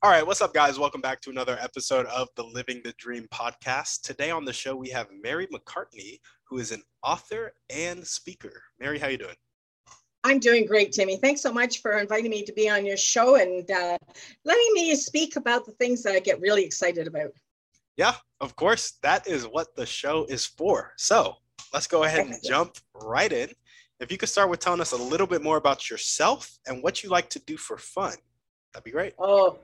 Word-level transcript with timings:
All 0.00 0.12
right, 0.12 0.24
what's 0.24 0.40
up, 0.40 0.54
guys? 0.54 0.78
Welcome 0.78 1.00
back 1.00 1.20
to 1.22 1.30
another 1.30 1.58
episode 1.60 2.06
of 2.06 2.28
the 2.36 2.44
Living 2.44 2.80
the 2.84 2.94
Dream 2.98 3.26
podcast. 3.34 4.02
Today 4.02 4.30
on 4.30 4.44
the 4.44 4.52
show, 4.52 4.76
we 4.76 4.88
have 4.90 5.08
Mary 5.24 5.48
McCartney, 5.48 6.20
who 6.44 6.58
is 6.58 6.70
an 6.70 6.84
author 7.02 7.52
and 7.68 8.06
speaker. 8.06 8.62
Mary, 8.78 9.00
how 9.00 9.08
you 9.08 9.18
doing? 9.18 9.34
I'm 10.22 10.38
doing 10.38 10.66
great, 10.66 10.92
Timmy. 10.92 11.16
Thanks 11.16 11.40
so 11.40 11.52
much 11.52 11.82
for 11.82 11.98
inviting 11.98 12.30
me 12.30 12.44
to 12.44 12.52
be 12.52 12.70
on 12.70 12.86
your 12.86 12.96
show 12.96 13.34
and 13.34 13.68
uh, 13.68 13.98
letting 14.44 14.72
me 14.72 14.94
speak 14.94 15.34
about 15.34 15.66
the 15.66 15.72
things 15.72 16.04
that 16.04 16.14
I 16.14 16.20
get 16.20 16.40
really 16.40 16.64
excited 16.64 17.08
about. 17.08 17.32
Yeah, 17.96 18.14
of 18.40 18.54
course. 18.54 18.98
That 19.02 19.26
is 19.26 19.48
what 19.48 19.74
the 19.74 19.84
show 19.84 20.26
is 20.26 20.46
for. 20.46 20.92
So 20.96 21.34
let's 21.72 21.88
go 21.88 22.04
ahead 22.04 22.24
and 22.28 22.36
jump 22.44 22.76
right 22.94 23.32
in. 23.32 23.50
If 23.98 24.12
you 24.12 24.16
could 24.16 24.28
start 24.28 24.48
with 24.48 24.60
telling 24.60 24.80
us 24.80 24.92
a 24.92 24.96
little 24.96 25.26
bit 25.26 25.42
more 25.42 25.56
about 25.56 25.90
yourself 25.90 26.56
and 26.68 26.84
what 26.84 27.02
you 27.02 27.10
like 27.10 27.28
to 27.30 27.40
do 27.40 27.56
for 27.56 27.76
fun. 27.76 28.14
That'd 28.78 28.84
be 28.84 28.90
great. 28.92 29.14
Oh, 29.18 29.58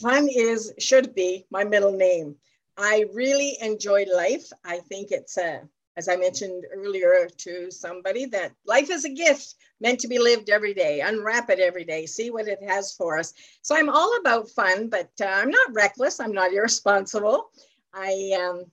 fun 0.00 0.28
is, 0.28 0.72
should 0.78 1.12
be 1.12 1.44
my 1.50 1.64
middle 1.64 1.90
name. 1.90 2.36
I 2.78 3.06
really 3.12 3.58
enjoy 3.60 4.04
life. 4.04 4.48
I 4.64 4.78
think 4.78 5.10
it's 5.10 5.36
a, 5.38 5.62
as 5.96 6.08
I 6.08 6.14
mentioned 6.14 6.66
earlier 6.72 7.28
to 7.38 7.68
somebody, 7.72 8.26
that 8.26 8.52
life 8.64 8.88
is 8.88 9.04
a 9.04 9.08
gift 9.08 9.56
meant 9.80 9.98
to 9.98 10.06
be 10.06 10.20
lived 10.20 10.50
every 10.50 10.72
day. 10.72 11.00
Unwrap 11.00 11.50
it 11.50 11.58
every 11.58 11.82
day, 11.82 12.06
see 12.06 12.30
what 12.30 12.46
it 12.46 12.62
has 12.62 12.92
for 12.92 13.18
us. 13.18 13.34
So 13.62 13.74
I'm 13.74 13.88
all 13.88 14.16
about 14.20 14.48
fun, 14.50 14.88
but 14.88 15.10
uh, 15.20 15.24
I'm 15.24 15.50
not 15.50 15.74
reckless. 15.74 16.20
I'm 16.20 16.32
not 16.32 16.52
irresponsible. 16.52 17.50
I 17.92 18.38
um, 18.40 18.66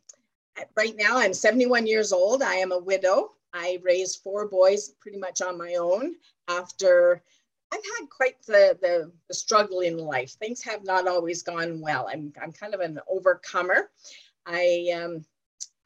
right 0.75 0.93
now 0.95 1.17
I'm 1.17 1.33
71 1.33 1.87
years 1.87 2.13
old. 2.13 2.43
I 2.43 2.53
am 2.53 2.71
a 2.71 2.77
widow. 2.77 3.31
I 3.51 3.79
raised 3.81 4.21
four 4.21 4.47
boys 4.47 4.89
pretty 4.99 5.17
much 5.17 5.41
on 5.41 5.57
my 5.57 5.73
own 5.79 6.17
after 6.47 7.23
I've 7.71 7.81
had 7.99 8.09
quite 8.09 8.41
the, 8.45 8.77
the, 8.81 9.11
the 9.27 9.33
struggle 9.33 9.81
in 9.81 9.97
life. 9.97 10.31
Things 10.31 10.63
have 10.63 10.83
not 10.83 11.07
always 11.07 11.43
gone 11.43 11.81
well. 11.81 12.07
I'm 12.11 12.31
I'm 12.41 12.51
kind 12.51 12.73
of 12.73 12.79
an 12.79 12.99
overcomer. 13.09 13.89
I 14.45 14.91
um 14.95 15.25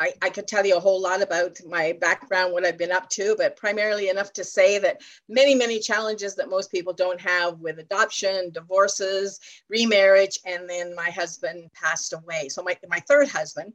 I, 0.02 0.14
I 0.24 0.30
could 0.32 0.48
tell 0.48 0.66
you 0.66 0.76
a 0.76 0.80
whole 0.80 1.00
lot 1.00 1.22
about 1.22 1.58
my 1.68 1.96
background, 2.02 2.54
what 2.54 2.66
I've 2.66 2.78
been 2.78 2.92
up 2.92 3.08
to, 3.10 3.36
but 3.38 3.56
primarily 3.56 4.10
enough 4.10 4.34
to 4.34 4.44
say 4.44 4.80
that 4.80 5.00
many, 5.30 5.54
many 5.54 5.80
challenges 5.80 6.36
that 6.38 6.50
most 6.50 6.72
people 6.72 6.92
don't 6.92 7.22
have 7.22 7.60
with 7.60 7.78
adoption, 7.78 8.50
divorces, 8.52 9.40
remarriage, 9.70 10.40
and 10.44 10.68
then 10.68 10.96
my 10.96 11.12
husband 11.12 11.70
passed 11.74 12.14
away. 12.14 12.50
So 12.50 12.64
my, 12.64 12.76
my 12.90 13.00
third 13.02 13.28
husband. 13.28 13.74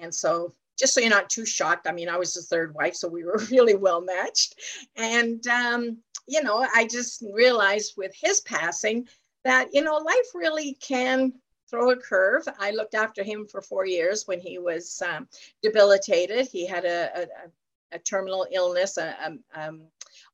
And 0.00 0.12
so 0.12 0.52
just 0.78 0.94
so 0.94 1.00
you're 1.00 1.10
not 1.10 1.30
too 1.30 1.44
shocked, 1.44 1.86
I 1.88 1.92
mean, 1.92 2.08
I 2.08 2.16
was 2.16 2.34
the 2.34 2.42
third 2.42 2.74
wife, 2.74 2.94
so 2.94 3.08
we 3.08 3.24
were 3.24 3.38
really 3.50 3.74
well 3.74 4.00
matched. 4.00 4.54
And 4.96 5.46
um, 5.48 5.98
you 6.28 6.42
know, 6.42 6.66
I 6.74 6.86
just 6.86 7.24
realized 7.32 7.94
with 7.96 8.12
his 8.14 8.42
passing 8.42 9.08
that, 9.44 9.68
you 9.72 9.82
know, 9.82 9.96
life 9.96 10.34
really 10.34 10.74
can 10.74 11.32
throw 11.68 11.90
a 11.90 11.96
curve. 11.96 12.46
I 12.58 12.70
looked 12.70 12.94
after 12.94 13.22
him 13.22 13.46
for 13.46 13.62
four 13.62 13.86
years 13.86 14.26
when 14.26 14.40
he 14.40 14.58
was 14.58 15.02
um, 15.08 15.26
debilitated. 15.62 16.48
He 16.48 16.66
had 16.66 16.84
a, 16.84 17.22
a, 17.22 17.96
a 17.96 17.98
terminal 17.98 18.46
illness, 18.52 18.98
a, 18.98 19.38
um, 19.54 19.82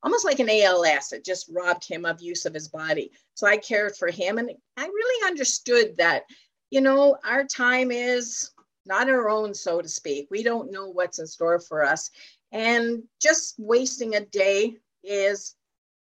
almost 0.03 0.25
like 0.25 0.39
an 0.39 0.49
ALS. 0.49 1.13
It 1.13 1.25
just 1.25 1.49
robbed 1.51 1.87
him 1.87 2.05
of 2.05 2.21
use 2.21 2.45
of 2.45 2.53
his 2.53 2.67
body. 2.67 3.11
So 3.33 3.47
I 3.47 3.57
cared 3.57 3.95
for 3.95 4.09
him 4.09 4.37
and 4.37 4.51
I 4.77 4.85
really 4.85 5.27
understood 5.27 5.95
that, 5.97 6.23
you 6.71 6.81
know, 6.81 7.17
our 7.23 7.45
time 7.45 7.91
is 7.91 8.51
not 8.85 9.09
our 9.09 9.29
own, 9.29 9.53
so 9.53 9.81
to 9.81 9.87
speak. 9.87 10.27
We 10.29 10.43
don't 10.43 10.71
know 10.71 10.89
what's 10.89 11.19
in 11.19 11.27
store 11.27 11.59
for 11.59 11.83
us. 11.83 12.09
And 12.51 13.03
just 13.21 13.55
wasting 13.57 14.15
a 14.15 14.25
day 14.25 14.77
is 15.03 15.55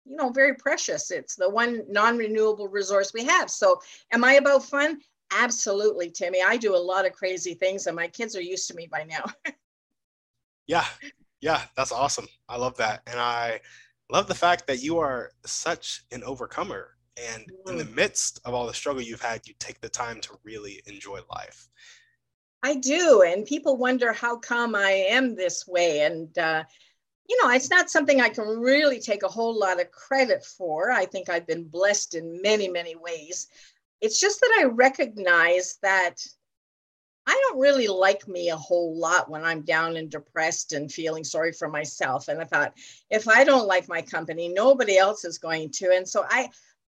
you 0.04 0.16
know 0.16 0.30
very 0.30 0.54
precious. 0.54 1.10
It's 1.10 1.36
the 1.36 1.48
one 1.48 1.82
non-renewable 1.88 2.68
resource 2.68 3.12
we 3.14 3.24
have. 3.24 3.50
So 3.50 3.80
am 4.12 4.24
i 4.24 4.34
about 4.34 4.64
fun? 4.64 5.00
Absolutely 5.32 6.10
timmy. 6.10 6.40
I 6.44 6.56
do 6.56 6.74
a 6.74 6.76
lot 6.76 7.06
of 7.06 7.12
crazy 7.12 7.54
things 7.54 7.86
and 7.86 7.96
my 7.96 8.08
kids 8.08 8.36
are 8.36 8.42
used 8.42 8.68
to 8.68 8.74
me 8.74 8.88
by 8.90 9.04
now. 9.04 9.24
Yeah. 10.68 10.84
Yeah 11.40 11.62
that's 11.76 11.90
awesome. 11.90 12.28
I 12.48 12.56
love 12.56 12.76
that. 12.76 13.02
And 13.08 13.18
i 13.18 13.60
love 14.10 14.28
the 14.28 14.34
fact 14.34 14.66
that 14.68 14.80
you 14.80 14.98
are 14.98 15.32
such 15.44 16.04
an 16.12 16.22
overcomer. 16.22 16.90
And 17.16 17.44
in 17.66 17.76
the 17.76 17.84
mm. 17.84 17.94
midst 17.94 18.40
of 18.44 18.54
all 18.54 18.66
the 18.66 18.72
struggle 18.72 19.02
you've 19.02 19.20
had 19.20 19.46
you 19.46 19.54
take 19.58 19.80
the 19.80 19.88
time 19.88 20.20
to 20.20 20.38
really 20.44 20.80
enjoy 20.86 21.18
life 21.30 21.68
i 22.62 22.74
do 22.74 23.22
and 23.22 23.46
people 23.46 23.76
wonder 23.76 24.12
how 24.12 24.36
come 24.36 24.74
i 24.74 24.90
am 24.90 25.34
this 25.34 25.66
way 25.66 26.00
and 26.00 26.36
uh, 26.38 26.62
you 27.28 27.38
know, 27.42 27.50
it's 27.50 27.70
not 27.70 27.90
something 27.90 28.20
I 28.20 28.28
can 28.28 28.44
really 28.44 29.00
take 29.00 29.22
a 29.22 29.28
whole 29.28 29.58
lot 29.58 29.80
of 29.80 29.90
credit 29.90 30.44
for. 30.44 30.90
I 30.90 31.06
think 31.06 31.30
I've 31.30 31.46
been 31.46 31.64
blessed 31.64 32.14
in 32.14 32.42
many, 32.42 32.68
many 32.68 32.94
ways. 32.94 33.48
It's 34.00 34.20
just 34.20 34.40
that 34.40 34.58
I 34.60 34.64
recognize 34.64 35.78
that 35.82 36.16
I 37.26 37.40
don't 37.48 37.60
really 37.60 37.86
like 37.86 38.26
me 38.26 38.50
a 38.50 38.56
whole 38.56 38.98
lot 38.98 39.30
when 39.30 39.44
I'm 39.44 39.62
down 39.62 39.96
and 39.96 40.10
depressed 40.10 40.72
and 40.72 40.92
feeling 40.92 41.22
sorry 41.22 41.52
for 41.52 41.68
myself. 41.68 42.28
And 42.28 42.40
I 42.40 42.44
thought, 42.44 42.74
if 43.10 43.28
I 43.28 43.44
don't 43.44 43.68
like 43.68 43.88
my 43.88 44.02
company, 44.02 44.48
nobody 44.48 44.98
else 44.98 45.24
is 45.24 45.38
going 45.38 45.70
to. 45.70 45.92
And 45.94 46.06
so 46.06 46.26
I, 46.28 46.50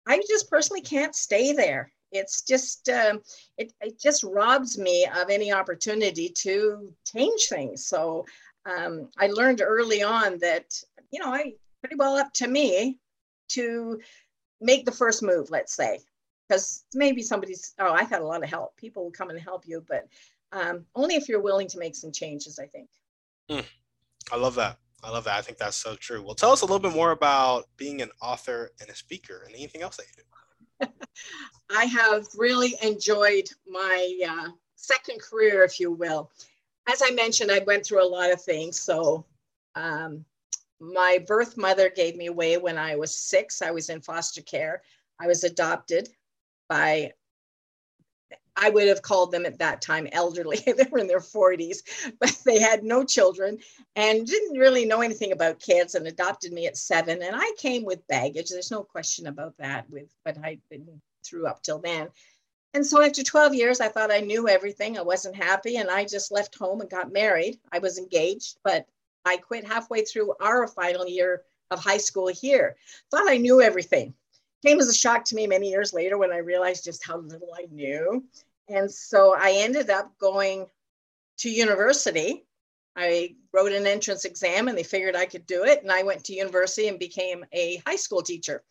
I 0.06 0.22
just 0.28 0.50
personally 0.50 0.82
can't 0.82 1.16
stay 1.16 1.52
there. 1.52 1.90
It's 2.12 2.42
just, 2.42 2.88
um, 2.88 3.20
it, 3.58 3.72
it 3.80 4.00
just 4.00 4.24
robs 4.24 4.78
me 4.78 5.06
of 5.16 5.30
any 5.30 5.52
opportunity 5.52 6.28
to 6.30 6.92
change 7.06 7.46
things. 7.48 7.86
So 7.86 8.24
um, 8.64 9.08
I 9.18 9.28
learned 9.28 9.62
early 9.62 10.02
on 10.02 10.38
that, 10.38 10.64
you 11.10 11.20
know, 11.20 11.32
I 11.32 11.52
pretty 11.80 11.96
well 11.96 12.16
up 12.16 12.32
to 12.34 12.48
me 12.48 12.98
to 13.50 14.00
make 14.60 14.84
the 14.84 14.92
first 14.92 15.22
move, 15.22 15.50
let's 15.50 15.74
say, 15.74 16.00
because 16.48 16.84
maybe 16.94 17.22
somebody's, 17.22 17.74
oh, 17.78 17.92
I've 17.92 18.10
had 18.10 18.22
a 18.22 18.26
lot 18.26 18.42
of 18.42 18.48
help. 18.48 18.76
People 18.76 19.04
will 19.04 19.10
come 19.10 19.30
and 19.30 19.38
help 19.38 19.66
you, 19.66 19.84
but 19.88 20.08
um, 20.52 20.84
only 20.94 21.14
if 21.14 21.28
you're 21.28 21.40
willing 21.40 21.68
to 21.68 21.78
make 21.78 21.94
some 21.94 22.12
changes, 22.12 22.58
I 22.58 22.66
think. 22.66 22.88
Mm, 23.50 23.64
I 24.32 24.36
love 24.36 24.54
that. 24.56 24.78
I 25.04 25.10
love 25.10 25.24
that. 25.24 25.38
I 25.38 25.42
think 25.42 25.58
that's 25.58 25.76
so 25.76 25.94
true. 25.94 26.22
Well, 26.22 26.34
tell 26.34 26.50
us 26.50 26.62
a 26.62 26.64
little 26.64 26.80
bit 26.80 26.92
more 26.92 27.12
about 27.12 27.68
being 27.76 28.02
an 28.02 28.10
author 28.20 28.72
and 28.80 28.90
a 28.90 28.94
speaker 28.94 29.44
and 29.46 29.54
anything 29.54 29.82
else 29.82 29.96
that 29.96 30.06
you 30.06 30.14
do. 30.16 30.22
I 31.70 31.84
have 31.84 32.26
really 32.36 32.74
enjoyed 32.82 33.48
my 33.66 34.18
uh, 34.28 34.48
second 34.76 35.20
career, 35.20 35.64
if 35.64 35.78
you 35.80 35.92
will 35.92 36.30
as 36.88 37.02
I 37.02 37.10
mentioned, 37.10 37.52
I 37.52 37.60
went 37.60 37.84
through 37.84 38.02
a 38.02 38.08
lot 38.08 38.32
of 38.32 38.40
things. 38.40 38.80
So, 38.80 39.24
um, 39.74 40.24
my 40.80 41.18
birth 41.26 41.56
mother 41.56 41.90
gave 41.90 42.16
me 42.16 42.26
away 42.26 42.56
when 42.56 42.78
I 42.78 42.96
was 42.96 43.14
six. 43.14 43.62
I 43.62 43.70
was 43.70 43.90
in 43.90 44.00
foster 44.00 44.42
care. 44.42 44.82
I 45.20 45.26
was 45.26 45.44
adopted 45.44 46.08
by, 46.68 47.12
I 48.60 48.70
would 48.70 48.88
have 48.88 49.02
called 49.02 49.30
them 49.30 49.46
at 49.46 49.58
that 49.60 49.80
time 49.80 50.08
elderly. 50.10 50.56
they 50.66 50.86
were 50.90 50.98
in 50.98 51.06
their 51.06 51.20
40s, 51.20 51.78
but 52.20 52.36
they 52.44 52.58
had 52.58 52.82
no 52.82 53.04
children 53.04 53.58
and 53.94 54.26
didn't 54.26 54.58
really 54.58 54.84
know 54.84 55.00
anything 55.00 55.32
about 55.32 55.60
kids 55.60 55.94
and 55.94 56.06
adopted 56.06 56.52
me 56.52 56.66
at 56.66 56.76
seven. 56.76 57.22
And 57.22 57.36
I 57.36 57.52
came 57.56 57.84
with 57.84 58.06
baggage. 58.08 58.50
There's 58.50 58.70
no 58.70 58.82
question 58.82 59.28
about 59.28 59.56
that 59.58 59.88
with 59.88 60.12
what 60.24 60.38
I'd 60.42 60.60
been 60.68 61.00
through 61.24 61.46
up 61.46 61.62
till 61.62 61.78
then. 61.78 62.08
And 62.74 62.84
so 62.84 63.00
after 63.00 63.22
12 63.22 63.54
years, 63.54 63.80
I 63.80 63.88
thought 63.88 64.12
I 64.12 64.20
knew 64.20 64.48
everything. 64.48 64.98
I 64.98 65.02
wasn't 65.02 65.36
happy. 65.36 65.76
And 65.76 65.88
I 65.88 66.04
just 66.04 66.32
left 66.32 66.58
home 66.58 66.80
and 66.80 66.90
got 66.90 67.12
married. 67.12 67.58
I 67.72 67.78
was 67.78 67.98
engaged, 67.98 68.58
but 68.64 68.86
I 69.24 69.36
quit 69.36 69.66
halfway 69.66 70.02
through 70.02 70.34
our 70.40 70.66
final 70.66 71.06
year 71.06 71.42
of 71.70 71.82
high 71.82 71.98
school 71.98 72.28
here. 72.28 72.76
Thought 73.10 73.30
I 73.30 73.36
knew 73.36 73.62
everything. 73.62 74.14
Came 74.64 74.80
as 74.80 74.88
a 74.88 74.94
shock 74.94 75.24
to 75.26 75.36
me 75.36 75.46
many 75.46 75.70
years 75.70 75.92
later 75.92 76.18
when 76.18 76.32
I 76.32 76.38
realized 76.38 76.84
just 76.84 77.06
how 77.06 77.18
little 77.18 77.54
I 77.56 77.66
knew. 77.70 78.24
And 78.68 78.90
so 78.90 79.34
I 79.36 79.52
ended 79.56 79.90
up 79.90 80.12
going 80.18 80.66
to 81.38 81.50
university. 81.50 82.44
I 82.96 83.36
wrote 83.52 83.72
an 83.72 83.86
entrance 83.86 84.24
exam 84.24 84.68
and 84.68 84.76
they 84.76 84.82
figured 84.82 85.16
I 85.16 85.26
could 85.26 85.46
do 85.46 85.64
it. 85.64 85.82
And 85.82 85.92
I 85.92 86.02
went 86.02 86.24
to 86.24 86.34
university 86.34 86.88
and 86.88 86.98
became 86.98 87.44
a 87.52 87.80
high 87.86 87.96
school 87.96 88.22
teacher 88.22 88.62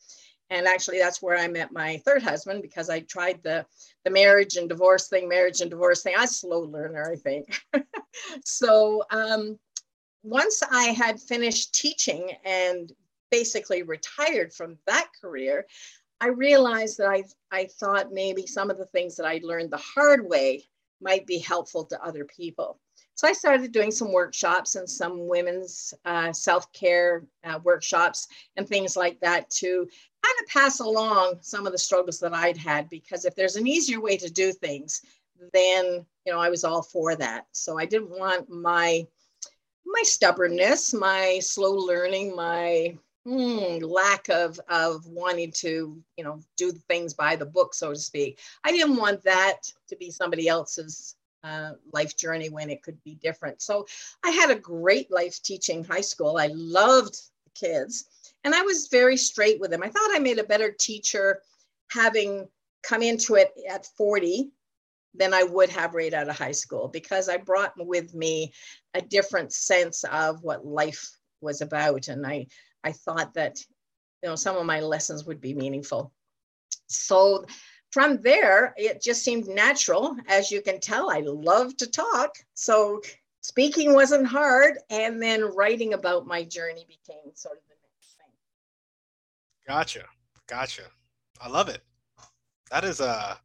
and 0.50 0.68
actually 0.68 1.00
that's 1.00 1.22
where 1.22 1.38
i 1.38 1.48
met 1.48 1.72
my 1.72 1.98
third 2.06 2.22
husband 2.24 2.62
because 2.62 2.90
i 2.90 3.00
tried 3.02 3.42
the 3.44 3.66
the 4.06 4.12
marriage 4.12 4.56
and 4.56 4.70
divorce 4.70 5.08
thing 5.08 5.28
marriage 5.28 5.62
and 5.62 5.70
divorce 5.70 6.04
thing 6.04 6.16
i 6.18 6.26
slow 6.26 6.62
learner 6.62 7.12
i 7.12 7.16
think 7.16 7.62
so 8.44 9.04
um, 9.12 9.58
once 10.24 10.62
i 10.72 10.86
had 10.86 11.20
finished 11.20 11.74
teaching 11.74 12.32
and 12.46 12.92
basically 13.30 13.84
retired 13.84 14.54
from 14.54 14.78
that 14.86 15.08
career 15.20 15.66
I 16.20 16.28
realized 16.28 16.98
that 16.98 17.10
I, 17.10 17.24
I 17.52 17.66
thought 17.80 18.12
maybe 18.12 18.48
some 18.48 18.70
of 18.70 18.78
the 18.78 18.86
things 18.88 19.16
that 19.16 19.26
I'd 19.26 19.44
learned 19.44 19.72
the 19.72 19.78
hard 19.78 20.28
way 20.28 20.64
might 21.00 21.28
be 21.28 21.38
helpful 21.38 21.86
to 21.86 22.04
other 22.04 22.26
people. 22.26 22.80
So 23.16 23.28
I 23.28 23.34
started 23.34 23.72
doing 23.72 23.92
some 23.92 24.12
workshops 24.12 24.76
and 24.76 24.90
some 24.90 25.28
women's 25.28 25.94
uh, 26.06 26.32
self 26.32 26.72
care 26.72 27.26
uh, 27.44 27.60
workshops 27.64 28.28
and 28.56 28.68
things 28.68 28.96
like 28.96 29.20
that 29.22 29.50
to 29.52 29.88
kind 30.24 30.36
of 30.42 30.48
pass 30.50 30.80
along 30.80 31.40
some 31.42 31.66
of 31.66 31.72
the 31.72 31.80
struggles 31.80 32.20
that 32.20 32.34
I'd 32.34 32.58
had. 32.58 32.90
Because 32.90 33.26
if 33.26 33.36
there's 33.36 33.56
an 33.56 33.68
easier 33.68 34.00
way 34.00 34.18
to 34.18 34.30
do 34.30 34.52
things, 34.52 35.02
then 35.54 36.06
you 36.26 36.34
know 36.34 36.40
I 36.40 36.50
was 36.50 36.64
all 36.64 36.84
for 36.84 37.16
that. 37.16 37.46
So 37.52 37.80
I 37.80 37.86
didn't 37.86 38.12
want 38.12 38.50
my 38.50 39.06
my 39.86 40.02
stubbornness, 40.04 40.94
my 40.94 41.40
slow 41.42 41.74
learning, 41.74 42.36
my 42.36 42.98
hmm, 43.28 43.84
lack 43.84 44.30
of 44.30 44.60
of 44.70 45.06
wanting 45.08 45.52
to 45.52 46.02
you 46.16 46.24
know 46.24 46.40
do 46.56 46.72
things 46.72 47.14
by 47.14 47.36
the 47.36 47.46
book, 47.46 47.74
so 47.74 47.94
to 47.94 48.00
speak. 48.00 48.40
I 48.64 48.72
didn't 48.72 48.96
want 48.96 49.24
that 49.24 49.64
to 49.90 49.96
be 49.98 50.12
somebody 50.12 50.48
else's 50.48 51.16
uh, 51.44 51.72
life 51.92 52.16
journey 52.16 52.50
when 52.50 52.70
it 52.70 52.84
could 52.84 53.02
be 53.04 53.16
different. 53.16 53.62
So 53.62 53.86
I 54.24 54.32
had 54.32 54.50
a 54.50 54.60
great 54.60 55.12
life 55.12 55.42
teaching 55.42 55.84
high 55.84 56.02
school. 56.02 56.38
I 56.38 56.50
loved 56.54 57.16
the 57.46 57.52
kids 57.54 58.06
and 58.44 58.56
I 58.56 58.62
was 58.62 58.88
very 58.88 59.18
straight 59.18 59.60
with 59.60 59.72
them. 59.72 59.84
I 59.84 59.90
thought 59.90 60.16
I 60.16 60.20
made 60.20 60.40
a 60.40 60.44
better 60.44 60.72
teacher 60.72 61.42
having 61.92 62.48
come 62.84 63.02
into 63.02 63.36
it 63.36 63.52
at 63.70 63.86
40 63.98 64.52
than 65.14 65.34
I 65.34 65.44
would 65.44 65.70
have 65.70 65.96
right 65.96 66.14
out 66.14 66.30
of 66.30 66.38
high 66.38 66.52
school 66.52 66.88
because 66.88 67.28
I 67.28 67.38
brought 67.38 67.74
with 67.78 68.14
me 68.14 68.54
a 68.94 69.02
different 69.02 69.52
sense 69.52 70.04
of 70.06 70.44
what 70.44 70.66
life 70.66 71.12
was 71.42 71.62
about. 71.62 72.08
And 72.08 72.26
I, 72.26 72.48
I 72.88 72.94
thought 72.94 73.34
that, 73.34 73.60
you 74.24 74.30
know, 74.30 74.36
some 74.36 74.56
of 74.56 74.66
my 74.66 74.80
lessons 74.80 75.26
would 75.26 75.42
be 75.42 75.54
meaningful. 75.54 76.14
So 76.88 77.46
from 77.92 78.22
there, 78.22 78.74
it 78.78 79.02
just 79.02 79.24
seemed 79.24 79.48
natural. 79.48 80.16
As 80.28 80.52
you 80.52 80.62
can 80.62 80.80
tell, 80.80 81.10
I 81.10 81.20
love 81.26 81.76
to 81.78 81.88
talk. 81.88 82.38
So 82.54 83.02
speaking 83.42 83.94
wasn't 83.94 84.26
hard. 84.26 84.78
And 84.90 85.22
then 85.22 85.44
writing 85.54 85.94
about 85.94 86.28
my 86.28 86.44
journey 86.46 86.86
became 86.88 87.34
sort 87.34 87.58
of 87.58 87.64
the 87.68 87.76
next 87.84 88.16
thing. 88.16 88.34
Gotcha. 89.68 90.06
Gotcha. 90.48 90.84
I 91.42 91.50
love 91.50 91.68
it. 91.68 91.82
That 92.72 92.86
is 92.86 93.02
a 93.02 93.38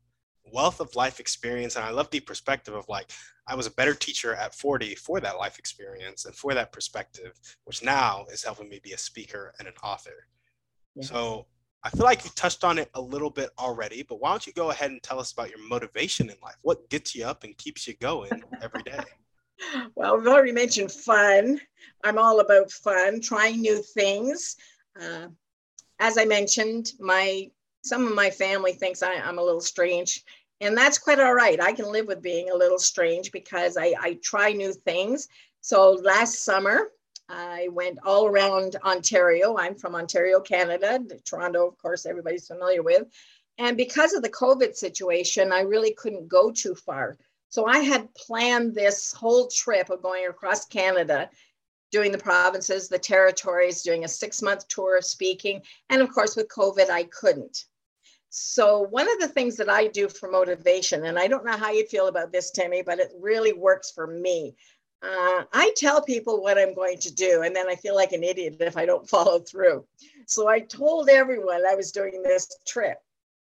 wealth 0.52 0.80
of 0.80 0.94
life 0.94 1.20
experience. 1.20 1.76
And 1.76 1.84
I 1.84 1.90
love 1.90 2.10
the 2.10 2.20
perspective 2.20 2.74
of 2.74 2.88
like, 2.88 3.10
I 3.46 3.54
was 3.54 3.66
a 3.66 3.72
better 3.72 3.94
teacher 3.94 4.34
at 4.34 4.54
40 4.54 4.94
for 4.94 5.20
that 5.20 5.38
life 5.38 5.58
experience 5.58 6.24
and 6.24 6.34
for 6.34 6.54
that 6.54 6.72
perspective, 6.72 7.32
which 7.64 7.82
now 7.82 8.26
is 8.32 8.44
helping 8.44 8.68
me 8.68 8.80
be 8.82 8.92
a 8.92 8.98
speaker 8.98 9.52
and 9.58 9.66
an 9.66 9.74
author. 9.82 10.26
Yeah. 10.94 11.04
So 11.04 11.46
I 11.82 11.90
feel 11.90 12.04
like 12.04 12.24
you 12.24 12.30
touched 12.36 12.62
on 12.62 12.78
it 12.78 12.90
a 12.94 13.00
little 13.00 13.30
bit 13.30 13.50
already, 13.58 14.04
but 14.04 14.20
why 14.20 14.30
don't 14.30 14.46
you 14.46 14.52
go 14.52 14.70
ahead 14.70 14.90
and 14.90 15.02
tell 15.02 15.18
us 15.18 15.32
about 15.32 15.50
your 15.50 15.66
motivation 15.68 16.30
in 16.30 16.36
life? 16.42 16.56
What 16.62 16.88
gets 16.90 17.14
you 17.14 17.24
up 17.24 17.42
and 17.42 17.56
keeps 17.58 17.88
you 17.88 17.94
going 17.94 18.30
every 18.62 18.82
day? 18.82 19.00
well, 19.96 20.16
we've 20.16 20.28
already 20.28 20.52
mentioned 20.52 20.92
fun. 20.92 21.60
I'm 22.04 22.18
all 22.18 22.40
about 22.40 22.70
fun, 22.70 23.20
trying 23.20 23.60
new 23.60 23.82
things. 23.82 24.56
Uh, 25.00 25.28
as 25.98 26.18
I 26.18 26.24
mentioned, 26.24 26.92
my 27.00 27.50
some 27.84 28.06
of 28.06 28.14
my 28.14 28.30
family 28.30 28.72
thinks 28.72 29.02
I, 29.02 29.14
am 29.14 29.38
a 29.38 29.42
little 29.42 29.60
strange, 29.60 30.24
and 30.62 30.76
that's 30.76 30.98
quite 30.98 31.18
all 31.18 31.34
right. 31.34 31.60
I 31.60 31.72
can 31.72 31.90
live 31.90 32.06
with 32.06 32.22
being 32.22 32.50
a 32.50 32.56
little 32.56 32.78
strange 32.78 33.32
because 33.32 33.76
I, 33.76 33.94
I 34.00 34.18
try 34.22 34.52
new 34.52 34.72
things. 34.72 35.28
So 35.60 35.98
last 36.02 36.44
summer, 36.44 36.88
I 37.28 37.68
went 37.72 37.98
all 38.04 38.26
around 38.26 38.76
Ontario. 38.84 39.56
I'm 39.56 39.74
from 39.74 39.96
Ontario, 39.96 40.40
Canada. 40.40 41.00
Toronto, 41.24 41.66
of 41.66 41.78
course, 41.78 42.06
everybody's 42.06 42.46
familiar 42.46 42.82
with. 42.82 43.08
And 43.58 43.76
because 43.76 44.12
of 44.12 44.22
the 44.22 44.30
COVID 44.30 44.76
situation, 44.76 45.52
I 45.52 45.60
really 45.60 45.94
couldn't 45.94 46.28
go 46.28 46.52
too 46.52 46.74
far. 46.74 47.16
So 47.48 47.66
I 47.66 47.78
had 47.78 48.14
planned 48.14 48.74
this 48.74 49.12
whole 49.12 49.48
trip 49.48 49.90
of 49.90 50.00
going 50.00 50.26
across 50.26 50.64
Canada, 50.66 51.28
doing 51.90 52.12
the 52.12 52.18
provinces, 52.18 52.88
the 52.88 52.98
territories, 52.98 53.82
doing 53.82 54.04
a 54.04 54.08
six 54.08 54.40
month 54.40 54.68
tour 54.68 54.96
of 54.96 55.04
speaking. 55.04 55.62
And 55.90 56.00
of 56.00 56.12
course, 56.12 56.36
with 56.36 56.48
COVID, 56.48 56.88
I 56.88 57.04
couldn't. 57.04 57.66
So, 58.34 58.80
one 58.80 59.12
of 59.12 59.18
the 59.20 59.28
things 59.28 59.56
that 59.58 59.68
I 59.68 59.88
do 59.88 60.08
for 60.08 60.30
motivation, 60.30 61.04
and 61.04 61.18
I 61.18 61.26
don't 61.26 61.44
know 61.44 61.54
how 61.54 61.70
you 61.70 61.86
feel 61.86 62.06
about 62.06 62.32
this, 62.32 62.50
Timmy, 62.50 62.80
but 62.80 62.98
it 62.98 63.12
really 63.20 63.52
works 63.52 63.90
for 63.90 64.06
me. 64.06 64.56
Uh, 65.02 65.44
I 65.52 65.74
tell 65.76 66.00
people 66.00 66.42
what 66.42 66.56
I'm 66.56 66.72
going 66.72 66.98
to 67.00 67.12
do, 67.12 67.42
and 67.42 67.54
then 67.54 67.68
I 67.68 67.74
feel 67.74 67.94
like 67.94 68.12
an 68.12 68.24
idiot 68.24 68.56
if 68.58 68.78
I 68.78 68.86
don't 68.86 69.06
follow 69.08 69.40
through. 69.40 69.84
So 70.24 70.48
I 70.48 70.60
told 70.60 71.10
everyone 71.10 71.66
I 71.66 71.74
was 71.74 71.92
doing 71.92 72.22
this 72.22 72.48
trip. 72.66 72.96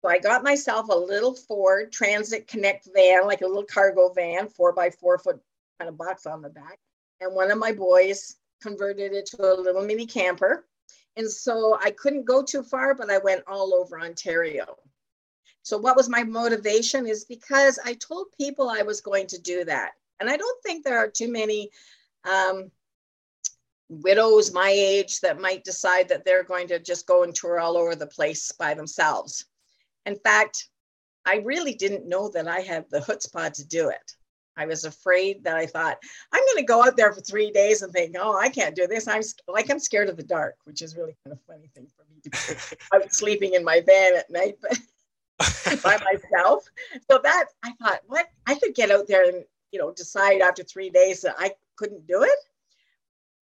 So 0.02 0.08
I 0.08 0.20
got 0.20 0.42
myself 0.42 0.88
a 0.88 0.96
little 0.96 1.34
Ford 1.34 1.92
Transit 1.92 2.48
Connect 2.48 2.88
van, 2.96 3.26
like 3.26 3.42
a 3.42 3.48
little 3.48 3.66
cargo 3.66 4.14
van, 4.14 4.48
four 4.48 4.72
by 4.72 4.90
four 4.90 5.18
foot 5.18 5.42
kind 5.80 5.90
of 5.90 5.98
box 5.98 6.26
on 6.26 6.42
the 6.42 6.50
back. 6.50 6.80
And 7.20 7.36
one 7.36 7.52
of 7.52 7.58
my 7.58 7.74
boys 7.74 8.38
converted 8.62 9.12
it 9.12 9.26
to 9.26 9.54
a 9.54 9.60
little 9.60 9.84
mini 9.84 10.06
camper. 10.06 10.66
And 11.18 11.30
so 11.30 11.78
I 11.82 11.92
couldn't 11.92 12.26
go 12.26 12.44
too 12.44 12.64
far, 12.64 12.94
but 12.94 13.10
I 13.10 13.18
went 13.18 13.44
all 13.48 13.74
over 13.74 14.00
Ontario. 14.00 14.78
So, 15.64 15.78
what 15.78 15.98
was 15.98 16.08
my 16.08 16.24
motivation 16.24 17.08
is 17.08 17.26
because 17.26 17.80
I 17.84 17.96
told 17.96 18.28
people 18.40 18.70
I 18.70 18.84
was 18.84 19.02
going 19.02 19.28
to 19.28 19.42
do 19.42 19.66
that. 19.66 19.92
And 20.20 20.30
I 20.30 20.38
don't 20.38 20.64
think 20.64 20.84
there 20.86 21.00
are 21.00 21.10
too 21.10 21.30
many 21.32 21.72
um, 22.24 22.72
widows 23.90 24.54
my 24.54 24.70
age 24.70 25.20
that 25.22 25.42
might 25.42 25.64
decide 25.64 26.08
that 26.10 26.24
they're 26.24 26.44
going 26.44 26.68
to 26.68 26.80
just 26.80 27.08
go 27.08 27.24
and 27.24 27.34
tour 27.34 27.60
all 27.60 27.78
over 27.78 27.96
the 27.96 28.08
place 28.08 28.52
by 28.52 28.74
themselves. 28.74 29.46
In 30.06 30.16
fact, 30.16 30.70
I 31.26 31.38
really 31.38 31.74
didn't 31.74 32.08
know 32.08 32.30
that 32.30 32.48
I 32.48 32.62
had 32.62 32.86
the 32.90 33.00
chutzpah 33.00 33.54
to 33.54 33.66
do 33.66 33.90
it. 33.90 34.14
I 34.58 34.66
was 34.66 34.86
afraid 34.86 35.44
that 35.44 35.56
I 35.56 35.66
thought 35.66 35.98
I'm 36.32 36.44
going 36.54 36.58
to 36.58 36.64
go 36.64 36.84
out 36.84 36.98
there 36.98 37.14
for 37.14 37.22
three 37.22 37.52
days 37.52 37.82
and 37.82 37.94
think, 37.94 38.16
oh, 38.20 38.38
I 38.38 38.50
can't 38.50 38.76
do 38.76 38.88
this. 38.88 39.08
I'm 39.08 39.22
like 39.48 39.70
I'm 39.70 39.80
scared 39.80 40.10
of 40.10 40.18
the 40.18 40.24
dark, 40.24 40.56
which 40.66 40.82
is 40.82 40.98
really 40.98 41.16
kind 41.24 41.34
of 41.34 41.42
funny 41.48 41.70
thing 41.76 41.88
for 41.96 42.06
me 42.12 42.22
to 42.24 42.30
be. 42.30 42.78
I 42.94 42.98
was 42.98 43.18
sleeping 43.18 43.54
in 43.54 43.64
my 43.64 43.82
van 43.86 44.16
at 44.16 44.30
night, 44.30 44.56
but 44.62 44.78
by 45.84 45.98
myself. 46.04 46.66
So 47.10 47.20
that 47.24 47.46
I 47.64 47.72
thought, 47.82 48.00
what 48.08 48.28
I 48.48 48.56
could 48.56 48.76
get 48.76 48.92
out 48.92 49.08
there 49.08 49.30
and 49.30 49.44
you 49.72 49.80
know, 49.80 49.92
decide 49.92 50.42
after 50.42 50.64
three 50.64 50.90
days 50.90 51.22
that 51.22 51.36
I 51.38 51.52
couldn't 51.76 52.08
do 52.08 52.24
it. 52.24 52.40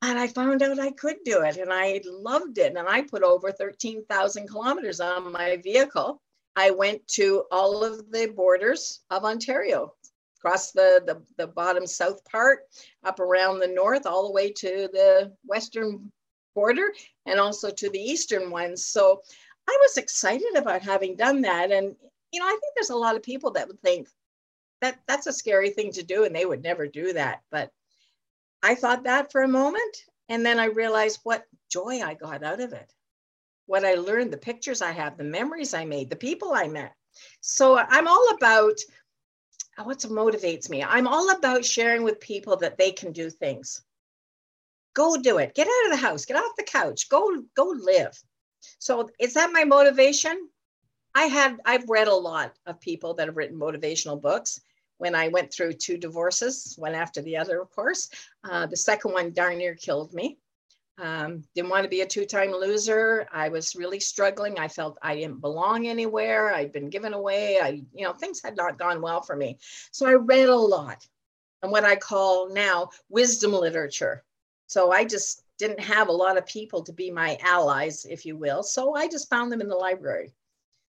And 0.02 0.20
I 0.20 0.28
found 0.28 0.62
out 0.62 0.80
I 0.80 0.92
could 0.92 1.18
do 1.24 1.42
it 1.42 1.58
and 1.58 1.72
I 1.72 2.02
loved 2.06 2.58
it. 2.58 2.76
And 2.76 2.88
I 2.88 3.02
put 3.02 3.24
over 3.24 3.52
13,000 3.52 4.48
kilometers 4.48 5.00
on 5.00 5.32
my 5.32 5.58
vehicle. 5.58 6.22
I 6.56 6.72
went 6.72 7.08
to 7.10 7.46
all 7.52 7.84
of 7.84 8.12
the 8.12 8.28
borders 8.28 9.02
of 9.10 9.26
Ontario, 9.26 9.94
across 10.46 10.72
the, 10.72 11.02
the, 11.06 11.22
the 11.38 11.48
bottom 11.48 11.88
south 11.88 12.24
part, 12.26 12.60
up 13.04 13.20
around 13.20 13.60
the 13.60 13.68
north, 13.68 14.06
all 14.06 14.28
the 14.28 14.34
way 14.34 14.52
to 14.52 14.88
the 14.94 15.32
western 15.46 16.12
border, 16.54 16.94
and 17.26 17.40
also 17.40 17.72
to 17.72 17.90
the 17.90 18.00
eastern 18.00 18.52
ones. 18.52 18.86
So 18.86 19.22
I 19.68 19.78
was 19.82 19.98
excited 19.98 20.56
about 20.56 20.84
having 20.84 21.16
done 21.16 21.42
that. 21.42 21.72
And, 21.72 21.96
you 22.32 22.40
know, 22.40 22.46
I 22.46 22.52
think 22.52 22.76
there's 22.76 22.92
a 22.92 22.96
lot 22.96 23.16
of 23.16 23.24
people 23.24 23.52
that 23.52 23.68
would 23.68 23.82
think, 23.82 24.08
that 24.82 25.00
that's 25.08 25.28
a 25.28 25.34
scary 25.34 25.70
thing 25.70 25.92
to 25.94 26.04
do 26.04 26.26
and 26.26 26.36
they 26.36 26.46
would 26.46 26.62
never 26.62 26.86
do 26.86 27.14
that 27.14 27.42
but 27.50 27.72
i 28.62 28.76
thought 28.76 29.04
that 29.06 29.32
for 29.32 29.42
a 29.42 29.48
moment 29.48 29.98
and 30.30 30.46
then 30.46 30.60
i 30.60 30.66
realized 30.66 31.20
what 31.24 31.46
joy 31.72 32.02
i 32.02 32.14
got 32.14 32.44
out 32.44 32.60
of 32.60 32.74
it 32.74 32.92
what 33.66 33.86
i 33.86 33.96
learned 33.96 34.32
the 34.32 34.38
pictures 34.38 34.82
i 34.82 34.92
have 34.92 35.18
the 35.18 35.24
memories 35.24 35.74
i 35.74 35.86
made 35.86 36.10
the 36.10 36.16
people 36.16 36.52
i 36.54 36.68
met 36.68 36.94
so 37.40 37.78
i'm 37.78 38.08
all 38.08 38.30
about 38.36 38.78
what 39.84 40.00
motivates 40.00 40.70
me 40.70 40.84
i'm 40.84 41.08
all 41.08 41.32
about 41.32 41.66
sharing 41.66 42.04
with 42.04 42.20
people 42.20 42.56
that 42.58 42.78
they 42.78 42.92
can 42.92 43.12
do 43.12 43.30
things 43.30 43.82
go 44.94 45.18
do 45.18 45.38
it 45.38 45.54
get 45.54 45.68
out 45.68 45.86
of 45.86 45.92
the 45.92 46.06
house 46.08 46.26
get 46.26 46.38
off 46.38 46.56
the 46.58 46.64
couch 46.64 47.10
go 47.10 47.44
go 47.56 47.74
live 47.78 48.18
so 48.80 49.10
is 49.20 49.34
that 49.34 49.52
my 49.54 49.64
motivation 49.64 50.50
I 51.16 51.24
had 51.24 51.62
I've 51.64 51.90
read 51.90 52.10
a 52.10 52.14
lot 52.14 52.54
of 52.66 52.82
people 52.82 53.14
that 53.14 53.28
have 53.28 53.38
written 53.38 53.58
motivational 53.58 54.22
books. 54.22 54.60
When 54.98 55.16
I 55.16 55.30
went 55.30 55.52
through 55.52 55.74
two 55.74 55.98
divorces, 55.98 56.76
one 56.78 56.94
after 56.94 57.22
the 57.22 57.38
other, 57.38 57.62
of 57.62 57.70
course. 57.72 58.10
Uh, 58.44 58.66
the 58.66 58.78
second 58.78 59.14
one 59.14 59.32
darn 59.32 59.58
near 59.58 59.76
killed 59.76 60.14
me. 60.14 60.38
Um, 60.98 61.44
didn't 61.54 61.70
want 61.70 61.84
to 61.84 61.90
be 61.90 62.02
a 62.02 62.08
two-time 62.08 62.52
loser. 62.52 63.28
I 63.34 63.50
was 63.50 63.76
really 63.76 64.00
struggling. 64.00 64.58
I 64.58 64.70
felt 64.70 64.98
I 65.02 65.16
didn't 65.16 65.42
belong 65.42 65.88
anywhere. 65.88 66.54
I'd 66.54 66.72
been 66.72 66.90
given 66.90 67.14
away. 67.14 67.60
I, 67.62 67.82
you 67.94 68.06
know, 68.06 68.14
things 68.14 68.42
had 68.42 68.56
not 68.56 68.80
gone 68.80 69.02
well 69.02 69.22
for 69.22 69.36
me. 69.36 69.58
So 69.92 70.08
I 70.08 70.14
read 70.14 70.48
a 70.48 70.56
lot, 70.56 71.06
and 71.62 71.72
what 71.72 71.84
I 71.84 71.98
call 71.98 72.50
now 72.50 72.90
wisdom 73.10 73.52
literature. 73.52 74.24
So 74.68 74.94
I 74.94 75.04
just 75.04 75.44
didn't 75.58 75.82
have 75.82 76.08
a 76.08 76.14
lot 76.14 76.38
of 76.38 76.46
people 76.46 76.82
to 76.84 76.94
be 76.94 77.12
my 77.12 77.38
allies, 77.42 78.06
if 78.10 78.26
you 78.26 78.38
will. 78.38 78.64
So 78.64 78.96
I 78.96 79.08
just 79.08 79.30
found 79.30 79.52
them 79.52 79.62
in 79.62 79.68
the 79.68 79.76
library. 79.76 80.34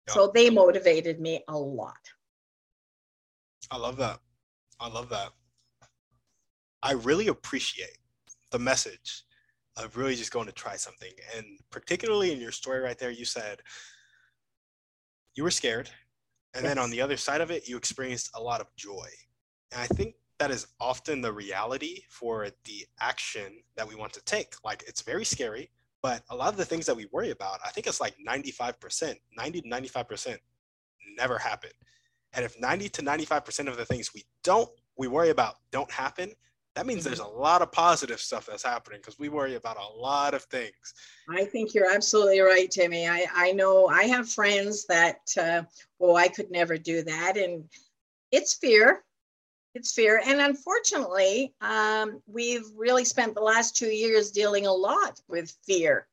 So 0.09 0.31
they 0.35 0.51
motivated 0.51 1.21
me 1.21 1.45
a 1.49 1.57
lot. 1.57 1.95
I 3.71 3.77
love 3.77 3.97
that. 3.99 4.19
I 4.81 4.89
love 4.89 5.09
that. 5.11 5.31
I 6.83 6.93
really 6.93 7.29
appreciate 7.29 7.99
the 8.51 8.59
message 8.59 9.23
of 9.76 9.97
really 9.97 10.14
just 10.14 10.33
going 10.33 10.47
to 10.47 10.52
try 10.52 10.76
something. 10.76 11.12
And 11.37 11.47
particularly 11.71 12.33
in 12.33 12.41
your 12.41 12.52
story 12.52 12.81
right 12.81 12.99
there, 12.99 13.11
you 13.11 13.25
said, 13.25 13.61
you 15.35 15.43
were 15.43 15.50
scared. 15.50 15.88
And 16.55 16.64
yes. 16.64 16.75
then 16.75 16.79
on 16.79 16.91
the 16.91 17.00
other 17.00 17.17
side 17.17 17.41
of 17.41 17.50
it, 17.50 17.69
you 17.69 17.76
experienced 17.76 18.31
a 18.35 18.43
lot 18.43 18.61
of 18.61 18.67
joy. 18.76 19.09
And 19.73 19.81
I 19.81 19.87
think 19.87 20.14
that 20.38 20.50
is 20.50 20.67
often 20.81 21.21
the 21.21 21.33
reality 21.33 22.02
for 22.11 22.49
the 22.64 22.87
action 23.00 23.62
that 23.76 23.88
we 23.88 23.95
want 23.95 24.12
to 24.14 24.25
take. 24.25 24.55
Like 24.64 24.85
it's 24.87 25.02
very 25.02 25.25
scary, 25.25 25.71
but 26.02 26.23
a 26.31 26.37
lot 26.37 26.49
of 26.49 26.57
the 26.57 26.64
things 26.64 26.85
that 26.87 26.97
we 26.97 27.07
worry 27.12 27.31
about, 27.31 27.61
I 27.64 27.71
think 27.71 27.87
it's 27.87 28.00
like 28.00 28.14
95%, 28.26 29.14
90 29.37 29.62
to 29.62 29.69
95% 29.69 30.37
never 31.17 31.38
happen. 31.38 31.71
And 32.35 32.45
if 32.45 32.61
90 32.61 32.88
to 32.91 33.02
95% 33.02 33.69
of 33.69 33.76
the 33.76 33.85
things 33.85 34.12
we 34.14 34.25
don't, 34.43 34.69
we 34.97 35.07
worry 35.07 35.31
about 35.31 35.57
don't 35.71 35.91
happen, 35.91 36.33
that 36.75 36.87
means 36.87 37.05
there's 37.05 37.21
mm-hmm. 37.21 37.37
a 37.37 37.41
lot 37.41 37.62
of 37.62 37.71
positive 37.71 38.21
stuff 38.21 38.47
that's 38.47 38.62
happening 38.62 39.00
because 39.00 39.19
we 39.19 39.29
worry 39.29 39.57
about 39.57 39.76
a 39.76 40.00
lot 40.00 40.35
of 40.35 40.43
things. 40.45 40.95
I 41.29 41.45
think 41.45 41.75
you're 41.75 41.93
absolutely 41.93 42.41
right, 42.41 42.71
Timmy. 42.71 43.07
I, 43.07 43.26
I 43.35 43.52
know 43.52 43.87
I 43.88 44.05
have 44.05 44.29
friends 44.29 44.87
that, 44.87 45.19
uh, 45.38 45.62
oh, 46.00 46.17
I 46.17 46.29
could 46.29 46.50
never 46.50 46.79
do 46.79 47.02
that. 47.02 47.37
And 47.37 47.64
it's 48.31 48.55
fear. 48.55 49.05
It's 49.75 49.93
fear. 49.93 50.23
And 50.25 50.41
unfortunately, 50.41 51.55
um, 51.61 52.23
we've 52.26 52.67
really 52.76 53.05
spent 53.05 53.35
the 53.35 53.43
last 53.43 53.76
two 53.76 53.91
years 53.91 54.31
dealing 54.31 54.67
a 54.67 54.73
lot 54.73 55.21
with 55.29 55.55
fear. 55.67 56.07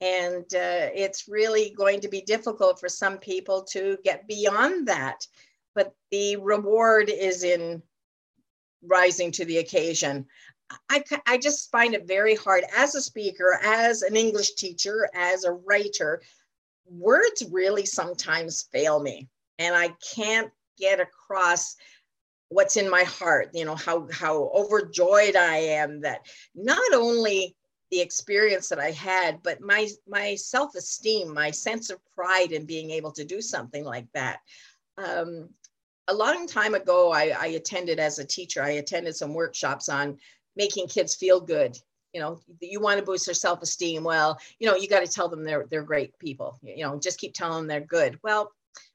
And 0.00 0.44
uh, 0.54 0.88
it's 0.94 1.28
really 1.28 1.74
going 1.76 2.00
to 2.00 2.08
be 2.08 2.20
difficult 2.22 2.78
for 2.78 2.88
some 2.88 3.18
people 3.18 3.62
to 3.72 3.98
get 4.04 4.28
beyond 4.28 4.88
that. 4.88 5.26
But 5.74 5.94
the 6.10 6.36
reward 6.36 7.10
is 7.10 7.42
in 7.42 7.82
rising 8.82 9.32
to 9.32 9.44
the 9.44 9.58
occasion. 9.58 10.26
I, 10.90 11.02
I 11.26 11.38
just 11.38 11.70
find 11.70 11.94
it 11.94 12.06
very 12.06 12.34
hard 12.34 12.64
as 12.76 12.94
a 12.94 13.00
speaker, 13.00 13.58
as 13.62 14.02
an 14.02 14.16
English 14.16 14.54
teacher, 14.54 15.08
as 15.14 15.44
a 15.44 15.52
writer. 15.52 16.22
Words 16.86 17.44
really 17.50 17.86
sometimes 17.86 18.68
fail 18.70 19.00
me, 19.00 19.28
and 19.58 19.74
I 19.74 19.94
can't 20.14 20.50
get 20.78 21.00
across 21.00 21.76
what's 22.48 22.76
in 22.76 22.90
my 22.90 23.04
heart. 23.04 23.50
You 23.54 23.64
know 23.64 23.74
how 23.74 24.08
how 24.10 24.50
overjoyed 24.54 25.36
I 25.36 25.56
am 25.56 26.02
that 26.02 26.26
not 26.54 26.94
only 26.94 27.56
the 27.90 28.00
experience 28.00 28.68
that 28.68 28.78
I 28.78 28.90
had, 28.90 29.42
but 29.42 29.60
my 29.60 29.88
my 30.06 30.34
self 30.34 30.74
esteem, 30.74 31.32
my 31.32 31.50
sense 31.50 31.90
of 31.90 32.00
pride 32.14 32.52
in 32.52 32.66
being 32.66 32.90
able 32.90 33.12
to 33.12 33.24
do 33.24 33.40
something 33.40 33.84
like 33.84 34.06
that. 34.12 34.40
Um, 34.96 35.50
a 36.08 36.14
long 36.14 36.46
time 36.46 36.74
ago, 36.74 37.12
I, 37.12 37.34
I 37.38 37.46
attended 37.48 38.00
as 38.00 38.18
a 38.18 38.24
teacher, 38.24 38.62
I 38.62 38.70
attended 38.70 39.14
some 39.14 39.34
workshops 39.34 39.88
on 39.88 40.18
making 40.56 40.88
kids 40.88 41.14
feel 41.14 41.40
good. 41.40 41.78
You 42.14 42.20
know, 42.20 42.40
you 42.60 42.80
want 42.80 42.98
to 42.98 43.04
boost 43.04 43.26
their 43.26 43.34
self-esteem. 43.34 44.02
Well, 44.02 44.38
you 44.58 44.66
know, 44.66 44.74
you 44.74 44.88
got 44.88 45.04
to 45.04 45.12
tell 45.12 45.28
them 45.28 45.44
they're 45.44 45.66
they're 45.70 45.82
great 45.82 46.18
people. 46.18 46.58
You 46.62 46.84
know, 46.84 46.98
just 46.98 47.20
keep 47.20 47.34
telling 47.34 47.58
them 47.58 47.66
they're 47.66 47.86
good. 47.86 48.18
Well, 48.22 48.50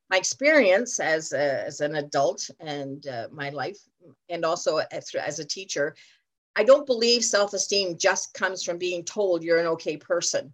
my 0.10 0.18
experience 0.18 1.00
as 1.00 1.32
a, 1.32 1.66
as 1.66 1.80
an 1.80 1.96
adult 1.96 2.50
and 2.60 3.08
uh, 3.08 3.28
my 3.32 3.50
life, 3.50 3.78
and 4.30 4.44
also 4.44 4.78
as, 4.92 5.14
as 5.16 5.40
a 5.40 5.46
teacher, 5.46 5.96
I 6.56 6.64
don't 6.64 6.86
believe 6.86 7.24
self-esteem 7.24 7.98
just 7.98 8.34
comes 8.34 8.64
from 8.64 8.78
being 8.78 9.04
told 9.04 9.44
you're 9.44 9.60
an 9.60 9.68
okay 9.68 9.98
person. 9.98 10.54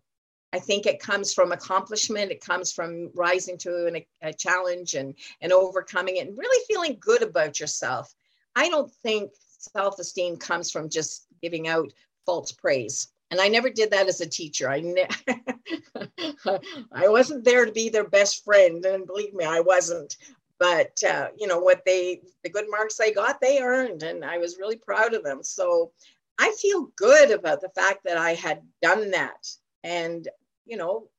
I 0.52 0.60
think 0.60 0.86
it 0.86 1.00
comes 1.00 1.34
from 1.34 1.52
accomplishment. 1.52 2.32
It 2.32 2.44
comes 2.44 2.72
from 2.72 3.12
rising 3.14 3.58
to 3.60 3.88
an, 3.88 4.02
a 4.22 4.34
challenge 4.34 4.96
and, 4.96 5.14
and 5.42 5.52
overcoming 5.52 6.18
it 6.18 6.28
and 6.28 6.38
really 6.38 6.66
feeling 6.68 6.98
good 7.00 7.22
about 7.22 7.60
yourself. 7.60 8.14
I 8.56 8.70
don't 8.70 8.92
think 8.92 9.32
self 9.60 10.00
esteem 10.00 10.38
comes 10.38 10.72
from 10.72 10.90
just 10.90 11.28
giving 11.42 11.68
out 11.68 11.94
false 12.26 12.52
praise. 12.52 13.10
And 13.32 13.40
I 13.40 13.48
never 13.48 13.70
did 13.70 13.92
that 13.92 14.08
as 14.08 14.22
a 14.22 14.26
teacher. 14.28 14.70
I, 14.70 14.80
ne- 14.80 15.08
I 16.92 17.08
wasn't 17.08 17.44
there 17.44 17.66
to 17.66 17.72
be 17.72 17.90
their 17.90 18.10
best 18.10 18.44
friend. 18.44 18.84
And 18.86 19.06
believe 19.06 19.36
me, 19.36 19.46
I 19.46 19.60
wasn't. 19.60 20.18
But, 20.58 21.02
uh, 21.04 21.28
you 21.38 21.46
know, 21.48 21.60
what 21.60 21.86
they, 21.86 22.22
the 22.44 22.50
good 22.50 22.66
marks 22.70 22.98
they 22.98 23.12
got, 23.12 23.40
they 23.40 23.60
earned. 23.62 24.02
And 24.02 24.26
I 24.26 24.40
was 24.40 24.58
really 24.58 24.78
proud 24.78 25.14
of 25.14 25.24
them. 25.24 25.44
So 25.44 25.92
I 26.40 26.54
feel 26.60 26.90
good 26.96 27.30
about 27.30 27.62
the 27.62 27.70
fact 27.70 28.00
that 28.06 28.18
I 28.18 28.34
had 28.34 28.64
done 28.82 29.12
that 29.12 29.48
and 29.84 30.28
you 30.70 30.78
know 30.78 31.10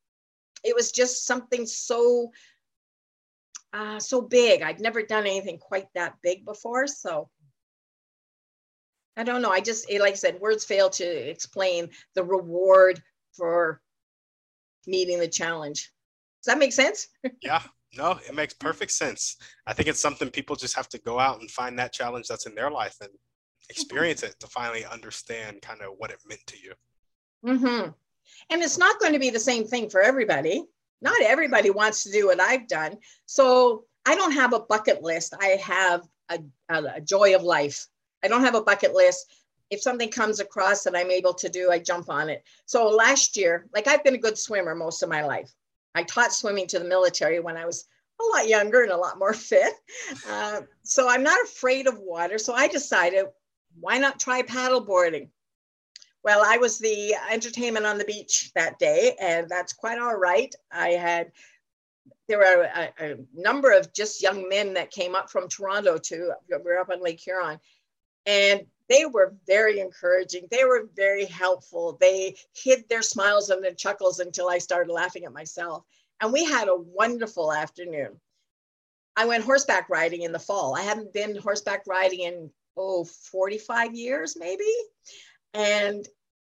it 0.64 0.74
was 0.74 0.92
just 0.92 1.26
something 1.26 1.66
so 1.66 2.30
uh, 3.72 4.00
so 4.00 4.20
big. 4.20 4.62
I'd 4.62 4.80
never 4.80 5.02
done 5.02 5.26
anything 5.26 5.58
quite 5.58 5.86
that 5.94 6.14
big 6.22 6.44
before 6.44 6.86
so 6.86 7.28
i 9.16 9.22
don't 9.22 9.42
know. 9.42 9.50
I 9.50 9.60
just 9.60 9.90
like 9.92 10.12
i 10.12 10.16
said 10.16 10.40
words 10.40 10.64
fail 10.64 10.88
to 10.90 11.04
explain 11.04 11.88
the 12.14 12.24
reward 12.24 13.02
for 13.36 13.80
meeting 14.86 15.18
the 15.18 15.28
challenge. 15.28 15.92
Does 16.42 16.52
that 16.52 16.58
make 16.58 16.72
sense? 16.72 17.08
Yeah. 17.42 17.62
No 17.96 18.18
it 18.26 18.34
makes 18.34 18.54
perfect 18.54 18.92
sense. 18.92 19.36
I 19.66 19.72
think 19.72 19.88
it's 19.88 20.00
something 20.00 20.30
people 20.30 20.56
just 20.56 20.76
have 20.76 20.88
to 20.90 20.98
go 20.98 21.18
out 21.18 21.40
and 21.40 21.50
find 21.50 21.78
that 21.78 21.92
challenge 21.92 22.28
that's 22.28 22.46
in 22.46 22.54
their 22.54 22.70
life 22.70 22.96
and 23.00 23.10
experience 23.70 24.22
it 24.22 24.34
to 24.40 24.46
finally 24.46 24.84
understand 24.84 25.62
kind 25.62 25.80
of 25.80 25.94
what 25.98 26.10
it 26.10 26.18
meant 26.26 26.46
to 26.46 26.56
you. 26.58 26.72
Mm-hmm. 27.44 27.90
And 28.50 28.62
it's 28.62 28.78
not 28.78 28.98
going 29.00 29.12
to 29.12 29.18
be 29.18 29.30
the 29.30 29.40
same 29.40 29.64
thing 29.64 29.88
for 29.88 30.00
everybody. 30.02 30.64
Not 31.00 31.22
everybody 31.22 31.70
wants 31.70 32.02
to 32.04 32.10
do 32.10 32.26
what 32.26 32.40
I've 32.40 32.68
done. 32.68 32.98
So 33.26 33.84
I 34.04 34.14
don't 34.14 34.32
have 34.32 34.52
a 34.52 34.60
bucket 34.60 35.02
list. 35.02 35.34
I 35.40 35.58
have 35.62 36.02
a, 36.28 36.40
a, 36.68 37.00
joy 37.00 37.34
of 37.34 37.42
life. 37.42 37.86
I 38.22 38.28
don't 38.28 38.44
have 38.44 38.54
a 38.54 38.62
bucket 38.62 38.94
list. 38.94 39.32
If 39.70 39.80
something 39.80 40.10
comes 40.10 40.40
across 40.40 40.82
that 40.82 40.96
I'm 40.96 41.10
able 41.10 41.34
to 41.34 41.48
do, 41.48 41.70
I 41.70 41.78
jump 41.78 42.10
on 42.10 42.28
it. 42.28 42.42
So 42.66 42.88
last 42.88 43.36
year, 43.36 43.66
like 43.72 43.86
I've 43.86 44.04
been 44.04 44.16
a 44.16 44.18
good 44.18 44.36
swimmer 44.36 44.74
most 44.74 45.02
of 45.02 45.08
my 45.08 45.24
life. 45.24 45.50
I 45.94 46.02
taught 46.02 46.32
swimming 46.32 46.66
to 46.68 46.78
the 46.78 46.84
military 46.84 47.40
when 47.40 47.56
I 47.56 47.66
was 47.66 47.86
a 48.20 48.36
lot 48.36 48.48
younger 48.48 48.82
and 48.82 48.92
a 48.92 48.96
lot 48.96 49.18
more 49.18 49.32
fit. 49.50 49.72
Uh, 50.28 50.62
so 50.82 51.08
I'm 51.08 51.22
not 51.22 51.42
afraid 51.44 51.86
of 51.86 51.98
water. 51.98 52.38
So 52.38 52.52
I 52.52 52.68
decided, 52.68 53.26
why 53.78 53.98
not 53.98 54.20
try 54.20 54.42
paddleboarding? 54.42 55.28
Well, 56.22 56.42
I 56.44 56.58
was 56.58 56.78
the 56.78 57.14
entertainment 57.30 57.86
on 57.86 57.96
the 57.98 58.04
beach 58.04 58.52
that 58.54 58.78
day, 58.78 59.16
and 59.20 59.48
that's 59.48 59.72
quite 59.72 59.98
all 59.98 60.16
right. 60.16 60.54
I 60.70 60.90
had 60.90 61.32
there 62.28 62.38
were 62.38 62.68
a, 62.74 62.92
a, 63.00 63.16
number 63.34 63.72
of 63.72 63.92
just 63.92 64.22
young 64.22 64.48
men 64.48 64.74
that 64.74 64.90
came 64.90 65.14
up 65.14 65.30
from 65.30 65.48
Toronto 65.48 65.98
to 65.98 66.32
we're 66.62 66.78
up 66.78 66.90
on 66.90 67.02
Lake 67.02 67.20
Huron, 67.20 67.58
and 68.26 68.66
they 68.88 69.06
were 69.06 69.34
very 69.46 69.80
encouraging. 69.80 70.46
They 70.50 70.64
were 70.64 70.88
very 70.94 71.24
helpful. 71.24 71.96
They 72.00 72.36
hid 72.54 72.88
their 72.88 73.02
smiles 73.02 73.48
and 73.48 73.64
their 73.64 73.74
chuckles 73.74 74.20
until 74.20 74.48
I 74.48 74.58
started 74.58 74.92
laughing 74.92 75.24
at 75.24 75.32
myself. 75.32 75.84
And 76.20 76.32
we 76.32 76.44
had 76.44 76.68
a 76.68 76.76
wonderful 76.76 77.52
afternoon. 77.52 78.20
I 79.16 79.24
went 79.24 79.44
horseback 79.44 79.88
riding 79.88 80.22
in 80.22 80.32
the 80.32 80.38
fall. 80.38 80.76
I 80.76 80.82
hadn't 80.82 81.12
been 81.12 81.36
horseback 81.36 81.86
riding 81.86 82.20
in 82.20 82.50
oh 82.76 83.04
45 83.04 83.94
years 83.94 84.36
maybe 84.38 84.64
and 85.54 86.06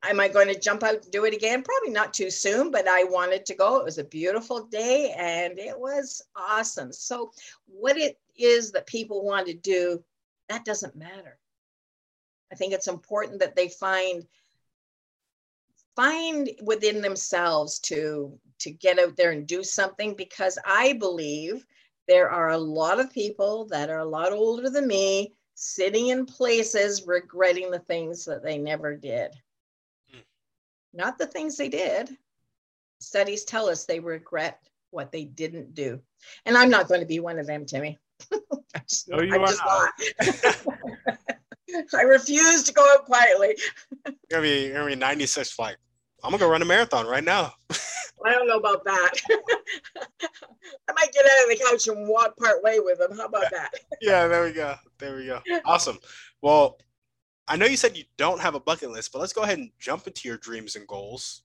am 0.03 0.19
I 0.19 0.27
going 0.27 0.47
to 0.47 0.59
jump 0.59 0.83
out 0.83 1.03
and 1.03 1.12
do 1.12 1.25
it 1.25 1.33
again? 1.33 1.63
Probably 1.63 1.91
not 1.91 2.13
too 2.13 2.29
soon, 2.29 2.71
but 2.71 2.88
I 2.88 3.03
wanted 3.05 3.45
to 3.47 3.55
go. 3.55 3.77
It 3.77 3.85
was 3.85 3.97
a 3.97 4.03
beautiful 4.03 4.65
day 4.65 5.13
and 5.17 5.57
it 5.57 5.77
was 5.77 6.21
awesome. 6.35 6.91
So, 6.91 7.31
what 7.65 7.97
it 7.97 8.19
is 8.38 8.71
that 8.71 8.88
people 8.88 9.23
want 9.23 9.47
to 9.47 9.53
do, 9.53 10.03
that 10.50 10.65
doesn't 10.65 10.95
matter. 10.95 11.38
I 12.51 12.55
think 12.55 12.73
it's 12.73 12.88
important 12.88 13.39
that 13.39 13.55
they 13.55 13.69
find 13.69 14.25
find 15.95 16.50
within 16.63 17.01
themselves 17.01 17.79
to 17.79 18.38
to 18.59 18.71
get 18.71 19.00
out 19.00 19.15
there 19.15 19.31
and 19.31 19.47
do 19.47 19.63
something 19.63 20.15
because 20.15 20.57
I 20.65 20.93
believe 20.93 21.65
there 22.07 22.29
are 22.29 22.50
a 22.50 22.57
lot 22.57 23.00
of 23.00 23.12
people 23.12 23.65
that 23.65 23.89
are 23.89 24.00
a 24.00 24.05
lot 24.05 24.31
older 24.31 24.69
than 24.69 24.88
me 24.88 25.33
sitting 25.55 26.07
in 26.07 26.25
places 26.25 27.05
regretting 27.05 27.72
the 27.72 27.79
things 27.79 28.25
that 28.25 28.43
they 28.43 28.57
never 28.57 28.95
did. 28.95 29.31
Mm. 30.13 30.24
Not 30.93 31.17
the 31.17 31.27
things 31.27 31.57
they 31.57 31.69
did. 31.69 32.10
Studies 33.00 33.43
tell 33.43 33.67
us 33.67 33.86
they 33.86 34.00
regret 34.00 34.60
what 34.91 35.12
they 35.12 35.25
didn't 35.25 35.74
do. 35.74 36.01
And 36.45 36.57
I'm 36.57 36.69
not 36.69 36.88
going 36.88 37.01
to 37.01 37.05
be 37.05 37.19
one 37.19 37.39
of 37.39 37.48
them, 37.48 37.65
Timmy. 37.65 37.98
I 38.33 38.81
just, 38.88 39.10
no, 39.10 39.22
you 39.22 39.33
I'm 39.33 39.41
are 39.41 39.53
not. 39.65 39.91
I 41.93 42.01
refuse 42.03 42.63
to 42.63 42.74
go 42.74 42.86
out 42.93 43.05
quietly. 43.05 43.55
you're 44.05 44.13
gonna 44.29 44.43
be 44.43 44.65
you're 44.67 44.75
gonna 44.75 44.88
be 44.88 44.95
96 44.95 45.51
flight. 45.51 45.75
I'm 46.24 46.31
gonna 46.31 46.39
go 46.39 46.50
run 46.50 46.62
a 46.62 46.65
marathon 46.65 47.05
right 47.07 47.24
now. 47.24 47.53
I 48.25 48.31
don't 48.31 48.47
know 48.47 48.57
about 48.57 48.83
that. 48.85 49.11
I 50.89 50.93
might 50.93 51.11
get 51.11 51.25
out 51.25 51.43
of 51.43 51.49
the 51.49 51.65
couch 51.69 51.87
and 51.87 52.07
walk 52.07 52.37
part 52.37 52.63
way 52.63 52.79
with 52.79 52.99
him. 52.99 53.17
How 53.17 53.25
about 53.25 53.51
that? 53.51 53.73
yeah, 54.01 54.27
there 54.27 54.43
we 54.43 54.53
go. 54.53 54.75
There 54.97 55.15
we 55.15 55.25
go. 55.25 55.41
Awesome. 55.65 55.99
Well, 56.41 56.77
I 57.47 57.57
know 57.57 57.65
you 57.65 57.77
said 57.77 57.97
you 57.97 58.05
don't 58.17 58.39
have 58.39 58.55
a 58.55 58.59
bucket 58.59 58.91
list, 58.91 59.11
but 59.11 59.19
let's 59.19 59.33
go 59.33 59.43
ahead 59.43 59.57
and 59.57 59.71
jump 59.79 60.07
into 60.07 60.27
your 60.27 60.37
dreams 60.37 60.75
and 60.75 60.87
goals. 60.87 61.43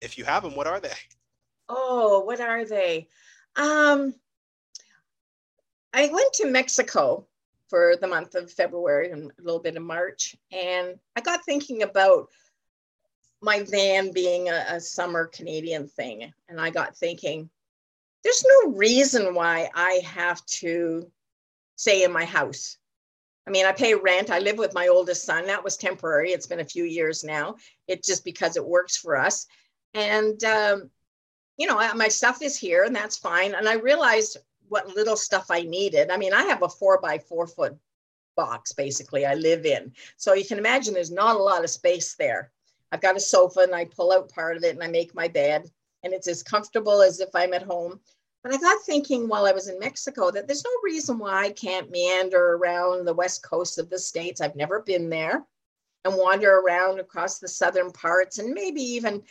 If 0.00 0.16
you 0.16 0.24
have 0.24 0.42
them, 0.42 0.54
what 0.54 0.66
are 0.66 0.80
they? 0.80 0.92
Oh, 1.68 2.20
what 2.20 2.40
are 2.40 2.64
they? 2.64 3.08
Um, 3.56 4.14
I 5.92 6.08
went 6.12 6.32
to 6.34 6.50
Mexico 6.50 7.26
for 7.68 7.96
the 8.00 8.06
month 8.06 8.34
of 8.34 8.50
February 8.50 9.10
and 9.10 9.30
a 9.38 9.42
little 9.42 9.60
bit 9.60 9.76
of 9.76 9.82
March, 9.82 10.36
and 10.52 10.94
I 11.16 11.20
got 11.20 11.44
thinking 11.44 11.82
about 11.82 12.28
my 13.46 13.62
van 13.62 14.10
being 14.10 14.48
a, 14.48 14.64
a 14.70 14.80
summer 14.80 15.26
Canadian 15.26 15.86
thing. 15.86 16.32
And 16.48 16.60
I 16.60 16.70
got 16.70 16.96
thinking, 16.96 17.48
there's 18.24 18.44
no 18.64 18.72
reason 18.72 19.34
why 19.34 19.70
I 19.72 20.00
have 20.04 20.44
to 20.46 21.10
stay 21.76 22.02
in 22.02 22.12
my 22.12 22.24
house. 22.24 22.76
I 23.46 23.52
mean, 23.52 23.64
I 23.64 23.70
pay 23.70 23.94
rent. 23.94 24.30
I 24.30 24.40
live 24.40 24.58
with 24.58 24.74
my 24.74 24.88
oldest 24.88 25.24
son. 25.24 25.46
That 25.46 25.62
was 25.62 25.76
temporary. 25.76 26.32
It's 26.32 26.48
been 26.48 26.58
a 26.58 26.64
few 26.64 26.82
years 26.82 27.22
now. 27.22 27.54
It's 27.86 28.08
just 28.08 28.24
because 28.24 28.56
it 28.56 28.66
works 28.66 28.96
for 28.96 29.16
us. 29.16 29.46
And, 29.94 30.42
um, 30.42 30.90
you 31.56 31.68
know, 31.68 31.76
my 31.94 32.08
stuff 32.08 32.42
is 32.42 32.58
here 32.58 32.82
and 32.82 32.94
that's 32.94 33.16
fine. 33.16 33.54
And 33.54 33.68
I 33.68 33.74
realized 33.74 34.38
what 34.68 34.88
little 34.88 35.16
stuff 35.16 35.46
I 35.50 35.62
needed. 35.62 36.10
I 36.10 36.16
mean, 36.16 36.34
I 36.34 36.42
have 36.42 36.64
a 36.64 36.68
four 36.68 37.00
by 37.00 37.18
four 37.18 37.46
foot 37.46 37.76
box 38.36 38.72
basically 38.72 39.24
I 39.24 39.34
live 39.34 39.64
in. 39.64 39.92
So 40.16 40.34
you 40.34 40.44
can 40.44 40.58
imagine 40.58 40.92
there's 40.92 41.12
not 41.12 41.36
a 41.36 41.42
lot 41.42 41.62
of 41.62 41.70
space 41.70 42.16
there. 42.16 42.50
I've 42.92 43.00
got 43.00 43.16
a 43.16 43.20
sofa 43.20 43.60
and 43.60 43.74
I 43.74 43.84
pull 43.84 44.12
out 44.12 44.30
part 44.30 44.56
of 44.56 44.64
it 44.64 44.74
and 44.74 44.82
I 44.82 44.88
make 44.88 45.14
my 45.14 45.28
bed 45.28 45.70
and 46.02 46.12
it's 46.12 46.28
as 46.28 46.42
comfortable 46.42 47.02
as 47.02 47.20
if 47.20 47.30
I'm 47.34 47.52
at 47.52 47.62
home. 47.62 48.00
But 48.42 48.54
I 48.54 48.58
got 48.58 48.84
thinking 48.84 49.28
while 49.28 49.44
I 49.44 49.52
was 49.52 49.68
in 49.68 49.78
Mexico 49.78 50.30
that 50.30 50.46
there's 50.46 50.64
no 50.64 50.70
reason 50.84 51.18
why 51.18 51.46
I 51.46 51.50
can't 51.50 51.90
meander 51.90 52.54
around 52.54 53.04
the 53.04 53.14
west 53.14 53.42
coast 53.42 53.78
of 53.78 53.90
the 53.90 53.98
States. 53.98 54.40
I've 54.40 54.54
never 54.54 54.82
been 54.82 55.10
there 55.10 55.44
and 56.04 56.14
wander 56.16 56.60
around 56.60 57.00
across 57.00 57.40
the 57.40 57.48
southern 57.48 57.90
parts 57.90 58.38
and 58.38 58.54
maybe 58.54 58.80
even, 58.80 59.22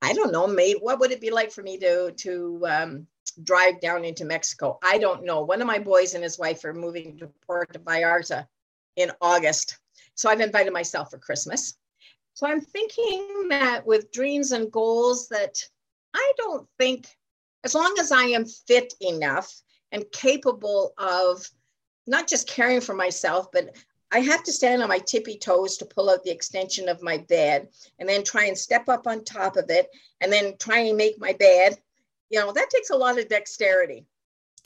I 0.00 0.14
don't 0.14 0.32
know, 0.32 0.46
maybe 0.46 0.78
what 0.80 1.00
would 1.00 1.12
it 1.12 1.20
be 1.20 1.30
like 1.30 1.52
for 1.52 1.62
me 1.62 1.76
to, 1.78 2.12
to 2.12 2.64
um, 2.66 3.06
drive 3.42 3.80
down 3.82 4.06
into 4.06 4.24
Mexico? 4.24 4.78
I 4.82 4.96
don't 4.96 5.24
know. 5.24 5.42
One 5.42 5.60
of 5.60 5.66
my 5.66 5.78
boys 5.78 6.14
and 6.14 6.24
his 6.24 6.38
wife 6.38 6.64
are 6.64 6.72
moving 6.72 7.18
to 7.18 7.30
Puerto 7.46 7.78
Vallarta 7.78 8.46
in 8.96 9.10
August. 9.20 9.78
So 10.14 10.30
I've 10.30 10.40
invited 10.40 10.72
myself 10.72 11.10
for 11.10 11.18
Christmas. 11.18 11.76
So 12.36 12.46
I'm 12.46 12.60
thinking 12.60 13.48
that 13.48 13.86
with 13.86 14.12
dreams 14.12 14.52
and 14.52 14.70
goals 14.70 15.26
that 15.28 15.56
I 16.12 16.32
don't 16.36 16.68
think 16.78 17.06
as 17.64 17.74
long 17.74 17.94
as 17.98 18.12
I 18.12 18.24
am 18.24 18.44
fit 18.44 18.92
enough 19.00 19.50
and 19.90 20.04
capable 20.12 20.92
of 20.98 21.48
not 22.06 22.28
just 22.28 22.46
caring 22.46 22.82
for 22.82 22.94
myself, 22.94 23.46
but 23.54 23.74
I 24.12 24.18
have 24.18 24.42
to 24.44 24.52
stand 24.52 24.82
on 24.82 24.90
my 24.90 24.98
tippy 24.98 25.38
toes 25.38 25.78
to 25.78 25.86
pull 25.86 26.10
out 26.10 26.24
the 26.24 26.30
extension 26.30 26.90
of 26.90 27.02
my 27.02 27.16
bed 27.16 27.68
and 27.98 28.06
then 28.06 28.22
try 28.22 28.44
and 28.44 28.58
step 28.58 28.86
up 28.90 29.06
on 29.06 29.24
top 29.24 29.56
of 29.56 29.70
it 29.70 29.88
and 30.20 30.30
then 30.30 30.58
try 30.58 30.80
and 30.80 30.98
make 30.98 31.18
my 31.18 31.32
bed. 31.32 31.78
You 32.28 32.40
know, 32.40 32.52
that 32.52 32.68
takes 32.68 32.90
a 32.90 32.96
lot 32.96 33.18
of 33.18 33.30
dexterity. 33.30 34.04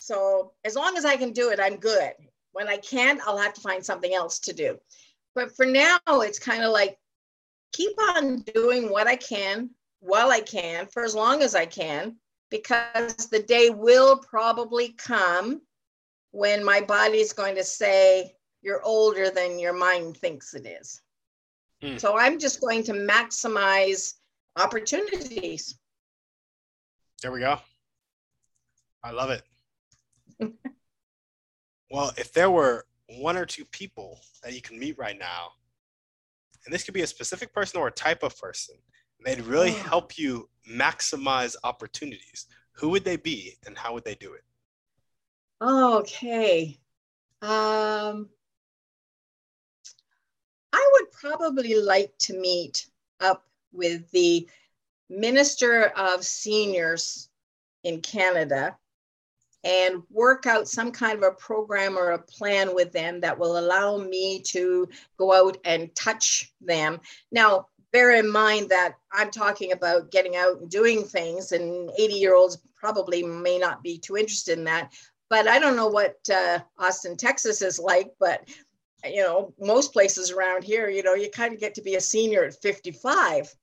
So 0.00 0.54
as 0.64 0.74
long 0.74 0.96
as 0.96 1.04
I 1.04 1.16
can 1.16 1.32
do 1.32 1.50
it, 1.50 1.60
I'm 1.62 1.76
good. 1.76 2.14
When 2.50 2.66
I 2.66 2.78
can't, 2.78 3.20
I'll 3.24 3.38
have 3.38 3.54
to 3.54 3.60
find 3.60 3.86
something 3.86 4.12
else 4.12 4.40
to 4.40 4.52
do. 4.52 4.80
But 5.36 5.54
for 5.54 5.66
now, 5.66 6.00
it's 6.08 6.40
kind 6.40 6.64
of 6.64 6.72
like 6.72 6.96
keep 7.72 7.92
on 8.16 8.40
doing 8.54 8.90
what 8.90 9.06
I 9.06 9.16
can 9.16 9.70
while 10.00 10.30
I 10.30 10.40
can 10.40 10.86
for 10.86 11.04
as 11.04 11.14
long 11.14 11.42
as 11.42 11.54
I 11.54 11.66
can 11.66 12.16
because 12.50 13.14
the 13.30 13.42
day 13.42 13.70
will 13.70 14.18
probably 14.18 14.90
come 14.90 15.62
when 16.32 16.64
my 16.64 16.80
body 16.80 17.18
is 17.18 17.32
going 17.32 17.54
to 17.56 17.64
say, 17.64 18.32
You're 18.62 18.82
older 18.82 19.30
than 19.30 19.58
your 19.58 19.72
mind 19.72 20.16
thinks 20.16 20.54
it 20.54 20.66
is. 20.66 21.00
Mm. 21.82 22.00
So 22.00 22.18
I'm 22.18 22.38
just 22.38 22.60
going 22.60 22.82
to 22.84 22.92
maximize 22.92 24.14
opportunities. 24.56 25.78
There 27.22 27.32
we 27.32 27.40
go. 27.40 27.58
I 29.02 29.12
love 29.12 29.30
it. 29.30 29.42
well, 31.90 32.12
if 32.16 32.32
there 32.32 32.50
were 32.50 32.86
one 33.18 33.36
or 33.36 33.46
two 33.46 33.64
people 33.66 34.20
that 34.42 34.54
you 34.54 34.60
can 34.60 34.78
meet 34.78 34.98
right 34.98 35.18
now, 35.18 35.52
and 36.70 36.74
this 36.76 36.84
could 36.84 36.94
be 36.94 37.02
a 37.02 37.06
specific 37.08 37.52
person 37.52 37.80
or 37.80 37.88
a 37.88 37.90
type 37.90 38.22
of 38.22 38.38
person, 38.38 38.76
And 39.18 39.26
they'd 39.26 39.44
really 39.44 39.72
oh. 39.72 39.88
help 39.88 40.16
you 40.16 40.48
maximize 40.70 41.56
opportunities, 41.64 42.46
who 42.70 42.90
would 42.90 43.04
they 43.04 43.16
be 43.16 43.58
and 43.66 43.76
how 43.76 43.92
would 43.92 44.04
they 44.04 44.14
do 44.14 44.34
it? 44.34 44.44
Okay. 45.60 46.78
Um, 47.42 48.28
I 50.72 50.90
would 50.92 51.10
probably 51.10 51.74
like 51.74 52.12
to 52.20 52.38
meet 52.38 52.86
up 53.18 53.44
with 53.72 54.08
the 54.12 54.48
Minister 55.08 55.86
of 55.96 56.24
Seniors 56.24 57.30
in 57.82 58.00
Canada 58.00 58.76
and 59.64 60.02
work 60.10 60.46
out 60.46 60.68
some 60.68 60.90
kind 60.90 61.18
of 61.18 61.22
a 61.22 61.32
program 61.32 61.98
or 61.98 62.12
a 62.12 62.22
plan 62.22 62.74
with 62.74 62.92
them 62.92 63.20
that 63.20 63.38
will 63.38 63.58
allow 63.58 63.98
me 63.98 64.40
to 64.40 64.88
go 65.18 65.32
out 65.32 65.58
and 65.64 65.94
touch 65.94 66.52
them. 66.60 67.00
Now, 67.30 67.66
bear 67.92 68.14
in 68.14 68.30
mind 68.30 68.68
that 68.70 68.94
I'm 69.12 69.30
talking 69.30 69.72
about 69.72 70.10
getting 70.10 70.36
out 70.36 70.60
and 70.60 70.70
doing 70.70 71.04
things, 71.04 71.52
and 71.52 71.90
80 71.98 72.14
year 72.14 72.34
olds 72.34 72.58
probably 72.76 73.22
may 73.22 73.58
not 73.58 73.82
be 73.82 73.98
too 73.98 74.16
interested 74.16 74.58
in 74.58 74.64
that. 74.64 74.92
But 75.28 75.46
I 75.46 75.58
don't 75.58 75.76
know 75.76 75.88
what 75.88 76.16
uh, 76.32 76.60
Austin, 76.78 77.16
Texas 77.16 77.62
is 77.62 77.78
like, 77.78 78.12
but 78.18 78.48
you 79.04 79.22
know, 79.22 79.54
most 79.58 79.92
places 79.92 80.30
around 80.30 80.64
here, 80.64 80.88
you 80.88 81.02
know, 81.02 81.14
you 81.14 81.30
kind 81.30 81.54
of 81.54 81.60
get 81.60 81.74
to 81.74 81.82
be 81.82 81.94
a 81.94 82.00
senior 82.00 82.44
at 82.44 82.60
55. 82.60 83.54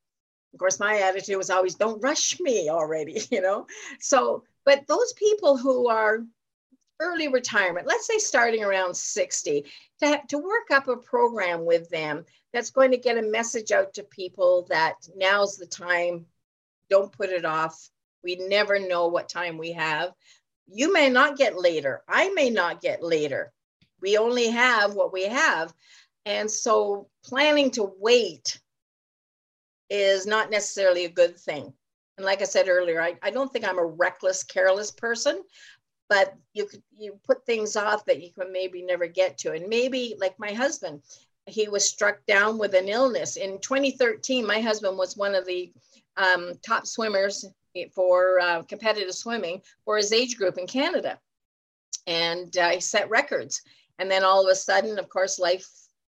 Of 0.53 0.59
course, 0.59 0.79
my 0.79 0.99
attitude 0.99 1.37
was 1.37 1.49
always, 1.49 1.75
don't 1.75 2.01
rush 2.01 2.39
me 2.39 2.69
already, 2.69 3.21
you 3.31 3.41
know? 3.41 3.67
So, 3.99 4.43
but 4.67 4.85
those 4.85 5.13
people 5.13 5.55
who 5.55 5.87
are 5.87 6.25
early 6.99 7.29
retirement, 7.29 7.87
let's 7.87 8.05
say 8.05 8.17
starting 8.17 8.65
around 8.65 8.97
60, 8.97 9.63
to, 10.01 10.05
have, 10.05 10.27
to 10.27 10.37
work 10.39 10.71
up 10.71 10.89
a 10.89 10.97
program 10.97 11.63
with 11.63 11.89
them 11.89 12.25
that's 12.51 12.71
going 12.71 12.91
to 12.91 12.97
get 12.97 13.17
a 13.17 13.21
message 13.21 13.71
out 13.71 13.93
to 13.93 14.03
people 14.03 14.67
that 14.69 14.95
now's 15.15 15.55
the 15.55 15.65
time. 15.65 16.25
Don't 16.89 17.13
put 17.13 17.29
it 17.29 17.45
off. 17.45 17.89
We 18.25 18.35
never 18.35 18.77
know 18.77 19.07
what 19.07 19.29
time 19.29 19.57
we 19.57 19.71
have. 19.71 20.11
You 20.67 20.91
may 20.91 21.09
not 21.09 21.37
get 21.37 21.57
later. 21.57 22.03
I 22.05 22.27
may 22.33 22.49
not 22.49 22.81
get 22.81 23.01
later. 23.01 23.53
We 24.01 24.17
only 24.17 24.49
have 24.49 24.95
what 24.95 25.13
we 25.13 25.27
have. 25.27 25.73
And 26.25 26.51
so 26.51 27.07
planning 27.23 27.71
to 27.71 27.89
wait 27.99 28.59
is 29.89 30.27
not 30.27 30.51
necessarily 30.51 31.05
a 31.05 31.09
good 31.09 31.39
thing. 31.39 31.73
And 32.17 32.25
like 32.25 32.41
I 32.41 32.45
said 32.45 32.67
earlier, 32.67 33.01
I, 33.01 33.15
I 33.21 33.29
don't 33.29 33.51
think 33.51 33.67
I'm 33.67 33.79
a 33.79 33.85
reckless, 33.85 34.43
careless 34.43 34.91
person, 34.91 35.43
but 36.09 36.35
you 36.53 36.67
you 36.97 37.19
put 37.25 37.45
things 37.45 37.75
off 37.75 38.05
that 38.05 38.21
you 38.21 38.31
can 38.31 38.51
maybe 38.51 38.81
never 38.81 39.07
get 39.07 39.37
to. 39.39 39.53
And 39.53 39.67
maybe 39.67 40.15
like 40.19 40.37
my 40.39 40.51
husband, 40.51 41.01
he 41.45 41.67
was 41.67 41.87
struck 41.87 42.25
down 42.25 42.57
with 42.57 42.73
an 42.73 42.87
illness. 42.87 43.37
In 43.37 43.59
2013, 43.59 44.45
my 44.45 44.59
husband 44.59 44.97
was 44.97 45.15
one 45.15 45.35
of 45.35 45.45
the 45.45 45.71
um, 46.17 46.53
top 46.65 46.87
swimmers 46.87 47.45
for 47.93 48.39
uh, 48.39 48.63
competitive 48.63 49.13
swimming 49.13 49.61
for 49.85 49.97
his 49.97 50.11
age 50.11 50.37
group 50.37 50.57
in 50.57 50.65
Canada. 50.65 51.19
And 52.07 52.55
uh, 52.57 52.69
he 52.69 52.79
set 52.79 53.09
records. 53.09 53.61
And 53.99 54.09
then 54.09 54.23
all 54.23 54.43
of 54.43 54.51
a 54.51 54.55
sudden, 54.55 54.97
of 54.97 55.09
course, 55.09 55.39
life 55.39 55.67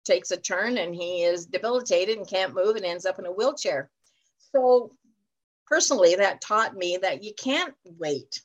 takes 0.06 0.32
a 0.32 0.38
turn 0.38 0.78
and 0.78 0.96
he 0.96 1.24
is 1.24 1.46
debilitated 1.46 2.18
and 2.18 2.28
can't 2.28 2.56
move 2.56 2.76
and 2.76 2.86
ends 2.86 3.06
up 3.06 3.20
in 3.20 3.26
a 3.26 3.32
wheelchair. 3.32 3.90
So, 4.56 4.92
personally, 5.70 6.16
that 6.16 6.42
taught 6.42 6.76
me 6.76 6.98
that 6.98 7.24
you 7.24 7.32
can't 7.36 7.76
wait. 7.98 8.42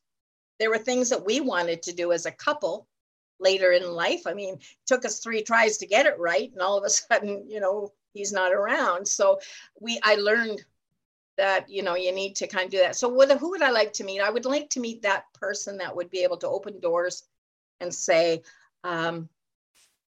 There 0.61 0.71
were 0.71 0.79
things 0.79 1.09
that 1.09 1.25
we 1.25 1.41
wanted 1.41 1.83
to 1.85 1.95
do 1.95 2.13
as 2.13 2.27
a 2.27 2.31
couple 2.31 2.87
later 3.41 3.73
in 3.73 3.91
life. 3.91 4.27
I 4.27 4.35
mean, 4.35 4.59
took 4.87 5.05
us 5.05 5.19
three 5.19 5.43
tries 5.43 5.79
to 5.79 5.87
get 5.87 6.07
it 6.07 6.19
right, 6.19 6.53
and 6.53 6.61
all 6.61 6.79
of 6.79 6.85
a 6.85 6.91
sudden, 6.91 7.49
you 7.49 7.61
know, 7.61 7.93
he's 8.13 8.33
not 8.33 8.53
around. 8.53 9.09
So 9.09 9.41
we, 9.81 9.99
I 10.03 10.17
learned 10.17 10.65
that 11.37 11.69
you 11.69 11.83
know 11.83 11.97
you 11.97 12.13
need 12.13 12.37
to 12.37 12.47
kind 12.47 12.67
of 12.67 12.71
do 12.71 12.79
that. 12.79 12.95
So 12.95 13.11
who 13.39 13.51
would 13.51 13.63
I 13.63 13.71
like 13.71 13.93
to 13.95 14.05
meet? 14.05 14.21
I 14.21 14.31
would 14.31 14.45
like 14.45 14.71
to 14.71 14.81
meet 14.81 15.03
that 15.03 15.25
person 15.33 15.79
that 15.79 15.97
would 15.97 16.11
be 16.11 16.23
able 16.23 16.37
to 16.39 16.49
open 16.49 16.79
doors 16.79 17.25
and 17.81 17.93
say, 17.93 18.43
um, 18.85 19.29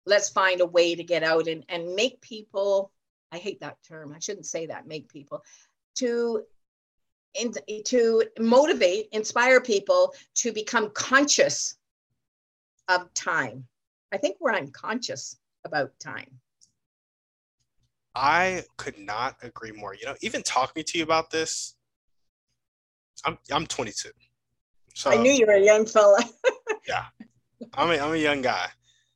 let's 0.05 0.29
find 0.29 0.61
a 0.61 0.65
way 0.65 0.95
to 0.95 1.03
get 1.03 1.23
out 1.23 1.47
and 1.47 1.65
and 1.69 1.95
make 1.95 2.21
people. 2.21 2.91
I 3.31 3.37
hate 3.37 3.59
that 3.59 3.77
term. 3.83 4.13
I 4.15 4.19
shouldn't 4.19 4.47
say 4.47 4.67
that. 4.67 4.87
Make 4.87 5.11
people 5.11 5.43
to 5.95 6.43
in, 7.35 7.53
to 7.85 8.23
motivate, 8.39 9.07
inspire 9.11 9.61
people 9.61 10.13
to 10.35 10.51
become 10.51 10.89
conscious 10.91 11.75
of 12.87 13.13
time. 13.13 13.65
I 14.11 14.17
think 14.17 14.37
we're 14.39 14.55
unconscious 14.55 15.37
about 15.65 15.91
time. 15.99 16.39
I 18.15 18.63
could 18.77 18.97
not 18.97 19.35
agree 19.43 19.71
more. 19.71 19.93
You 19.93 20.07
know, 20.07 20.15
even 20.21 20.41
talking 20.43 20.83
to 20.83 20.97
you 20.97 21.03
about 21.03 21.29
this, 21.29 21.75
I'm 23.25 23.37
I'm 23.51 23.67
22. 23.67 24.09
So 24.95 25.11
I 25.11 25.17
knew 25.17 25.31
you 25.31 25.45
were 25.45 25.53
a 25.53 25.63
young 25.63 25.85
fella. 25.85 26.23
yeah, 26.87 27.05
I'm 27.73 27.91
a 27.91 27.99
I'm 27.99 28.13
a 28.13 28.17
young 28.17 28.41
guy. 28.41 28.67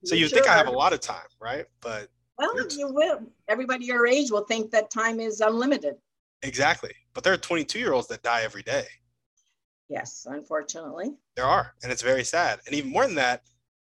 So 0.05 0.15
you, 0.15 0.23
you 0.23 0.29
think 0.29 0.47
I 0.47 0.55
have 0.55 0.67
a 0.67 0.71
lot 0.71 0.93
of 0.93 0.99
time, 0.99 1.25
right? 1.41 1.65
But 1.81 2.09
well, 2.37 2.53
you 2.71 2.91
will. 2.91 3.21
Everybody 3.47 3.85
your 3.85 4.05
age 4.05 4.31
will 4.31 4.45
think 4.45 4.71
that 4.71 4.91
time 4.91 5.19
is 5.19 5.41
unlimited. 5.41 5.95
Exactly, 6.43 6.91
but 7.13 7.23
there 7.23 7.33
are 7.33 7.37
22 7.37 7.79
year 7.79 7.93
olds 7.93 8.07
that 8.07 8.23
die 8.23 8.41
every 8.43 8.63
day. 8.63 8.85
Yes, 9.89 10.25
unfortunately. 10.29 11.11
There 11.35 11.45
are, 11.45 11.73
and 11.83 11.91
it's 11.91 12.01
very 12.01 12.23
sad. 12.23 12.59
And 12.65 12.75
even 12.75 12.91
more 12.91 13.05
than 13.05 13.15
that, 13.15 13.43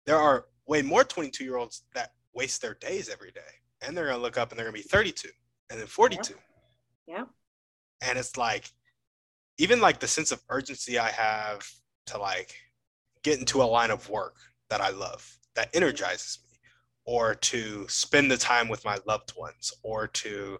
there 0.07 0.19
are 0.19 0.47
way 0.67 0.83
more 0.83 1.05
22 1.05 1.45
year 1.45 1.57
olds 1.57 1.85
that 1.95 2.13
waste 2.35 2.63
their 2.63 2.75
days 2.75 3.09
every 3.09 3.31
day 3.31 3.41
and 3.83 3.97
they're 3.97 4.07
going 4.07 4.17
to 4.17 4.23
look 4.23 4.39
up 4.39 4.51
and 4.51 4.59
they're 4.59 4.67
going 4.71 4.83
to 4.83 4.83
be 4.83 4.89
32 4.89 5.29
and 5.71 5.79
then 5.79 5.87
42 5.87 6.35
yeah. 7.07 7.19
yeah 7.19 7.25
and 8.01 8.19
it's 8.19 8.37
like 8.37 8.71
even 9.59 9.81
like 9.81 10.01
the 10.01 10.09
sense 10.09 10.33
of 10.33 10.43
urgency 10.49 10.99
i 10.99 11.11
have 11.11 11.71
to 12.07 12.19
like 12.19 12.57
get 13.25 13.39
into 13.41 13.63
a 13.63 13.65
line 13.65 13.91
of 13.91 14.09
work 14.09 14.37
that 14.71 14.81
I 14.81 14.91
love, 14.91 15.39
that 15.57 15.75
energizes 15.75 16.39
me, 16.45 16.59
or 17.05 17.35
to 17.35 17.87
spend 17.89 18.31
the 18.31 18.37
time 18.37 18.69
with 18.69 18.85
my 18.85 18.99
loved 19.07 19.33
ones, 19.37 19.73
or 19.83 20.07
to, 20.09 20.59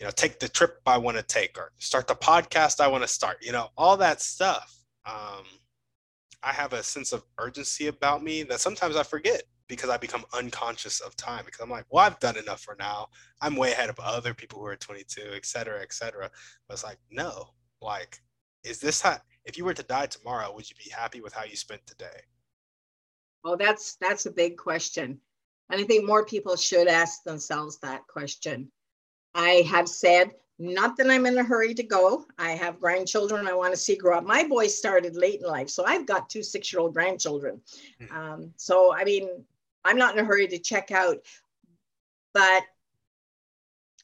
you 0.00 0.06
know, 0.06 0.10
take 0.10 0.38
the 0.38 0.48
trip 0.48 0.80
I 0.86 0.98
want 0.98 1.16
to 1.16 1.22
take, 1.22 1.58
or 1.58 1.72
start 1.78 2.06
the 2.06 2.14
podcast 2.14 2.80
I 2.80 2.88
want 2.88 3.02
to 3.02 3.08
start, 3.08 3.38
you 3.40 3.52
know, 3.52 3.68
all 3.76 3.96
that 3.96 4.20
stuff. 4.20 4.74
Um, 5.06 5.44
I 6.42 6.52
have 6.52 6.72
a 6.72 6.82
sense 6.82 7.12
of 7.12 7.24
urgency 7.38 7.88
about 7.88 8.22
me 8.22 8.42
that 8.44 8.60
sometimes 8.60 8.96
I 8.96 9.02
forget 9.02 9.42
because 9.68 9.90
I 9.90 9.96
become 9.96 10.24
unconscious 10.32 11.00
of 11.00 11.16
time 11.16 11.44
because 11.44 11.60
I'm 11.60 11.70
like, 11.70 11.84
well, 11.90 12.04
I've 12.04 12.20
done 12.20 12.36
enough 12.36 12.60
for 12.60 12.76
now. 12.78 13.08
I'm 13.42 13.56
way 13.56 13.72
ahead 13.72 13.90
of 13.90 13.98
other 13.98 14.34
people 14.34 14.60
who 14.60 14.66
are 14.66 14.76
22, 14.76 15.20
et 15.34 15.44
cetera, 15.44 15.82
et 15.82 15.92
cetera. 15.92 16.30
But 16.68 16.74
it's 16.74 16.84
like, 16.84 16.98
no, 17.10 17.50
like, 17.82 18.20
is 18.64 18.78
this 18.78 19.02
how, 19.02 19.18
if 19.44 19.58
you 19.58 19.64
were 19.64 19.74
to 19.74 19.82
die 19.82 20.06
tomorrow, 20.06 20.52
would 20.54 20.70
you 20.70 20.76
be 20.76 20.90
happy 20.90 21.20
with 21.20 21.34
how 21.34 21.44
you 21.44 21.56
spent 21.56 21.84
today? 21.86 22.22
well 23.44 23.56
that's 23.56 23.96
that's 24.00 24.26
a 24.26 24.30
big 24.30 24.56
question. 24.56 25.20
And 25.70 25.80
I 25.80 25.84
think 25.84 26.06
more 26.06 26.24
people 26.24 26.56
should 26.56 26.88
ask 26.88 27.22
themselves 27.24 27.78
that 27.80 28.06
question. 28.06 28.70
I 29.38 29.62
have 29.70 29.88
said, 29.88 30.32
not 30.58 30.96
that 30.96 31.08
I'm 31.08 31.24
in 31.26 31.38
a 31.38 31.44
hurry 31.44 31.72
to 31.74 31.84
go. 31.84 32.26
I 32.38 32.50
have 32.50 32.80
grandchildren 32.80 33.46
I 33.46 33.54
want 33.54 33.72
to 33.72 33.78
see 33.78 33.94
grow 33.94 34.18
up. 34.18 34.24
My 34.24 34.42
boys 34.42 34.76
started 34.76 35.14
late 35.14 35.40
in 35.40 35.46
life, 35.46 35.70
so 35.70 35.84
I've 35.86 36.06
got 36.06 36.28
two 36.28 36.42
six 36.42 36.72
year 36.72 36.80
old 36.80 36.92
grandchildren. 36.92 37.60
Hmm. 38.00 38.18
Um, 38.18 38.52
so, 38.56 38.92
I 38.92 39.04
mean, 39.04 39.28
I'm 39.84 39.96
not 39.96 40.14
in 40.14 40.24
a 40.24 40.26
hurry 40.26 40.48
to 40.48 40.58
check 40.58 40.90
out, 40.90 41.18
but 42.34 42.64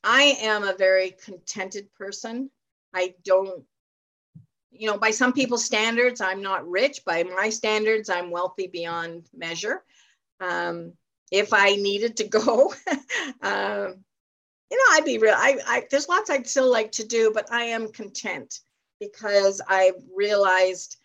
I 0.04 0.36
am 0.40 0.62
a 0.62 0.76
very 0.76 1.10
contented 1.10 1.92
person. 1.94 2.48
I 2.94 3.14
don't 3.24 3.64
you 4.76 4.90
know, 4.90 4.98
by 4.98 5.12
some 5.12 5.32
people's 5.32 5.64
standards, 5.64 6.20
I'm 6.20 6.42
not 6.42 6.68
rich. 6.68 7.04
By 7.04 7.22
my 7.22 7.48
standards, 7.48 8.10
I'm 8.10 8.30
wealthy 8.30 8.66
beyond 8.66 9.28
measure. 9.32 9.84
Um, 10.40 10.94
if 11.30 11.52
I 11.52 11.76
needed 11.76 12.16
to 12.16 12.24
go, 12.24 12.74
um, 13.40 14.04
you 14.70 14.76
know, 14.76 14.96
I'd 14.96 15.04
be 15.04 15.18
real. 15.18 15.34
I, 15.36 15.58
I, 15.66 15.84
there's 15.90 16.08
lots 16.08 16.30
I'd 16.30 16.46
still 16.46 16.70
like 16.70 16.92
to 16.92 17.06
do, 17.06 17.30
but 17.32 17.52
I 17.52 17.64
am 17.64 17.92
content 17.92 18.60
because 19.00 19.60
I've 19.68 20.02
realized 20.16 20.96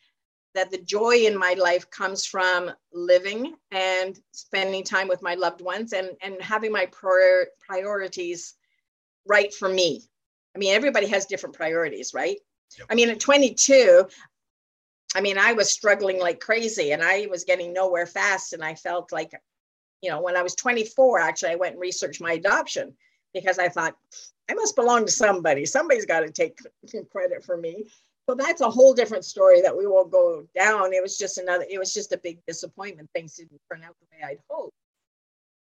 that 0.56 0.72
the 0.72 0.78
joy 0.80 1.26
in 1.26 1.38
my 1.38 1.54
life 1.54 1.90
comes 1.92 2.26
from 2.26 2.72
living 2.92 3.56
and 3.72 4.20
spending 4.32 4.84
time 4.84 5.08
with 5.08 5.22
my 5.22 5.36
loved 5.36 5.62
ones 5.62 5.94
and, 5.94 6.10
and 6.22 6.42
having 6.42 6.72
my 6.72 6.88
prior, 6.88 7.48
priorities 7.60 8.56
right 9.28 9.54
for 9.54 9.70
me. 9.70 10.02
I 10.56 10.60
mean, 10.60 10.74
everybody 10.74 11.08
has 11.08 11.26
different 11.26 11.56
priorities, 11.56 12.14
right? 12.14 12.38
Yep. 12.78 12.88
I 12.90 12.96
mean, 12.96 13.10
at 13.10 13.20
22, 13.20 14.08
I 15.16 15.22
mean, 15.22 15.38
I 15.38 15.54
was 15.54 15.72
struggling 15.72 16.20
like 16.20 16.40
crazy 16.40 16.92
and 16.92 17.04
I 17.04 17.28
was 17.30 17.44
getting 17.44 17.74
nowhere 17.74 18.06
fast. 18.06 18.54
And 18.54 18.64
I 18.64 18.76
felt 18.76 19.12
like, 19.12 19.32
you 20.02 20.10
know, 20.10 20.22
when 20.22 20.36
I 20.36 20.42
was 20.42 20.56
24, 20.56 21.20
actually, 21.20 21.52
I 21.52 21.56
went 21.56 21.74
and 21.74 21.82
researched 21.82 22.22
my 22.22 22.34
adoption 22.34 22.96
because 23.34 23.60
I 23.60 23.70
thought, 23.70 23.96
I 24.50 24.54
must 24.54 24.76
belong 24.76 25.06
to 25.06 25.12
somebody. 25.12 25.66
Somebody's 25.66 26.06
got 26.06 26.22
to 26.22 26.32
take 26.32 26.60
credit 27.12 27.44
for 27.44 27.58
me. 27.58 27.86
So 28.28 28.36
that's 28.36 28.62
a 28.62 28.70
whole 28.70 28.94
different 28.94 29.26
story 29.26 29.62
that 29.62 29.76
we 29.76 29.88
won't 29.88 30.12
go 30.12 30.46
down. 30.56 30.94
It 30.94 31.02
was 31.02 31.18
just 31.18 31.38
another, 31.38 31.66
it 31.70 31.80
was 31.80 31.94
just 31.94 32.14
a 32.14 32.18
big 32.18 32.40
disappointment. 32.48 33.10
Things 33.14 33.36
didn't 33.36 33.62
turn 33.72 33.84
out 33.84 33.96
the 34.00 34.08
way 34.12 34.24
I'd 34.24 34.40
hoped. 34.48 34.76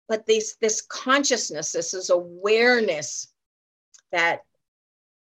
But 0.07 0.25
this, 0.25 0.55
this 0.61 0.81
consciousness, 0.81 1.71
this 1.71 1.93
is 1.93 2.09
awareness 2.09 3.27
that 4.11 4.41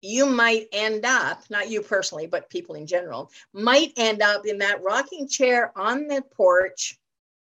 you 0.00 0.26
might 0.26 0.68
end 0.72 1.04
up, 1.04 1.42
not 1.50 1.68
you 1.68 1.82
personally, 1.82 2.26
but 2.26 2.48
people 2.48 2.74
in 2.74 2.86
general, 2.86 3.30
might 3.52 3.92
end 3.96 4.22
up 4.22 4.46
in 4.46 4.58
that 4.58 4.82
rocking 4.82 5.28
chair 5.28 5.72
on 5.76 6.06
the 6.06 6.22
porch 6.34 6.98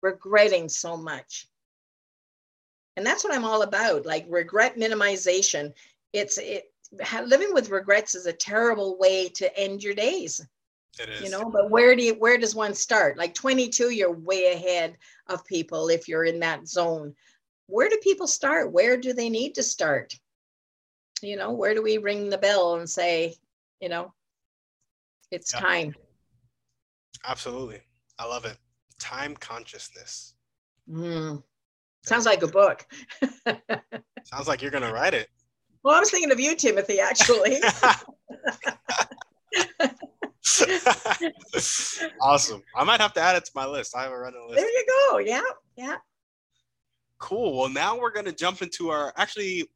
regretting 0.02 0.70
so 0.70 0.96
much. 0.96 1.48
And 2.96 3.06
that's 3.06 3.24
what 3.24 3.34
I'm 3.34 3.46
all 3.46 3.64
about, 3.64 4.06
like 4.06 4.26
regret 4.30 4.78
minimization. 4.78 5.74
It's 6.14 6.38
it 6.38 6.66
living 7.26 7.54
with 7.54 7.70
regrets 7.70 8.14
is 8.14 8.28
a 8.28 8.34
terrible 8.34 8.98
way 9.00 9.30
to 9.30 9.58
end 9.58 9.84
your 9.84 9.96
days. 9.96 10.40
It 11.00 11.10
is. 11.10 11.22
You 11.22 11.30
know, 11.30 11.50
but 11.50 11.72
where 11.72 11.96
do 11.96 12.04
you 12.04 12.14
where 12.16 12.38
does 12.38 12.54
one 12.54 12.76
start? 12.76 13.18
Like 13.18 13.34
22, 13.34 13.90
you're 13.90 14.12
way 14.12 14.54
ahead 14.54 14.98
of 15.28 15.46
people 15.46 15.90
if 15.90 16.08
you're 16.08 16.26
in 16.26 16.40
that 16.42 16.68
zone. 16.68 17.16
Where 17.68 17.90
do 17.90 17.98
people 18.04 18.28
start? 18.28 18.72
Where 18.72 18.98
do 18.98 19.14
they 19.14 19.30
need 19.30 19.56
to 19.56 19.64
start? 19.64 20.14
you 21.24 21.38
know 21.38 21.52
where 21.52 21.74
do 21.74 21.82
we 21.82 21.98
ring 21.98 22.30
the 22.30 22.38
bell 22.38 22.76
and 22.76 22.90
say 22.90 23.36
you 23.80 23.90
know 23.90 24.14
it's 25.32 25.54
yeah. 25.54 25.60
time 25.60 25.96
absolutely 27.26 27.80
i 28.20 28.28
love 28.28 28.46
it 28.46 28.58
time 29.00 29.36
consciousness 29.36 30.36
mm. 30.90 31.42
Sounds 32.04 32.26
like 32.26 32.44
a 32.44 32.48
book. 32.48 32.86
Sounds 34.26 34.48
like 34.48 34.62
you're 34.62 34.72
gonna 34.72 34.94
write 34.94 35.14
it. 35.14 35.28
Well 35.84 35.96
i 35.96 36.00
was 36.00 36.10
thinking 36.10 36.32
of 36.32 36.40
you 36.40 36.56
timothy 36.56 37.00
actually. 37.00 37.60
Awesome. 42.22 42.62
I 42.76 42.84
might 42.84 43.00
have 43.00 43.14
to 43.14 43.22
add 43.22 43.38
it 43.38 43.46
to 43.46 43.52
my 43.56 43.66
list. 43.66 43.96
I 43.96 44.04
have 44.04 44.12
a 44.12 44.18
running 44.18 44.46
list. 44.50 44.60
There 44.60 44.70
you 44.70 44.86
go. 44.88 45.18
Yeah 45.20 45.42
yeah. 45.78 45.98
Cool. 47.20 47.58
Well 47.58 47.70
now 47.70 47.98
we're 47.98 48.12
going 48.12 48.26
to 48.26 48.34
jump 48.34 48.62
into 48.62 48.90
our 48.90 49.14
actually 49.18 49.68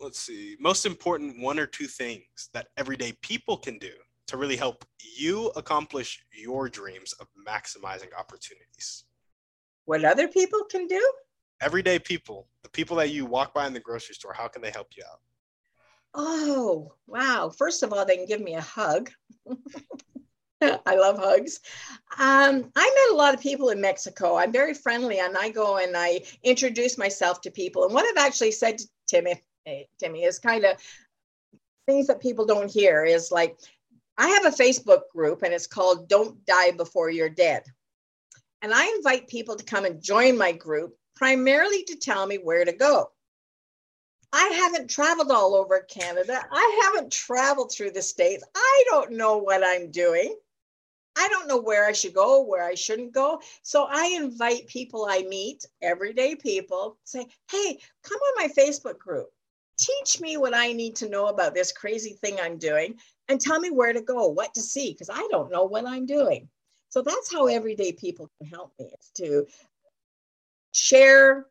let's 0.00 0.20
see, 0.20 0.56
most 0.60 0.86
important 0.86 1.40
one 1.40 1.58
or 1.58 1.66
two 1.66 1.86
things 1.86 2.50
that 2.52 2.68
everyday 2.76 3.12
people 3.22 3.56
can 3.56 3.78
do 3.78 3.92
to 4.28 4.36
really 4.36 4.56
help 4.56 4.84
you 5.16 5.50
accomplish 5.56 6.24
your 6.32 6.68
dreams 6.68 7.14
of 7.14 7.26
maximizing 7.46 8.08
opportunities? 8.16 9.04
What 9.86 10.04
other 10.04 10.28
people 10.28 10.64
can 10.70 10.86
do? 10.86 11.12
Everyday 11.60 11.98
people, 11.98 12.48
the 12.62 12.70
people 12.70 12.96
that 12.96 13.10
you 13.10 13.26
walk 13.26 13.52
by 13.54 13.66
in 13.66 13.72
the 13.72 13.80
grocery 13.80 14.14
store, 14.14 14.32
how 14.32 14.48
can 14.48 14.62
they 14.62 14.70
help 14.70 14.88
you 14.96 15.02
out? 15.10 15.20
Oh, 16.14 16.92
wow. 17.06 17.50
First 17.56 17.82
of 17.82 17.92
all, 17.92 18.04
they 18.04 18.16
can 18.16 18.26
give 18.26 18.40
me 18.40 18.54
a 18.54 18.60
hug. 18.60 19.10
I 20.60 20.96
love 20.96 21.18
hugs. 21.18 21.60
Um, 22.18 22.70
I 22.74 23.06
met 23.08 23.14
a 23.14 23.16
lot 23.16 23.34
of 23.34 23.40
people 23.40 23.68
in 23.68 23.80
Mexico. 23.80 24.36
I'm 24.36 24.50
very 24.50 24.74
friendly 24.74 25.20
and 25.20 25.36
I 25.36 25.50
go 25.50 25.76
and 25.76 25.96
I 25.96 26.22
introduce 26.42 26.98
myself 26.98 27.40
to 27.42 27.50
people. 27.50 27.84
And 27.84 27.94
what 27.94 28.06
I've 28.06 28.24
actually 28.24 28.52
said 28.52 28.78
to 28.78 28.88
Timmy, 29.06 29.40
Timmy, 30.00 30.24
is 30.24 30.38
kind 30.38 30.64
of 30.64 30.76
things 31.86 32.08
that 32.08 32.20
people 32.20 32.44
don't 32.44 32.70
hear 32.70 33.04
is 33.04 33.30
like, 33.30 33.56
I 34.16 34.28
have 34.28 34.46
a 34.46 34.56
Facebook 34.56 35.02
group 35.14 35.42
and 35.42 35.54
it's 35.54 35.68
called 35.68 36.08
Don't 36.08 36.44
Die 36.44 36.72
Before 36.72 37.08
You're 37.08 37.28
Dead. 37.28 37.62
And 38.62 38.74
I 38.74 38.84
invite 38.96 39.28
people 39.28 39.54
to 39.54 39.64
come 39.64 39.84
and 39.84 40.02
join 40.02 40.36
my 40.36 40.50
group 40.50 40.97
primarily 41.18 41.82
to 41.84 41.96
tell 41.96 42.26
me 42.26 42.36
where 42.36 42.64
to 42.64 42.72
go. 42.72 43.10
I 44.32 44.44
haven't 44.62 44.88
traveled 44.88 45.30
all 45.30 45.54
over 45.54 45.80
Canada. 45.80 46.40
I 46.50 46.80
haven't 46.84 47.12
traveled 47.12 47.72
through 47.72 47.90
the 47.90 48.02
States. 48.02 48.44
I 48.54 48.84
don't 48.88 49.12
know 49.12 49.38
what 49.38 49.62
I'm 49.64 49.90
doing. 49.90 50.36
I 51.16 51.28
don't 51.28 51.48
know 51.48 51.60
where 51.60 51.86
I 51.86 51.92
should 51.92 52.14
go, 52.14 52.42
where 52.42 52.64
I 52.64 52.74
shouldn't 52.74 53.12
go. 53.12 53.40
So 53.62 53.86
I 53.90 54.16
invite 54.20 54.68
people 54.68 55.06
I 55.10 55.22
meet, 55.22 55.66
everyday 55.82 56.36
people, 56.36 56.96
say, 57.04 57.26
hey, 57.50 57.78
come 58.02 58.18
on 58.18 58.48
my 58.48 58.48
Facebook 58.56 58.98
group 58.98 59.28
teach 59.78 60.20
me 60.20 60.36
what 60.36 60.54
I 60.54 60.72
need 60.72 60.96
to 60.96 61.08
know 61.08 61.26
about 61.26 61.54
this 61.54 61.72
crazy 61.72 62.18
thing 62.20 62.38
I'm 62.40 62.58
doing 62.58 62.96
and 63.28 63.40
tell 63.40 63.60
me 63.60 63.70
where 63.70 63.92
to 63.92 64.02
go, 64.02 64.28
what 64.28 64.54
to 64.54 64.60
see, 64.62 64.92
because 64.92 65.10
I 65.10 65.26
don't 65.30 65.50
know 65.50 65.64
what 65.64 65.86
I'm 65.86 66.06
doing. 66.06 66.48
So 66.90 67.02
that's 67.02 67.32
how 67.32 67.46
everyday 67.46 67.92
people 67.92 68.30
can 68.38 68.50
help 68.50 68.72
me 68.78 68.86
is 68.86 69.10
to 69.16 69.46
share 70.72 71.46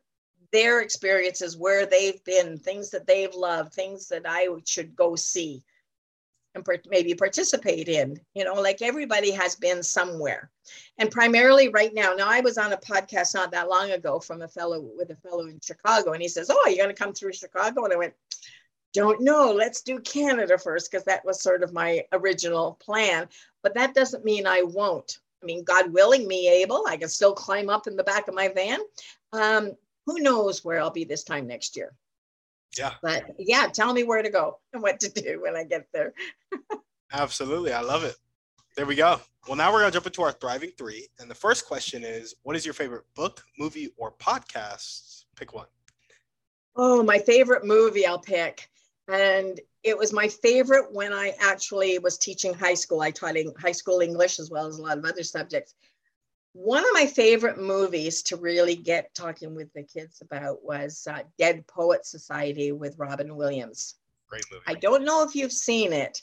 their 0.52 0.80
experiences, 0.80 1.56
where 1.56 1.86
they've 1.86 2.22
been, 2.24 2.58
things 2.58 2.90
that 2.90 3.06
they've 3.06 3.34
loved, 3.34 3.74
things 3.74 4.08
that 4.08 4.22
I 4.26 4.48
should 4.64 4.96
go 4.96 5.14
see 5.14 5.62
and 6.54 6.66
maybe 6.88 7.14
participate 7.14 7.88
in 7.88 8.18
you 8.34 8.44
know 8.44 8.54
like 8.54 8.82
everybody 8.82 9.30
has 9.30 9.54
been 9.56 9.82
somewhere. 9.82 10.50
And 10.98 11.10
primarily 11.10 11.68
right 11.68 11.92
now 11.94 12.14
now 12.14 12.28
i 12.28 12.40
was 12.40 12.58
on 12.58 12.72
a 12.72 12.76
podcast 12.76 13.34
not 13.34 13.50
that 13.52 13.68
long 13.68 13.92
ago 13.92 14.18
from 14.18 14.42
a 14.42 14.48
fellow 14.48 14.80
with 14.96 15.10
a 15.10 15.16
fellow 15.16 15.46
in 15.46 15.60
chicago 15.62 16.12
and 16.12 16.22
he 16.22 16.28
says 16.28 16.50
oh 16.50 16.64
you're 16.66 16.84
going 16.84 16.94
to 16.94 17.02
come 17.02 17.12
through 17.12 17.32
chicago? 17.32 17.84
And 17.84 17.92
i 17.92 17.96
went 17.96 18.14
don't 18.94 19.20
know. 19.20 19.52
Let's 19.52 19.82
do 19.82 20.00
canada 20.00 20.56
first 20.56 20.90
because 20.90 21.04
that 21.04 21.24
was 21.24 21.42
sort 21.42 21.62
of 21.62 21.74
my 21.74 22.04
original 22.12 22.78
plan. 22.80 23.28
But 23.62 23.74
that 23.74 23.94
doesn't 23.94 24.24
mean 24.24 24.46
i 24.46 24.62
won't 24.62 25.18
i 25.42 25.46
mean 25.46 25.64
god 25.64 25.92
willing 25.92 26.26
me 26.26 26.48
able 26.48 26.84
i 26.88 26.96
can 26.96 27.08
still 27.08 27.32
climb 27.32 27.68
up 27.68 27.86
in 27.86 27.96
the 27.96 28.04
back 28.04 28.28
of 28.28 28.34
my 28.34 28.48
van 28.48 28.80
um, 29.32 29.72
who 30.06 30.18
knows 30.20 30.64
where 30.64 30.80
i'll 30.80 30.90
be 30.90 31.04
this 31.04 31.24
time 31.24 31.46
next 31.46 31.76
year 31.76 31.92
yeah. 32.76 32.94
But 33.02 33.34
yeah, 33.38 33.66
tell 33.66 33.92
me 33.92 34.04
where 34.04 34.22
to 34.22 34.30
go 34.30 34.58
and 34.72 34.82
what 34.82 35.00
to 35.00 35.08
do 35.08 35.42
when 35.42 35.56
I 35.56 35.64
get 35.64 35.86
there. 35.92 36.12
Absolutely. 37.12 37.72
I 37.72 37.80
love 37.80 38.04
it. 38.04 38.16
There 38.76 38.86
we 38.86 38.94
go. 38.94 39.20
Well, 39.46 39.56
now 39.56 39.72
we're 39.72 39.80
going 39.80 39.90
to 39.90 39.96
jump 39.96 40.06
into 40.06 40.22
our 40.22 40.32
thriving 40.32 40.70
three. 40.76 41.08
And 41.18 41.30
the 41.30 41.34
first 41.34 41.66
question 41.66 42.04
is 42.04 42.34
What 42.42 42.54
is 42.54 42.64
your 42.64 42.74
favorite 42.74 43.04
book, 43.14 43.42
movie, 43.58 43.88
or 43.96 44.12
podcast? 44.12 45.24
Pick 45.36 45.54
one. 45.54 45.66
Oh, 46.76 47.02
my 47.02 47.18
favorite 47.18 47.64
movie 47.64 48.06
I'll 48.06 48.20
pick. 48.20 48.68
And 49.08 49.58
it 49.82 49.96
was 49.96 50.12
my 50.12 50.28
favorite 50.28 50.92
when 50.92 51.12
I 51.12 51.34
actually 51.40 51.98
was 51.98 52.18
teaching 52.18 52.52
high 52.52 52.74
school. 52.74 53.00
I 53.00 53.10
taught 53.10 53.36
high 53.58 53.72
school 53.72 54.00
English 54.00 54.38
as 54.38 54.50
well 54.50 54.66
as 54.66 54.78
a 54.78 54.82
lot 54.82 54.98
of 54.98 55.04
other 55.04 55.22
subjects. 55.22 55.74
One 56.52 56.82
of 56.82 56.90
my 56.92 57.06
favorite 57.06 57.58
movies 57.58 58.22
to 58.24 58.36
really 58.36 58.76
get 58.76 59.14
talking 59.14 59.54
with 59.54 59.72
the 59.72 59.82
kids 59.82 60.20
about 60.20 60.62
was 60.62 61.06
uh, 61.10 61.22
Dead 61.38 61.66
Poet 61.66 62.04
Society 62.04 62.72
with 62.72 62.98
Robin 62.98 63.36
Williams. 63.36 63.94
Great 64.28 64.44
movie. 64.50 64.64
I 64.66 64.74
don't 64.74 65.04
know 65.04 65.22
if 65.22 65.34
you've 65.34 65.52
seen 65.52 65.92
it, 65.92 66.20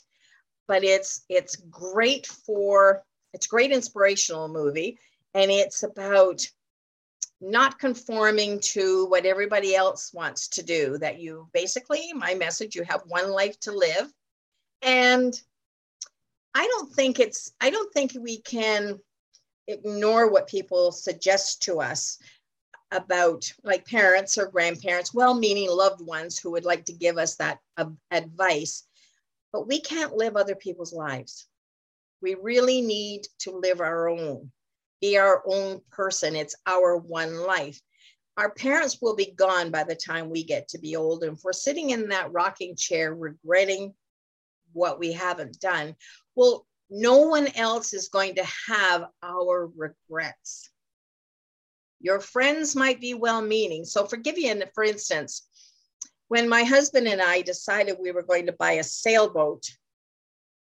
but 0.68 0.84
it's 0.84 1.24
it's 1.28 1.56
great 1.56 2.26
for 2.26 3.02
it's 3.32 3.46
great 3.46 3.72
inspirational 3.72 4.48
movie 4.48 4.98
and 5.34 5.50
it's 5.50 5.82
about 5.82 6.46
not 7.40 7.78
conforming 7.78 8.58
to 8.60 9.06
what 9.06 9.26
everybody 9.26 9.74
else 9.76 10.12
wants 10.14 10.48
to 10.48 10.62
do 10.62 10.96
that 10.98 11.18
you 11.18 11.48
basically 11.52 12.12
my 12.14 12.34
message 12.34 12.74
you 12.74 12.82
have 12.82 13.02
one 13.06 13.30
life 13.30 13.58
to 13.60 13.72
live. 13.72 14.12
And 14.82 15.38
i 16.54 16.66
don't 16.66 16.92
think 16.92 17.20
it's 17.20 17.52
i 17.60 17.70
don't 17.70 17.92
think 17.92 18.12
we 18.18 18.40
can 18.40 18.98
ignore 19.68 20.30
what 20.30 20.48
people 20.48 20.92
suggest 20.92 21.62
to 21.62 21.80
us 21.80 22.18
about 22.92 23.52
like 23.64 23.84
parents 23.86 24.38
or 24.38 24.46
grandparents 24.46 25.12
well-meaning 25.12 25.68
loved 25.70 26.00
ones 26.00 26.38
who 26.38 26.52
would 26.52 26.64
like 26.64 26.84
to 26.84 26.92
give 26.92 27.18
us 27.18 27.36
that 27.36 27.58
uh, 27.76 27.86
advice. 28.10 28.84
But 29.52 29.66
we 29.66 29.80
can't 29.80 30.16
live 30.16 30.36
other 30.36 30.54
people's 30.54 30.92
lives. 30.92 31.46
We 32.22 32.34
really 32.34 32.80
need 32.80 33.26
to 33.40 33.50
live 33.50 33.80
our 33.80 34.08
own 34.08 34.50
be 35.00 35.18
our 35.18 35.42
own 35.46 35.80
person. 35.90 36.36
It's 36.36 36.56
our 36.66 36.96
one 36.96 37.36
life. 37.36 37.80
Our 38.36 38.50
parents 38.50 38.98
will 39.00 39.16
be 39.16 39.32
gone 39.36 39.70
by 39.70 39.84
the 39.84 39.94
time 39.94 40.28
we 40.28 40.44
get 40.44 40.68
to 40.68 40.78
be 40.78 40.96
old. 40.96 41.22
And 41.22 41.36
if 41.36 41.44
we're 41.44 41.52
sitting 41.52 41.90
in 41.90 42.08
that 42.10 42.32
rocking 42.32 42.76
chair 42.76 43.14
regretting 43.14 43.94
what 44.72 44.98
we 44.98 45.12
haven't 45.12 45.58
done, 45.60 45.94
well, 46.34 46.66
no 46.90 47.18
one 47.18 47.48
else 47.56 47.94
is 47.94 48.08
going 48.08 48.36
to 48.36 48.46
have 48.68 49.06
our 49.22 49.70
regrets. 49.76 50.70
Your 52.00 52.20
friends 52.20 52.76
might 52.76 53.00
be 53.00 53.14
well 53.14 53.40
meaning. 53.40 53.84
So, 53.84 54.04
forgive 54.04 54.38
you, 54.38 54.62
for 54.74 54.84
instance, 54.84 55.48
when 56.28 56.48
my 56.48 56.62
husband 56.62 57.08
and 57.08 57.22
I 57.22 57.40
decided 57.40 57.96
we 57.98 58.12
were 58.12 58.22
going 58.22 58.46
to 58.46 58.52
buy 58.52 58.72
a 58.72 58.84
sailboat, 58.84 59.64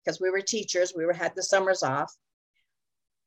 because 0.05 0.21
we 0.21 0.31
were 0.31 0.43
teachers, 0.43 0.93
we 0.95 1.07
were 1.07 1.15
had 1.15 1.35
the 1.35 1.43
summers 1.43 1.83
off 1.83 2.15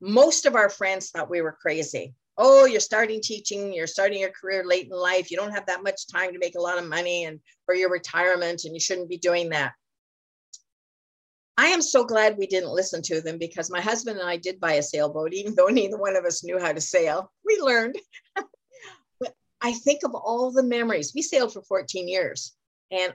most 0.02 0.46
of 0.46 0.56
our 0.56 0.70
friends 0.70 1.10
thought 1.10 1.30
we 1.30 1.42
were 1.42 1.58
crazy. 1.60 2.14
Oh, 2.38 2.66
you're 2.66 2.80
starting 2.80 3.20
teaching, 3.22 3.74
you're 3.74 3.88
starting 3.88 4.20
your 4.20 4.30
career 4.30 4.64
late 4.64 4.86
in 4.86 4.92
life, 4.92 5.32
you 5.32 5.38
don't 5.38 5.54
have 5.54 5.66
that 5.66 5.84
much 5.84 6.08
time 6.08 6.34
to 6.34 6.40
make 6.40 6.56
a 6.56 6.62
lot 6.62 6.78
of 6.78 6.86
money 6.86 7.26
and 7.26 7.40
for 7.66 7.74
your 7.74 7.90
retirement, 7.90 8.64
and 8.66 8.76
you 8.76 8.80
shouldn't 8.80 9.10
be 9.10 9.18
doing 9.18 9.50
that. 9.50 9.74
I 11.60 11.68
am 11.68 11.82
so 11.82 12.06
glad 12.06 12.38
we 12.38 12.46
didn't 12.46 12.70
listen 12.70 13.02
to 13.04 13.20
them 13.20 13.40
because 13.40 13.72
my 13.72 13.82
husband 13.82 14.20
and 14.20 14.30
I 14.30 14.38
did 14.38 14.60
buy 14.60 14.74
a 14.74 14.84
sailboat, 14.84 15.34
even 15.34 15.56
though 15.56 15.66
neither 15.72 15.98
one 15.98 16.16
of 16.16 16.26
us 16.26 16.44
knew 16.44 16.60
how 16.60 16.72
to 16.72 16.82
sail. 16.82 17.32
We 17.44 17.58
learned. 17.60 17.96
but 19.20 19.34
I 19.62 19.74
think 19.74 20.02
of 20.04 20.14
all 20.14 20.52
the 20.52 20.62
memories. 20.62 21.14
We 21.16 21.24
sailed 21.24 21.54
for 21.54 21.64
14 21.64 22.08
years 22.08 22.54
and 22.92 23.14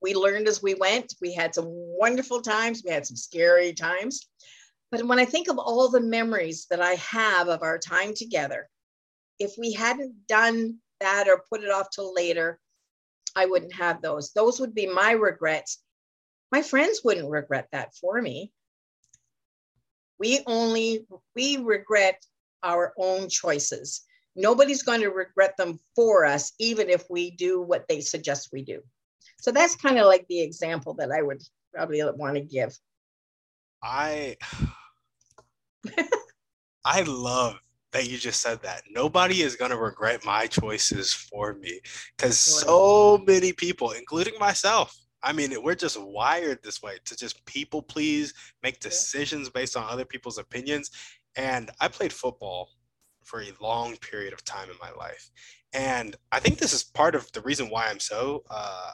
we 0.00 0.14
learned 0.14 0.46
as 0.46 0.62
we 0.62 0.74
went. 0.74 1.14
We 1.20 1.34
had 1.34 1.54
some 1.54 1.66
wonderful 1.68 2.40
times, 2.40 2.82
we 2.84 2.92
had 2.92 3.06
some 3.06 3.16
scary 3.16 3.72
times. 3.72 4.28
But 4.90 5.06
when 5.06 5.18
I 5.18 5.24
think 5.24 5.48
of 5.48 5.58
all 5.58 5.88
the 5.88 6.00
memories 6.00 6.66
that 6.70 6.80
I 6.80 6.94
have 6.94 7.48
of 7.48 7.62
our 7.62 7.78
time 7.78 8.12
together, 8.14 8.68
if 9.38 9.54
we 9.56 9.72
hadn't 9.72 10.26
done 10.26 10.78
that 11.00 11.28
or 11.28 11.44
put 11.48 11.62
it 11.62 11.70
off 11.70 11.88
till 11.90 12.12
later, 12.12 12.60
I 13.36 13.46
wouldn't 13.46 13.74
have 13.74 14.02
those. 14.02 14.32
Those 14.32 14.60
would 14.60 14.74
be 14.74 14.86
my 14.86 15.12
regrets. 15.12 15.78
My 16.50 16.62
friends 16.62 17.02
wouldn't 17.04 17.30
regret 17.30 17.68
that 17.72 17.94
for 17.94 18.20
me. 18.20 18.52
We 20.18 20.42
only 20.46 21.06
we 21.34 21.56
regret 21.56 22.22
our 22.62 22.92
own 22.98 23.28
choices. 23.28 24.02
Nobody's 24.36 24.82
going 24.82 25.00
to 25.00 25.08
regret 25.08 25.56
them 25.56 25.80
for 25.96 26.24
us, 26.24 26.52
even 26.58 26.90
if 26.90 27.04
we 27.08 27.30
do 27.30 27.62
what 27.62 27.86
they 27.88 28.00
suggest 28.00 28.50
we 28.52 28.62
do. 28.62 28.82
So 29.40 29.50
that's 29.50 29.76
kind 29.76 29.98
of 29.98 30.06
like 30.06 30.26
the 30.28 30.40
example 30.40 30.94
that 30.94 31.10
I 31.10 31.22
would 31.22 31.42
probably 31.72 32.02
want 32.16 32.34
to 32.34 32.42
give. 32.42 32.76
I 33.82 34.36
I 36.84 37.02
love 37.02 37.56
that 37.92 38.08
you 38.08 38.18
just 38.18 38.40
said 38.40 38.62
that. 38.62 38.82
Nobody 38.90 39.42
is 39.42 39.56
going 39.56 39.70
to 39.70 39.76
regret 39.76 40.24
my 40.24 40.46
choices 40.46 41.12
for 41.12 41.54
me 41.54 41.80
because 42.16 42.38
so 42.38 43.22
many 43.26 43.52
people, 43.52 43.90
including 43.90 44.38
myself, 44.38 44.96
I 45.22 45.32
mean, 45.32 45.54
we're 45.62 45.74
just 45.74 46.00
wired 46.00 46.62
this 46.62 46.82
way 46.82 46.98
to 47.04 47.16
just 47.16 47.44
people 47.44 47.82
please, 47.82 48.32
make 48.62 48.80
decisions 48.80 49.50
based 49.50 49.76
on 49.76 49.88
other 49.88 50.04
people's 50.04 50.38
opinions. 50.38 50.90
And 51.36 51.70
I 51.80 51.88
played 51.88 52.12
football 52.12 52.70
for 53.24 53.42
a 53.42 53.52
long 53.60 53.96
period 53.96 54.32
of 54.32 54.44
time 54.44 54.70
in 54.70 54.76
my 54.80 54.90
life. 54.92 55.30
And 55.72 56.16
I 56.32 56.40
think 56.40 56.58
this 56.58 56.72
is 56.72 56.82
part 56.82 57.14
of 57.14 57.30
the 57.32 57.42
reason 57.42 57.68
why 57.68 57.88
I'm 57.88 58.00
so, 58.00 58.44
uh, 58.50 58.92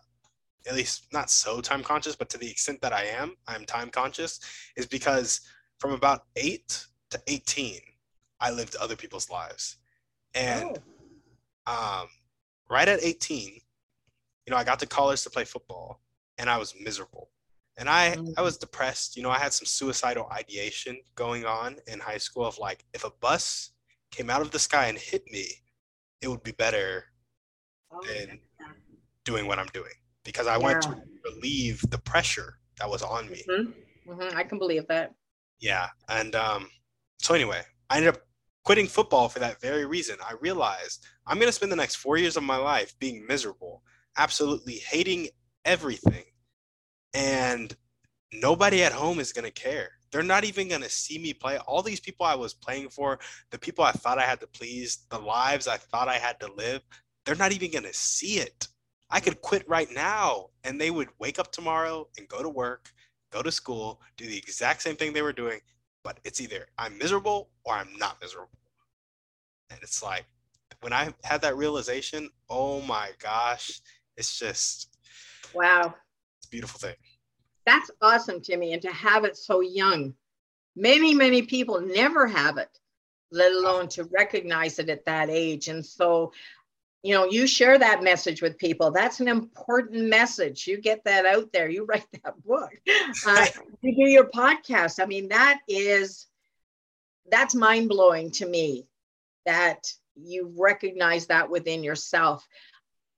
at 0.68 0.74
least 0.74 1.06
not 1.12 1.30
so 1.30 1.60
time 1.60 1.82
conscious, 1.82 2.16
but 2.16 2.28
to 2.30 2.38
the 2.38 2.50
extent 2.50 2.80
that 2.82 2.92
I 2.92 3.04
am, 3.04 3.34
I'm 3.46 3.64
time 3.64 3.88
conscious, 3.88 4.40
is 4.76 4.86
because 4.86 5.40
from 5.78 5.92
about 5.92 6.22
eight 6.36 6.86
to 7.10 7.20
18, 7.26 7.80
I 8.40 8.50
lived 8.50 8.76
other 8.76 8.96
people's 8.96 9.30
lives. 9.30 9.76
And 10.34 10.78
oh. 11.66 12.00
um, 12.02 12.08
right 12.68 12.88
at 12.88 13.02
18, 13.02 13.48
you 13.48 13.60
know, 14.50 14.56
I 14.56 14.64
got 14.64 14.78
to 14.80 14.86
college 14.86 15.22
to 15.22 15.30
play 15.30 15.44
football 15.44 16.00
and 16.38 16.50
I 16.50 16.58
was 16.58 16.74
miserable. 16.80 17.30
And 17.78 17.88
I, 17.88 18.16
mm. 18.16 18.32
I 18.36 18.42
was 18.42 18.56
depressed. 18.56 19.16
You 19.16 19.22
know, 19.22 19.30
I 19.30 19.38
had 19.38 19.52
some 19.52 19.66
suicidal 19.66 20.28
ideation 20.32 20.98
going 21.14 21.44
on 21.44 21.76
in 21.86 22.00
high 22.00 22.18
school 22.18 22.46
of 22.46 22.58
like, 22.58 22.84
if 22.94 23.04
a 23.04 23.10
bus 23.20 23.70
came 24.10 24.30
out 24.30 24.40
of 24.40 24.50
the 24.50 24.58
sky 24.58 24.86
and 24.86 24.96
hit 24.96 25.24
me, 25.30 25.46
it 26.22 26.28
would 26.28 26.42
be 26.42 26.52
better 26.52 27.04
oh, 27.92 28.00
than 28.02 28.40
yeah. 28.60 28.66
doing 29.24 29.46
what 29.46 29.58
I'm 29.58 29.68
doing 29.74 29.92
because 30.24 30.46
I 30.46 30.56
yeah. 30.56 30.62
wanted 30.62 30.82
to 30.82 31.02
relieve 31.24 31.82
the 31.90 31.98
pressure 31.98 32.58
that 32.78 32.88
was 32.88 33.02
on 33.02 33.28
me. 33.28 33.42
Mm-hmm. 33.48 34.12
Mm-hmm. 34.12 34.36
I 34.36 34.44
can 34.44 34.58
believe 34.58 34.86
that. 34.88 35.12
Yeah. 35.60 35.88
And 36.08 36.34
um, 36.34 36.68
so 37.20 37.34
anyway, 37.34 37.62
I 37.90 37.96
ended 37.96 38.14
up 38.14 38.22
quitting 38.64 38.88
football 38.88 39.28
for 39.28 39.38
that 39.38 39.60
very 39.60 39.86
reason. 39.86 40.16
I 40.20 40.34
realized 40.40 41.06
I'm 41.26 41.38
going 41.38 41.48
to 41.48 41.52
spend 41.52 41.72
the 41.72 41.76
next 41.76 41.96
four 41.96 42.16
years 42.18 42.36
of 42.36 42.42
my 42.42 42.56
life 42.56 42.94
being 42.98 43.26
miserable, 43.26 43.82
absolutely 44.16 44.74
hating 44.74 45.28
everything. 45.64 46.24
And 47.14 47.74
nobody 48.32 48.82
at 48.82 48.92
home 48.92 49.20
is 49.20 49.32
going 49.32 49.44
to 49.44 49.50
care. 49.50 49.90
They're 50.12 50.22
not 50.22 50.44
even 50.44 50.68
going 50.68 50.82
to 50.82 50.90
see 50.90 51.18
me 51.18 51.32
play. 51.32 51.58
All 51.58 51.82
these 51.82 52.00
people 52.00 52.26
I 52.26 52.34
was 52.34 52.54
playing 52.54 52.90
for, 52.90 53.18
the 53.50 53.58
people 53.58 53.84
I 53.84 53.92
thought 53.92 54.18
I 54.18 54.22
had 54.22 54.40
to 54.40 54.46
please, 54.46 55.06
the 55.10 55.18
lives 55.18 55.68
I 55.68 55.76
thought 55.76 56.08
I 56.08 56.18
had 56.18 56.40
to 56.40 56.52
live, 56.52 56.82
they're 57.24 57.34
not 57.34 57.52
even 57.52 57.70
going 57.70 57.84
to 57.84 57.94
see 57.94 58.38
it. 58.38 58.68
I 59.10 59.20
could 59.20 59.40
quit 59.40 59.68
right 59.68 59.88
now 59.92 60.46
and 60.64 60.80
they 60.80 60.90
would 60.90 61.08
wake 61.18 61.38
up 61.38 61.52
tomorrow 61.52 62.08
and 62.18 62.28
go 62.28 62.42
to 62.42 62.48
work 62.48 62.90
go 63.32 63.42
to 63.42 63.52
school, 63.52 64.00
do 64.16 64.26
the 64.26 64.36
exact 64.36 64.82
same 64.82 64.96
thing 64.96 65.12
they 65.12 65.22
were 65.22 65.32
doing, 65.32 65.60
but 66.04 66.18
it's 66.24 66.40
either 66.40 66.66
I'm 66.78 66.96
miserable 66.98 67.48
or 67.64 67.74
I'm 67.74 67.88
not 67.98 68.18
miserable. 68.20 68.50
And 69.70 69.78
it's 69.82 70.02
like 70.02 70.24
when 70.80 70.92
I 70.92 71.12
had 71.24 71.42
that 71.42 71.56
realization, 71.56 72.30
oh 72.48 72.80
my 72.82 73.10
gosh, 73.18 73.80
it's 74.16 74.38
just 74.38 74.96
wow. 75.54 75.94
It's 76.38 76.46
a 76.46 76.50
beautiful 76.50 76.78
thing. 76.78 76.94
That's 77.64 77.90
awesome, 78.00 78.40
Timmy, 78.40 78.72
and 78.72 78.82
to 78.82 78.92
have 78.92 79.24
it 79.24 79.36
so 79.36 79.60
young. 79.60 80.14
Many, 80.76 81.14
many 81.14 81.42
people 81.42 81.80
never 81.80 82.26
have 82.26 82.58
it, 82.58 82.68
let 83.32 83.50
alone 83.52 83.88
to 83.88 84.04
recognize 84.04 84.78
it 84.78 84.88
at 84.88 85.04
that 85.06 85.30
age. 85.30 85.68
And 85.68 85.84
so 85.84 86.32
you 87.02 87.14
know 87.14 87.24
you 87.24 87.46
share 87.46 87.78
that 87.78 88.02
message 88.02 88.42
with 88.42 88.58
people 88.58 88.90
that's 88.90 89.20
an 89.20 89.28
important 89.28 90.08
message 90.08 90.66
you 90.66 90.80
get 90.80 91.04
that 91.04 91.24
out 91.26 91.52
there 91.52 91.68
you 91.68 91.84
write 91.88 92.06
that 92.24 92.34
book 92.44 92.70
uh, 93.26 93.46
you 93.82 93.94
do 93.94 94.10
your 94.10 94.28
podcast 94.28 95.02
i 95.02 95.06
mean 95.06 95.28
that 95.28 95.60
is 95.68 96.26
that's 97.30 97.54
mind-blowing 97.54 98.30
to 98.30 98.46
me 98.46 98.86
that 99.46 99.92
you 100.16 100.52
recognize 100.56 101.26
that 101.26 101.50
within 101.50 101.84
yourself. 101.84 102.46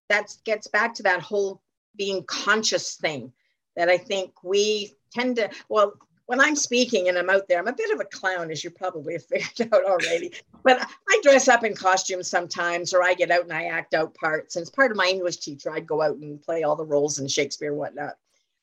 That 0.08 0.34
gets 0.44 0.66
back 0.66 0.94
to 0.94 1.04
that 1.04 1.22
whole 1.22 1.62
being 1.96 2.22
conscious 2.24 2.94
thing 2.94 3.32
that 3.74 3.88
i 3.88 3.98
think 3.98 4.32
we 4.44 4.94
tend 5.12 5.34
to 5.34 5.50
well 5.68 5.94
when 6.28 6.42
I'm 6.42 6.56
speaking 6.56 7.08
and 7.08 7.16
I'm 7.16 7.30
out 7.30 7.48
there, 7.48 7.58
I'm 7.58 7.68
a 7.68 7.72
bit 7.72 7.90
of 7.90 8.00
a 8.00 8.04
clown, 8.04 8.50
as 8.50 8.62
you 8.62 8.68
probably 8.68 9.14
have 9.14 9.24
figured 9.28 9.72
out 9.72 9.84
already. 9.86 10.30
But 10.62 10.86
I 11.08 11.20
dress 11.22 11.48
up 11.48 11.64
in 11.64 11.74
costumes 11.74 12.28
sometimes, 12.28 12.92
or 12.92 13.02
I 13.02 13.14
get 13.14 13.30
out 13.30 13.44
and 13.44 13.52
I 13.52 13.64
act 13.64 13.94
out 13.94 14.14
parts. 14.14 14.54
And 14.54 14.62
as 14.62 14.68
part 14.68 14.90
of 14.90 14.98
my 14.98 15.06
English 15.06 15.38
teacher, 15.38 15.72
I'd 15.72 15.86
go 15.86 16.02
out 16.02 16.18
and 16.18 16.40
play 16.40 16.64
all 16.64 16.76
the 16.76 16.84
roles 16.84 17.18
in 17.18 17.28
Shakespeare 17.28 17.70
and 17.70 17.78
whatnot. 17.78 18.16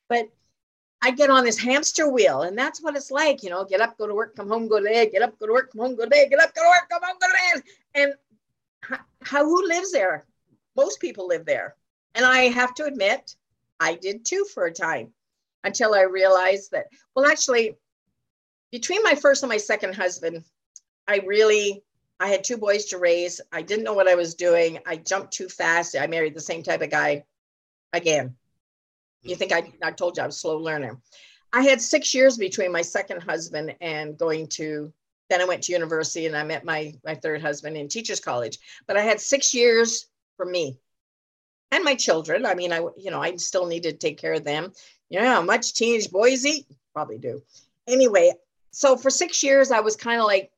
But 0.08 0.30
I 1.02 1.10
get 1.10 1.32
on 1.32 1.44
this 1.44 1.58
hamster 1.58 2.08
wheel, 2.08 2.44
and 2.44 2.56
that's 2.56 2.84
what 2.84 2.96
it's 2.96 3.10
like, 3.10 3.42
you 3.42 3.50
know, 3.50 3.66
get 3.66 3.82
up, 3.82 3.98
go 3.98 4.06
to 4.06 4.14
work, 4.14 4.36
come 4.36 4.48
home, 4.48 4.68
go 4.68 4.78
to 4.78 4.86
bed, 4.86 5.12
get 5.12 5.24
up, 5.24 5.38
go 5.40 5.48
to 5.48 5.54
work, 5.54 5.72
come 5.72 5.82
home, 5.82 5.96
go 5.96 6.04
to 6.04 6.10
bed, 6.10 6.30
get 6.30 6.40
up, 6.40 6.54
go 6.54 6.62
to 6.62 6.70
work, 6.70 6.88
come 6.88 7.02
home, 7.02 7.18
go 7.20 7.28
to 7.28 7.62
bed. 7.62 7.64
And 7.96 9.00
how, 9.24 9.44
who 9.44 9.68
lives 9.68 9.92
there? 9.92 10.24
Most 10.76 11.00
people 11.00 11.28
live 11.28 11.46
there. 11.46 11.76
And 12.14 12.26
I 12.26 12.42
have 12.44 12.76
to 12.76 12.86
admit, 12.86 13.36
I 13.80 13.96
did 13.96 14.24
too 14.24 14.46
for 14.54 14.66
a 14.66 14.72
time 14.72 15.14
until 15.66 15.94
I 15.94 16.04
realized 16.04 16.72
that, 16.72 16.86
well, 17.16 17.26
actually, 17.26 17.76
between 18.72 19.04
my 19.04 19.16
first 19.16 19.44
and 19.44 19.50
my 19.50 19.58
second 19.58 19.96
husband, 19.96 20.44
I 21.08 21.18
really 21.26 21.84
I 22.20 22.30
had 22.30 22.44
two 22.44 22.58
boys 22.58 22.86
to 22.86 22.98
raise. 22.98 23.42
I 23.52 23.62
didn't 23.62 23.84
know 23.84 23.94
what 23.94 24.08
I 24.08 24.16
was 24.16 24.36
doing. 24.36 24.80
I 24.86 24.96
jumped 24.96 25.34
too 25.34 25.50
fast. 25.50 25.98
I 26.00 26.08
married 26.08 26.34
the 26.34 26.40
same 26.40 26.64
type 26.64 26.82
of 26.82 26.90
guy 26.90 27.26
again. 27.92 28.36
You 29.24 29.36
think 29.36 29.52
I, 29.52 29.74
I 29.84 29.92
told 29.92 30.16
you 30.16 30.24
I 30.24 30.28
was 30.28 30.38
slow 30.38 30.58
learner. 30.58 30.98
I 31.52 31.64
had 31.64 31.82
six 31.82 32.14
years 32.14 32.38
between 32.38 32.72
my 32.72 32.82
second 32.82 33.22
husband 33.22 33.76
and 33.82 34.18
going 34.18 34.48
to, 34.50 34.94
then 35.30 35.42
I 35.42 35.46
went 35.46 35.64
to 35.64 35.74
university 35.74 36.26
and 36.26 36.38
I 36.38 36.44
met 36.44 36.64
my, 36.64 36.94
my 37.04 37.16
third 37.16 37.42
husband 37.42 37.76
in 37.76 37.88
teachers 37.88 38.20
college. 38.20 38.60
But 38.88 38.98
I 38.98 39.02
had 39.02 39.20
six 39.20 39.54
years 39.54 40.08
for 40.38 40.46
me 40.46 40.78
and 41.76 41.84
my 41.84 41.96
children. 41.96 42.46
I 42.46 42.56
mean, 42.56 42.72
I, 42.72 42.80
you 42.98 43.12
know, 43.12 43.22
I 43.22 43.36
still 43.36 43.66
need 43.66 43.84
to 43.84 43.94
take 43.94 44.18
care 44.18 44.34
of 44.34 44.44
them. 44.44 44.72
You 45.10 45.20
know 45.20 45.28
how 45.28 45.42
much 45.42 45.74
teenage 45.74 46.10
boys 46.10 46.46
eat? 46.46 46.66
Probably 46.94 47.18
do. 47.18 47.42
Anyway, 47.88 48.34
so 48.72 48.98
for 48.98 49.10
six 49.10 49.44
years, 49.44 49.72
I 49.72 49.82
was 49.82 49.96
kind 49.96 50.20
of 50.20 50.26
like 50.26 50.52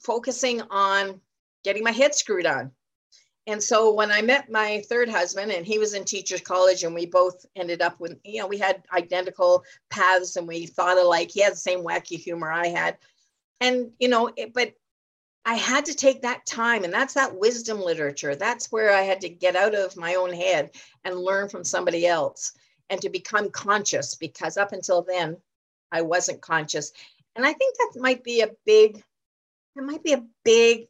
focusing 0.00 0.62
on 0.70 1.20
getting 1.62 1.84
my 1.84 1.92
head 1.92 2.14
screwed 2.14 2.46
on. 2.46 2.72
And 3.46 3.62
so 3.62 3.92
when 3.92 4.10
I 4.10 4.22
met 4.22 4.50
my 4.50 4.82
third 4.88 5.08
husband, 5.08 5.50
and 5.50 5.66
he 5.66 5.78
was 5.78 5.94
in 5.94 6.04
teachers 6.04 6.40
college, 6.40 6.84
and 6.84 6.94
we 6.94 7.06
both 7.06 7.44
ended 7.56 7.82
up 7.82 7.98
with, 7.98 8.16
you 8.24 8.40
know, 8.40 8.46
we 8.46 8.58
had 8.58 8.84
identical 8.92 9.64
paths 9.90 10.36
and 10.36 10.46
we 10.46 10.66
thought 10.66 10.98
alike. 10.98 11.30
He 11.32 11.40
had 11.40 11.52
the 11.52 11.56
same 11.56 11.80
wacky 11.80 12.18
humor 12.18 12.52
I 12.52 12.68
had. 12.68 12.98
And, 13.60 13.90
you 13.98 14.08
know, 14.08 14.30
it, 14.36 14.54
but 14.54 14.74
I 15.44 15.54
had 15.54 15.84
to 15.86 15.94
take 15.94 16.22
that 16.22 16.46
time, 16.46 16.84
and 16.84 16.92
that's 16.92 17.14
that 17.14 17.36
wisdom 17.36 17.80
literature. 17.80 18.36
That's 18.36 18.70
where 18.70 18.94
I 18.94 19.02
had 19.02 19.20
to 19.22 19.28
get 19.28 19.56
out 19.56 19.74
of 19.74 19.96
my 19.96 20.14
own 20.14 20.32
head 20.32 20.70
and 21.04 21.18
learn 21.18 21.48
from 21.48 21.64
somebody 21.64 22.06
else 22.06 22.52
and 22.90 23.00
to 23.00 23.08
become 23.08 23.50
conscious 23.50 24.14
because 24.14 24.56
up 24.56 24.72
until 24.72 25.02
then, 25.02 25.36
I 25.90 26.02
wasn't 26.02 26.40
conscious. 26.40 26.92
And 27.34 27.44
I 27.44 27.52
think 27.52 27.76
that 27.76 28.00
might 28.00 28.22
be 28.22 28.42
a 28.42 28.50
big 28.64 29.02
it 29.74 29.82
might 29.82 30.02
be 30.02 30.12
a 30.12 30.24
big 30.44 30.88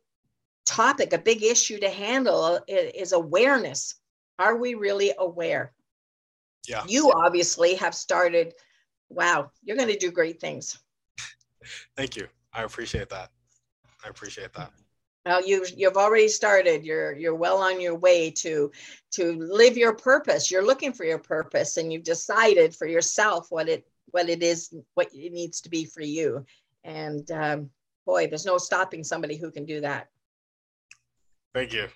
topic, 0.67 1.13
a 1.13 1.19
big 1.19 1.43
issue 1.43 1.79
to 1.79 1.89
handle 1.89 2.59
is 2.67 3.13
awareness. 3.13 3.95
Are 4.39 4.57
we 4.57 4.75
really 4.75 5.13
aware? 5.19 5.73
Yeah. 6.67 6.83
You 6.89 7.13
obviously 7.13 7.75
have 7.77 7.95
started. 7.95 8.55
Wow, 9.09 9.51
you're 9.63 9.77
going 9.77 9.89
to 9.89 9.99
do 9.99 10.11
great 10.11 10.41
things. 10.41 10.79
Thank 11.97 12.17
you. 12.17 12.27
I 12.53 12.65
appreciate 12.65 13.09
that. 13.11 13.31
I 14.05 14.09
appreciate 14.09 14.53
that. 14.55 14.73
Well, 15.25 15.47
you 15.47 15.65
you've 15.77 15.97
already 15.97 16.29
started. 16.29 16.85
You're 16.85 17.15
you're 17.15 17.35
well 17.35 17.59
on 17.59 17.81
your 17.81 17.95
way 17.95 18.31
to 18.39 18.73
to 19.13 19.33
live 19.35 19.77
your 19.77 19.95
purpose. 19.95 20.51
You're 20.51 20.67
looking 20.67 20.93
for 20.93 21.05
your 21.05 21.21
purpose, 21.21 21.77
and 21.77 21.93
you've 21.93 22.03
decided 22.03 22.75
for 22.75 22.87
yourself 22.87 23.47
what 23.51 23.69
it 23.69 23.87
what 24.11 24.29
it 24.29 24.43
is, 24.43 24.75
what 24.95 25.09
it 25.15 25.33
needs 25.33 25.61
to 25.61 25.71
be 25.71 25.85
for 25.85 26.03
you. 26.03 26.45
And 26.85 27.31
um, 27.31 27.71
boy, 28.05 28.27
there's 28.27 28.47
no 28.47 28.59
stopping 28.59 29.05
somebody 29.05 29.37
who 29.37 29.51
can 29.51 29.65
do 29.65 29.81
that. 29.81 30.09
Thank 31.55 31.73
you. 31.73 31.87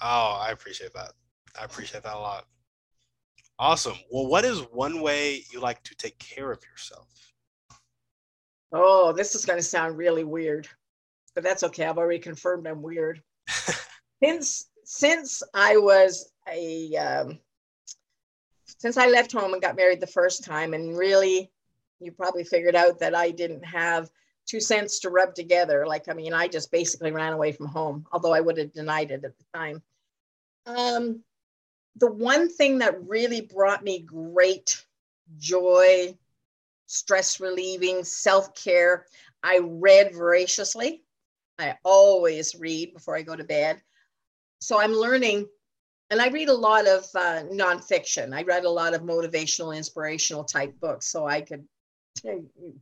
Oh, 0.00 0.38
I 0.40 0.50
appreciate 0.50 0.94
that. 0.94 1.12
I 1.60 1.64
appreciate 1.64 2.02
that 2.04 2.14
a 2.14 2.18
lot. 2.18 2.46
Awesome. 3.58 3.96
Well, 4.10 4.26
what 4.26 4.44
is 4.46 4.60
one 4.72 5.02
way 5.02 5.44
you 5.52 5.60
like 5.60 5.82
to 5.82 5.94
take 5.96 6.18
care 6.18 6.50
of 6.50 6.62
yourself? 6.64 7.08
Oh, 8.72 9.12
this 9.12 9.34
is 9.34 9.44
going 9.44 9.58
to 9.58 9.62
sound 9.62 9.98
really 9.98 10.24
weird, 10.24 10.66
but 11.34 11.44
that's 11.44 11.62
okay. 11.64 11.84
I've 11.84 11.98
already 11.98 12.18
confirmed 12.18 12.66
I'm 12.66 12.82
weird. 12.82 13.22
since 14.22 14.70
since 14.84 15.42
I 15.54 15.76
was 15.76 16.32
a 16.50 16.94
um, 16.96 17.38
since 18.78 18.96
I 18.96 19.06
left 19.06 19.32
home 19.32 19.52
and 19.52 19.62
got 19.62 19.76
married 19.76 20.00
the 20.00 20.06
first 20.06 20.44
time, 20.44 20.74
and 20.74 20.96
really, 20.96 21.50
you 22.00 22.12
probably 22.12 22.44
figured 22.44 22.76
out 22.76 22.98
that 23.00 23.14
I 23.14 23.30
didn't 23.30 23.64
have 23.64 24.10
two 24.46 24.60
cents 24.60 25.00
to 25.00 25.10
rub 25.10 25.34
together. 25.34 25.86
Like, 25.86 26.08
I 26.08 26.12
mean, 26.12 26.32
I 26.32 26.48
just 26.48 26.72
basically 26.72 27.12
ran 27.12 27.32
away 27.32 27.52
from 27.52 27.66
home, 27.66 28.06
although 28.12 28.32
I 28.32 28.40
would 28.40 28.58
have 28.58 28.72
denied 28.72 29.10
it 29.10 29.24
at 29.24 29.36
the 29.38 29.44
time. 29.54 29.82
Um, 30.66 31.22
the 31.96 32.10
one 32.10 32.48
thing 32.48 32.78
that 32.78 33.06
really 33.06 33.42
brought 33.42 33.84
me 33.84 34.00
great 34.00 34.84
joy, 35.38 36.16
stress 36.86 37.38
relieving, 37.38 38.02
self 38.04 38.54
care, 38.54 39.06
I 39.42 39.60
read 39.62 40.14
voraciously. 40.14 41.02
I 41.60 41.76
always 41.84 42.54
read 42.54 42.94
before 42.94 43.16
I 43.16 43.22
go 43.22 43.36
to 43.36 43.44
bed. 43.44 43.80
So 44.60 44.80
I'm 44.80 44.92
learning, 44.92 45.48
and 46.10 46.20
I 46.20 46.28
read 46.28 46.48
a 46.48 46.54
lot 46.54 46.86
of 46.86 47.04
uh, 47.14 47.44
nonfiction. 47.52 48.34
I 48.34 48.42
read 48.42 48.64
a 48.64 48.70
lot 48.70 48.94
of 48.94 49.02
motivational, 49.02 49.76
inspirational 49.76 50.44
type 50.44 50.78
books 50.80 51.06
so 51.06 51.26
I 51.26 51.40
could 51.40 51.66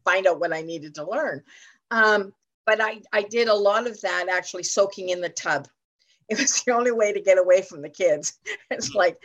find 0.04 0.26
out 0.26 0.40
what 0.40 0.52
I 0.52 0.62
needed 0.62 0.94
to 0.96 1.08
learn. 1.08 1.42
Um, 1.90 2.32
but 2.66 2.82
I, 2.82 3.00
I 3.12 3.22
did 3.22 3.48
a 3.48 3.54
lot 3.54 3.86
of 3.86 4.00
that 4.02 4.26
actually 4.30 4.64
soaking 4.64 5.10
in 5.10 5.20
the 5.20 5.30
tub. 5.30 5.68
It 6.30 6.38
was 6.38 6.62
the 6.62 6.72
only 6.72 6.90
way 6.90 7.14
to 7.14 7.22
get 7.22 7.38
away 7.38 7.62
from 7.62 7.80
the 7.80 7.88
kids. 7.88 8.38
It's 8.70 8.94
like, 8.94 9.16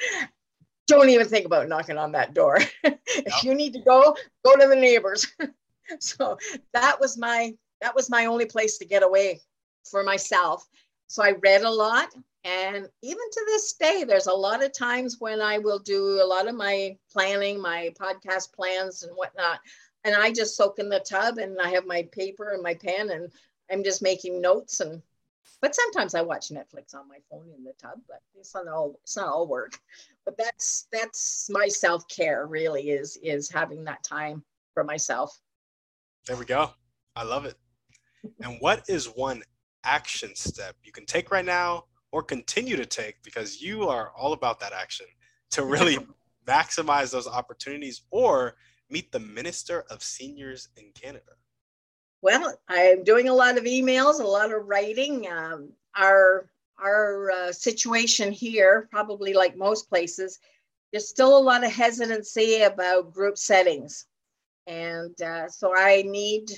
don't 0.87 1.09
even 1.09 1.27
think 1.27 1.45
about 1.45 1.67
knocking 1.67 1.97
on 1.97 2.13
that 2.13 2.33
door. 2.33 2.59
if 2.85 3.43
you 3.43 3.53
need 3.53 3.73
to 3.73 3.79
go, 3.79 4.15
go 4.45 4.55
to 4.55 4.67
the 4.69 4.75
neighbors. 4.77 5.27
so 5.99 6.37
that 6.73 7.01
was 7.01 7.17
my 7.17 7.53
that 7.83 7.95
was 7.95 8.09
my 8.09 8.25
only 8.25 8.45
place 8.45 8.77
to 8.79 8.85
get 8.85 9.03
away 9.03 9.41
for 9.85 10.03
myself. 10.03 10.65
So 11.07 11.23
I 11.23 11.33
read 11.43 11.61
a 11.61 11.69
lot. 11.69 12.09
And 12.45 12.89
even 13.01 13.29
to 13.31 13.43
this 13.45 13.73
day, 13.73 14.03
there's 14.03 14.27
a 14.27 14.33
lot 14.33 14.63
of 14.63 14.73
times 14.73 15.17
when 15.19 15.41
I 15.41 15.59
will 15.59 15.79
do 15.79 16.21
a 16.21 16.25
lot 16.25 16.47
of 16.47 16.55
my 16.55 16.97
planning, 17.11 17.61
my 17.61 17.93
podcast 17.99 18.53
plans 18.53 19.03
and 19.03 19.15
whatnot 19.15 19.59
and 20.03 20.15
I 20.15 20.31
just 20.31 20.55
soak 20.55 20.79
in 20.79 20.89
the 20.89 20.99
tub 20.99 21.37
and 21.37 21.59
I 21.59 21.69
have 21.69 21.85
my 21.85 22.07
paper 22.11 22.51
and 22.51 22.61
my 22.61 22.73
pen 22.73 23.11
and 23.11 23.31
I'm 23.71 23.83
just 23.83 24.01
making 24.01 24.41
notes 24.41 24.79
and 24.79 25.01
but 25.61 25.75
sometimes 25.75 26.13
I 26.13 26.21
watch 26.21 26.49
Netflix 26.49 26.93
on 26.93 27.07
my 27.07 27.19
phone 27.31 27.47
in 27.57 27.63
the 27.63 27.71
tub, 27.81 27.97
but 28.07 28.19
it's 28.37 28.53
not 28.53 28.67
all 28.67 28.99
it's 29.03 29.15
not 29.15 29.29
all 29.29 29.47
work. 29.47 29.79
But 30.25 30.37
that's 30.37 30.87
that's 30.91 31.49
my 31.49 31.67
self-care 31.67 32.47
really 32.47 32.89
is 32.89 33.17
is 33.23 33.49
having 33.49 33.85
that 33.85 34.03
time 34.03 34.43
for 34.73 34.83
myself. 34.83 35.37
There 36.27 36.35
we 36.35 36.45
go. 36.45 36.71
I 37.15 37.23
love 37.23 37.45
it. 37.45 37.55
And 38.41 38.57
what 38.59 38.83
is 38.87 39.05
one 39.07 39.43
action 39.83 40.35
step 40.35 40.75
you 40.83 40.91
can 40.91 41.05
take 41.05 41.31
right 41.31 41.45
now 41.45 41.85
or 42.11 42.23
continue 42.23 42.75
to 42.75 42.85
take 42.85 43.21
because 43.23 43.61
you 43.61 43.87
are 43.87 44.11
all 44.15 44.33
about 44.33 44.59
that 44.59 44.73
action 44.73 45.05
to 45.51 45.65
really 45.65 45.97
maximize 46.47 47.11
those 47.11 47.27
opportunities 47.27 48.03
or 48.11 48.55
meet 48.89 49.11
the 49.11 49.19
Minister 49.19 49.85
of 49.89 50.03
Seniors 50.03 50.69
in 50.77 50.91
Canada? 50.93 51.31
Well, 52.21 52.57
I'm 52.69 53.03
doing 53.03 53.27
a 53.27 53.33
lot 53.33 53.57
of 53.57 53.65
emails, 53.65 54.19
a 54.19 54.23
lot 54.23 54.53
of 54.53 54.65
writing. 54.65 55.27
Um, 55.29 55.69
our 55.97 56.49
our 56.81 57.31
uh, 57.31 57.51
situation 57.51 58.31
here, 58.31 58.87
probably 58.91 59.33
like 59.33 59.57
most 59.57 59.89
places, 59.89 60.39
there's 60.91 61.07
still 61.07 61.37
a 61.37 61.39
lot 61.39 61.63
of 61.63 61.71
hesitancy 61.71 62.61
about 62.61 63.13
group 63.13 63.37
settings, 63.37 64.05
and 64.67 65.19
uh, 65.21 65.49
so 65.49 65.73
I 65.75 66.03
need 66.03 66.49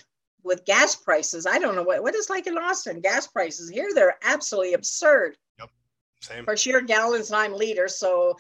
with 0.45 0.63
gas 0.63 0.95
prices. 0.95 1.45
I 1.45 1.60
don't 1.60 1.75
know 1.75 1.84
what 1.84 2.01
what 2.03 2.15
is 2.15 2.29
like 2.29 2.47
in 2.47 2.58
Austin. 2.58 3.01
Gas 3.01 3.27
prices 3.27 3.69
here 3.69 3.89
they're 3.93 4.17
absolutely 4.23 4.73
absurd. 4.73 5.36
Yep, 5.60 5.69
same. 6.21 6.45
For 6.45 6.55
sheer 6.55 6.81
gallons, 6.81 7.31
I'm 7.31 7.53
liter, 7.53 7.88
so 7.88 8.38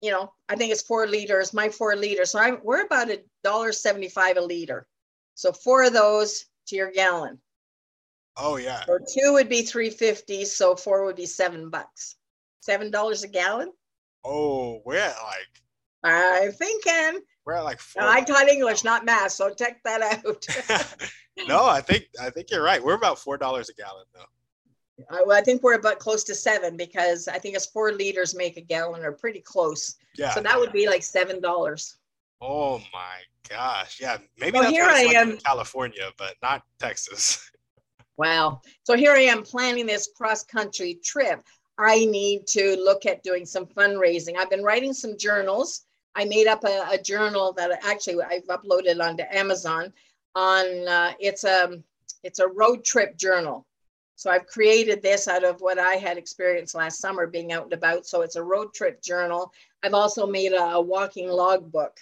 you 0.00 0.10
know, 0.10 0.32
I 0.48 0.54
think 0.54 0.72
it's 0.72 0.82
four 0.82 1.06
liters, 1.06 1.52
my 1.52 1.68
four 1.68 1.96
liters. 1.96 2.30
So 2.30 2.38
I'm, 2.38 2.60
we're 2.62 2.84
about 2.84 3.10
a 3.10 3.20
dollar 3.42 3.72
75 3.72 4.36
a 4.36 4.40
liter. 4.40 4.86
So 5.34 5.52
four 5.52 5.84
of 5.84 5.92
those 5.92 6.44
to 6.68 6.76
your 6.76 6.92
gallon. 6.92 7.40
Oh 8.36 8.56
yeah. 8.56 8.84
Or 8.86 9.00
two 9.00 9.32
would 9.32 9.48
be 9.48 9.62
350. 9.62 10.44
So 10.44 10.76
four 10.76 11.04
would 11.04 11.16
be 11.16 11.26
seven 11.26 11.70
bucks. 11.70 12.16
Seven 12.60 12.90
dollars 12.90 13.24
a 13.24 13.28
gallon. 13.28 13.72
Oh, 14.24 14.80
we're 14.84 15.00
like. 15.00 15.62
I'm 16.04 16.52
thinking. 16.52 17.20
We're 17.48 17.54
at 17.54 17.64
like 17.64 17.80
four. 17.80 18.02
I 18.02 18.20
taught 18.20 18.46
English, 18.46 18.84
not 18.84 19.06
math, 19.06 19.32
so 19.32 19.48
check 19.48 19.82
that 19.82 20.02
out. 20.02 20.46
no, 21.48 21.64
I 21.64 21.80
think 21.80 22.04
I 22.20 22.28
think 22.28 22.50
you're 22.50 22.62
right. 22.62 22.84
We're 22.84 22.92
about 22.92 23.18
four 23.18 23.38
dollars 23.38 23.70
a 23.70 23.72
gallon 23.72 24.04
though. 24.12 25.16
Uh, 25.16 25.32
I, 25.32 25.38
I 25.38 25.40
think 25.40 25.62
we're 25.62 25.72
about 25.72 25.98
close 25.98 26.24
to 26.24 26.34
seven 26.34 26.76
because 26.76 27.26
I 27.26 27.38
think 27.38 27.56
it's 27.56 27.64
four 27.64 27.92
liters 27.92 28.36
make 28.36 28.58
a 28.58 28.60
gallon 28.60 29.02
or 29.02 29.12
pretty 29.12 29.40
close. 29.40 29.96
Yeah. 30.14 30.34
So 30.34 30.42
that 30.42 30.58
would 30.60 30.72
be 30.72 30.86
like 30.86 31.02
seven 31.02 31.40
dollars. 31.40 31.96
Oh 32.42 32.80
my 32.92 33.16
gosh! 33.48 33.96
Yeah, 33.98 34.18
maybe 34.36 34.58
well, 34.58 34.70
here 34.70 34.84
I 34.84 35.06
like 35.06 35.16
am, 35.16 35.38
California, 35.38 36.10
but 36.18 36.34
not 36.42 36.64
Texas. 36.78 37.50
wow. 38.18 38.60
So 38.82 38.94
here 38.94 39.12
I 39.12 39.20
am 39.20 39.42
planning 39.42 39.86
this 39.86 40.10
cross 40.14 40.44
country 40.44 41.00
trip. 41.02 41.40
I 41.78 42.04
need 42.04 42.46
to 42.48 42.76
look 42.76 43.06
at 43.06 43.22
doing 43.22 43.46
some 43.46 43.64
fundraising. 43.64 44.36
I've 44.36 44.50
been 44.50 44.62
writing 44.62 44.92
some 44.92 45.16
journals. 45.16 45.86
I 46.18 46.24
made 46.24 46.48
up 46.48 46.64
a, 46.64 46.76
a 46.90 46.98
journal 47.12 47.52
that 47.54 47.70
actually 47.84 48.16
I've 48.22 48.46
uploaded 48.48 49.00
onto 49.00 49.24
Amazon. 49.30 49.92
On 50.34 50.88
uh, 50.88 51.12
it's 51.18 51.44
a 51.44 51.80
it's 52.24 52.40
a 52.40 52.48
road 52.48 52.84
trip 52.84 53.16
journal 53.16 53.66
So 54.18 54.32
I've 54.32 54.48
created 54.48 55.00
this 55.00 55.28
out 55.28 55.44
of 55.44 55.60
what 55.60 55.78
I 55.78 55.94
had 55.94 56.18
experienced 56.18 56.74
last 56.74 56.98
summer 57.00 57.28
being 57.28 57.52
out 57.52 57.62
and 57.62 57.72
about. 57.72 58.04
So 58.04 58.22
it's 58.22 58.34
a 58.34 58.42
road 58.42 58.74
trip 58.74 59.00
journal. 59.00 59.52
I've 59.84 59.94
also 59.94 60.26
made 60.26 60.52
a, 60.52 60.62
a 60.74 60.80
walking 60.80 61.28
log 61.28 61.70
book. 61.70 61.96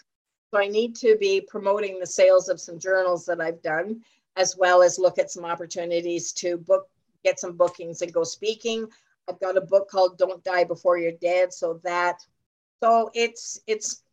So 0.50 0.58
I 0.58 0.66
need 0.66 0.96
to 0.96 1.18
be 1.20 1.42
promoting 1.42 2.00
the 2.00 2.06
sales 2.06 2.48
of 2.48 2.58
some 2.58 2.78
journals 2.78 3.26
that 3.26 3.38
I've 3.42 3.60
done, 3.60 4.00
as 4.36 4.56
well 4.56 4.82
as 4.82 4.98
look 4.98 5.18
at 5.18 5.30
some 5.30 5.44
opportunities 5.44 6.32
to 6.40 6.56
book, 6.56 6.88
get 7.22 7.38
some 7.38 7.54
bookings 7.54 8.00
and 8.00 8.14
go 8.14 8.24
speaking. 8.24 8.86
I've 9.28 9.40
got 9.40 9.58
a 9.58 9.60
book 9.60 9.90
called 9.90 10.16
Don't 10.16 10.42
Die 10.42 10.64
Before 10.64 10.96
You're 10.96 11.12
Dead. 11.20 11.52
So 11.52 11.82
that, 11.84 12.20
so 12.82 13.10
it's, 13.12 13.60
it's, 13.66 14.04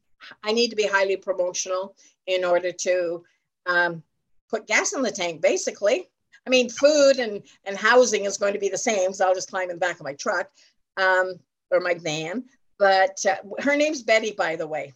I 0.43 0.51
need 0.51 0.69
to 0.69 0.75
be 0.75 0.87
highly 0.87 1.17
promotional 1.17 1.95
in 2.27 2.43
order 2.43 2.71
to 2.71 3.23
um, 3.65 4.03
put 4.49 4.67
gas 4.67 4.93
in 4.93 5.01
the 5.01 5.11
tank, 5.11 5.41
basically. 5.41 6.09
I 6.45 6.49
mean, 6.49 6.69
food 6.69 7.19
and, 7.19 7.41
and 7.65 7.77
housing 7.77 8.25
is 8.25 8.37
going 8.37 8.53
to 8.53 8.59
be 8.59 8.69
the 8.69 8.77
same. 8.77 9.13
So 9.13 9.25
I'll 9.25 9.35
just 9.35 9.49
climb 9.49 9.69
in 9.69 9.77
the 9.77 9.79
back 9.79 9.99
of 9.99 10.03
my 10.03 10.13
truck 10.13 10.49
um, 10.97 11.33
or 11.71 11.79
my 11.79 11.93
van. 11.95 12.43
But 12.77 13.25
uh, 13.25 13.35
her 13.61 13.75
name's 13.75 14.03
Betty, 14.03 14.31
by 14.31 14.55
the 14.55 14.67
way. 14.67 14.93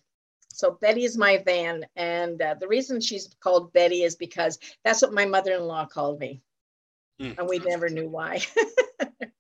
So 0.52 0.78
Betty 0.82 1.04
is 1.04 1.18
my 1.18 1.38
van. 1.46 1.86
And 1.96 2.42
uh, 2.42 2.56
the 2.60 2.68
reason 2.68 3.00
she's 3.00 3.36
called 3.40 3.72
Betty 3.74 4.04
is 4.04 4.16
because 4.16 4.60
that's 4.84 5.02
what 5.02 5.14
my 5.14 5.26
mother 5.26 5.54
in 5.54 5.62
law 5.62 5.86
called 5.86 6.20
me. 6.20 6.42
Mm. 7.22 7.38
And 7.38 7.48
we 7.48 7.60
never 7.60 7.90
knew 7.90 8.10
why. 8.10 8.42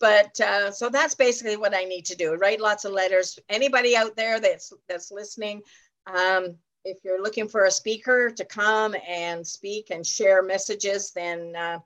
but 0.00 0.40
uh, 0.40 0.70
so 0.70 0.88
that's 0.88 1.14
basically 1.14 1.56
what 1.56 1.74
I 1.74 1.84
need 1.84 2.04
to 2.06 2.16
do 2.16 2.34
write 2.34 2.60
lots 2.60 2.84
of 2.84 2.92
letters. 2.92 3.38
Anybody 3.48 3.96
out 3.96 4.16
there 4.16 4.40
that's, 4.40 4.72
that's 4.88 5.10
listening, 5.10 5.62
um, 6.06 6.56
if 6.84 6.98
you're 7.04 7.22
looking 7.22 7.48
for 7.48 7.64
a 7.64 7.70
speaker 7.70 8.30
to 8.30 8.44
come 8.44 8.94
and 9.06 9.46
speak 9.46 9.90
and 9.90 10.06
share 10.06 10.42
messages, 10.42 11.10
then 11.10 11.54
uh, 11.56 11.78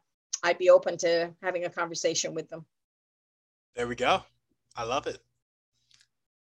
I'd 0.43 0.59
be 0.59 0.71
open 0.71 0.97
to 0.99 1.33
having 1.43 1.65
a 1.65 1.71
conversation 1.71 2.35
with 2.35 2.49
them. 2.49 2.65
There 3.75 3.89
we 3.89 3.95
go. 3.95 4.23
I 4.77 4.85
love 4.85 5.07
it. 5.07 5.19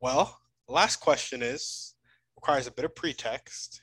Well, 0.01 0.39
last 0.67 0.97
question 0.97 1.41
is 1.41 1.95
requires 2.35 2.67
a 2.67 2.71
bit 2.71 2.85
of 2.85 2.95
pretext. 2.95 3.81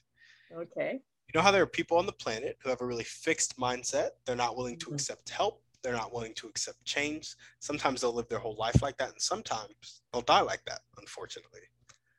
Okay. 0.55 0.93
You 0.93 1.33
know 1.35 1.43
how 1.43 1.51
there 1.51 1.63
are 1.63 1.67
people 1.67 1.99
on 1.99 2.07
the 2.07 2.13
planet 2.13 2.57
who 2.63 2.71
have 2.71 2.81
a 2.81 2.87
really 2.87 3.05
fixed 3.05 3.59
mindset? 3.59 4.11
They're 4.25 4.37
not 4.37 4.57
willing 4.57 4.79
to 4.79 4.87
mm-hmm. 4.87 4.95
accept 4.95 5.29
help. 5.29 5.63
They're 5.87 5.95
not 5.95 6.13
willing 6.13 6.35
to 6.35 6.49
accept 6.49 6.85
change. 6.85 7.37
Sometimes 7.61 8.01
they'll 8.01 8.13
live 8.13 8.29
their 8.29 8.41
whole 8.41 8.57
life 8.57 8.83
like 8.83 8.97
that, 8.97 9.11
and 9.11 9.23
sometimes 9.23 10.03
they'll 10.13 10.21
die 10.21 10.41
like 10.41 10.65
that, 10.67 10.81
unfortunately. 10.99 11.61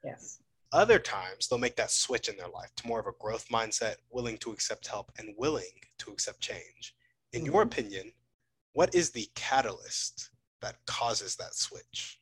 Yes. 0.05 0.39
Other 0.71 0.99
times, 0.99 1.49
they'll 1.49 1.59
make 1.59 1.75
that 1.75 1.91
switch 1.91 2.29
in 2.29 2.37
their 2.37 2.47
life 2.47 2.73
to 2.77 2.87
more 2.87 3.01
of 3.01 3.07
a 3.07 3.11
growth 3.19 3.49
mindset, 3.49 3.95
willing 4.09 4.37
to 4.37 4.53
accept 4.53 4.87
help 4.87 5.11
and 5.17 5.35
willing 5.37 5.81
to 5.99 6.11
accept 6.11 6.39
change. 6.39 6.95
In 7.33 7.41
mm-hmm. 7.41 7.51
your 7.51 7.61
opinion, 7.63 8.13
what 8.71 8.95
is 8.95 9.09
the 9.09 9.27
catalyst 9.35 10.29
that 10.61 10.77
causes 10.85 11.35
that 11.35 11.53
switch? 11.53 12.21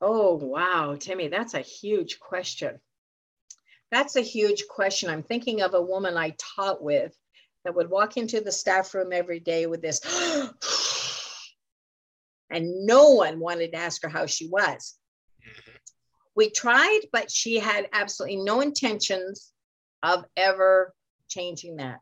Oh, 0.00 0.34
wow, 0.34 0.96
Timmy, 0.98 1.28
that's 1.28 1.54
a 1.54 1.60
huge 1.60 2.18
question. 2.18 2.80
That's 3.92 4.16
a 4.16 4.22
huge 4.22 4.64
question. 4.68 5.08
I'm 5.08 5.22
thinking 5.22 5.62
of 5.62 5.74
a 5.74 5.80
woman 5.80 6.16
I 6.16 6.34
taught 6.56 6.82
with 6.82 7.16
that 7.64 7.74
would 7.74 7.90
walk 7.90 8.16
into 8.16 8.40
the 8.40 8.52
staff 8.52 8.94
room 8.94 9.12
every 9.12 9.40
day 9.40 9.66
with 9.66 9.82
this, 9.82 10.00
and 12.50 12.86
no 12.86 13.10
one 13.10 13.38
wanted 13.38 13.72
to 13.72 13.78
ask 13.78 14.02
her 14.02 14.08
how 14.08 14.26
she 14.26 14.48
was. 14.48 14.98
Mm-hmm 15.40 15.76
we 16.40 16.50
tried, 16.50 17.00
but 17.12 17.30
she 17.30 17.58
had 17.58 17.88
absolutely 17.92 18.36
no 18.36 18.60
intentions 18.60 19.52
of 20.02 20.24
ever 20.36 20.94
changing 21.28 21.76
that. 21.76 22.00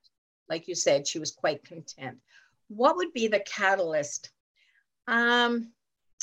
Like 0.48 0.68
you 0.68 0.74
said, 0.74 1.06
she 1.06 1.18
was 1.18 1.32
quite 1.32 1.64
content. 1.64 2.18
What 2.68 2.96
would 2.96 3.12
be 3.12 3.28
the 3.28 3.40
catalyst? 3.40 4.30
Um, 5.06 5.72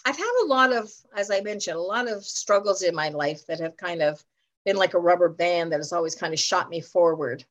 I've 0.06 0.18
had 0.18 0.44
a 0.44 0.48
lot 0.48 0.72
of, 0.72 0.90
as 1.16 1.32
I 1.32 1.42
mentioned, 1.42 1.78
a 1.78 1.82
lot 1.82 2.10
of 2.10 2.24
struggles 2.24 2.84
in 2.84 2.96
my 2.96 3.10
life 3.10 3.46
that 3.48 3.60
have 3.60 3.76
kind 3.76 4.02
of 4.02 4.24
been 4.64 4.78
like 4.78 4.94
a 4.94 5.00
rubber 5.00 5.30
band 5.30 5.72
that 5.72 5.80
has 5.80 5.92
always 5.92 6.16
kind 6.16 6.34
of 6.34 6.40
shot 6.40 6.70
me 6.70 6.82
forward 6.82 7.44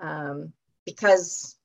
um, 0.00 0.52
because 0.84 1.56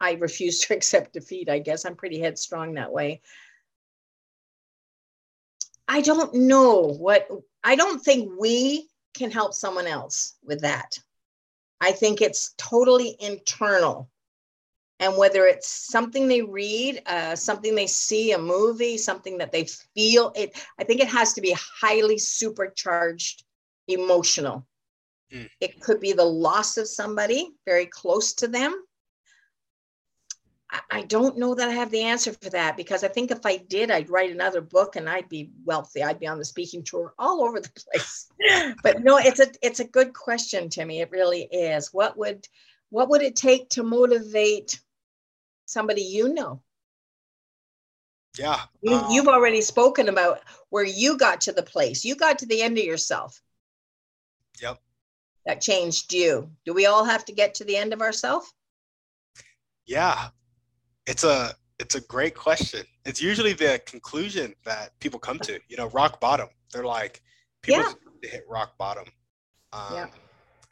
I 0.00 0.12
refuse 0.12 0.58
to 0.66 0.74
accept 0.74 1.14
defeat. 1.14 1.48
I 1.48 1.58
guess 1.58 1.84
I'm 1.84 1.96
pretty 1.96 2.20
headstrong 2.20 2.74
that 2.74 2.92
way. 2.92 3.20
I 5.88 6.02
don't 6.02 6.34
know 6.34 6.82
what 6.82 7.26
I 7.64 7.74
don't 7.74 8.00
think 8.00 8.30
we 8.38 8.88
can 9.14 9.30
help 9.30 9.54
someone 9.54 9.86
else 9.86 10.34
with 10.44 10.60
that. 10.60 10.98
I 11.80 11.92
think 11.92 12.20
it's 12.20 12.54
totally 12.58 13.16
internal. 13.18 14.10
And 15.00 15.16
whether 15.16 15.46
it's 15.46 15.68
something 15.68 16.28
they 16.28 16.42
read, 16.42 17.02
uh, 17.06 17.36
something 17.36 17.74
they 17.74 17.86
see, 17.86 18.32
a 18.32 18.38
movie, 18.38 18.98
something 18.98 19.38
that 19.38 19.52
they 19.52 19.64
feel, 19.94 20.32
it. 20.34 20.62
I 20.78 20.84
think 20.84 21.00
it 21.00 21.08
has 21.08 21.34
to 21.34 21.40
be 21.40 21.56
highly 21.56 22.18
supercharged, 22.18 23.44
emotional. 23.86 24.66
Mm. 25.32 25.48
It 25.60 25.80
could 25.80 26.00
be 26.00 26.12
the 26.12 26.24
loss 26.24 26.76
of 26.76 26.88
somebody 26.88 27.50
very 27.66 27.86
close 27.86 28.32
to 28.34 28.48
them. 28.48 28.74
I 30.90 31.02
don't 31.02 31.38
know 31.38 31.54
that 31.54 31.70
I 31.70 31.72
have 31.72 31.90
the 31.90 32.02
answer 32.02 32.34
for 32.34 32.50
that 32.50 32.76
because 32.76 33.02
I 33.02 33.08
think 33.08 33.30
if 33.30 33.46
I 33.46 33.56
did, 33.56 33.90
I'd 33.90 34.10
write 34.10 34.30
another 34.30 34.60
book 34.60 34.96
and 34.96 35.08
I'd 35.08 35.28
be 35.28 35.50
wealthy. 35.64 36.02
I'd 36.02 36.20
be 36.20 36.26
on 36.26 36.38
the 36.38 36.44
speaking 36.44 36.82
tour 36.82 37.14
all 37.18 37.42
over 37.42 37.58
the 37.58 37.70
place. 37.92 38.28
but 38.82 39.02
no, 39.02 39.16
it's 39.16 39.40
a 39.40 39.46
it's 39.62 39.80
a 39.80 39.84
good 39.84 40.12
question, 40.12 40.68
Timmy. 40.68 41.00
It 41.00 41.10
really 41.10 41.42
is. 41.44 41.88
What 41.94 42.18
would 42.18 42.46
what 42.90 43.08
would 43.08 43.22
it 43.22 43.34
take 43.34 43.70
to 43.70 43.82
motivate 43.82 44.78
somebody 45.64 46.02
you 46.02 46.34
know? 46.34 46.62
Yeah. 48.38 48.60
You, 48.82 48.94
um, 48.94 49.10
you've 49.10 49.28
already 49.28 49.62
spoken 49.62 50.08
about 50.08 50.40
where 50.68 50.84
you 50.84 51.16
got 51.16 51.40
to 51.42 51.52
the 51.52 51.62
place. 51.62 52.04
You 52.04 52.14
got 52.14 52.38
to 52.40 52.46
the 52.46 52.62
end 52.62 52.78
of 52.78 52.84
yourself. 52.84 53.40
Yep. 54.60 54.78
That 55.48 55.62
changed 55.62 56.12
you. 56.12 56.50
Do 56.66 56.74
we 56.74 56.84
all 56.84 57.04
have 57.04 57.24
to 57.24 57.32
get 57.32 57.54
to 57.54 57.64
the 57.64 57.74
end 57.74 57.94
of 57.94 58.02
ourselves? 58.02 58.52
Yeah, 59.86 60.28
it's 61.06 61.24
a 61.24 61.54
it's 61.78 61.94
a 61.94 62.02
great 62.02 62.34
question. 62.34 62.84
It's 63.06 63.22
usually 63.22 63.54
the 63.54 63.80
conclusion 63.86 64.54
that 64.66 64.90
people 65.00 65.18
come 65.18 65.38
to. 65.38 65.58
You 65.68 65.78
know, 65.78 65.88
rock 65.88 66.20
bottom. 66.20 66.48
They're 66.70 66.84
like 66.84 67.22
people 67.62 67.82
yeah. 68.22 68.30
hit 68.30 68.44
rock 68.46 68.76
bottom, 68.76 69.06
um, 69.72 69.94
yeah. 69.94 70.06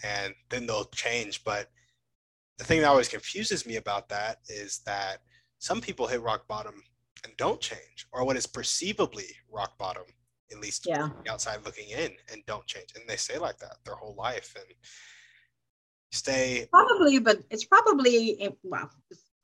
and 0.05 0.35
then 0.51 0.67
they'll 0.67 0.91
change. 0.95 1.43
But 1.43 1.71
the 2.59 2.65
thing 2.65 2.83
that 2.83 2.89
always 2.89 3.09
confuses 3.09 3.65
me 3.65 3.77
about 3.77 4.11
that 4.11 4.41
is 4.51 4.81
that 4.85 5.23
some 5.59 5.81
people 5.81 6.07
hit 6.07 6.21
rock 6.21 6.47
bottom 6.49 6.83
and 7.25 7.35
don't 7.39 7.63
change, 7.63 8.07
or 8.13 8.27
what 8.27 8.37
is 8.37 8.47
perceivably 8.47 9.29
rock 9.51 9.79
bottom, 9.79 10.05
at 10.53 10.61
least 10.61 10.87
yeah. 10.87 11.09
outside 11.29 11.65
looking 11.65 11.89
in, 11.91 12.13
and 12.33 12.45
don't 12.47 12.67
change. 12.67 12.89
And 12.95 13.05
they 13.09 13.17
stay 13.17 13.39
like 13.39 13.59
that 13.59 13.77
their 13.85 13.95
whole 13.95 14.15
life 14.15 14.55
and 14.57 14.67
stay. 16.13 16.67
Probably, 16.71 17.19
but 17.19 17.39
it's 17.51 17.65
probably 17.65 18.41
eh, 18.41 18.51
well, 18.63 18.91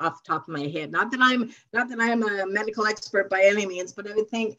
off 0.00 0.22
the 0.22 0.32
top 0.32 0.42
of 0.42 0.48
my 0.48 0.66
head. 0.68 0.90
Not 0.90 1.10
that 1.10 1.20
I'm 1.20 1.52
not 1.72 1.88
that 1.88 2.00
I'm 2.00 2.22
a 2.22 2.46
medical 2.46 2.86
expert 2.86 3.30
by 3.30 3.42
any 3.44 3.66
means, 3.66 3.92
but 3.92 4.10
I 4.10 4.14
would 4.14 4.28
think 4.28 4.58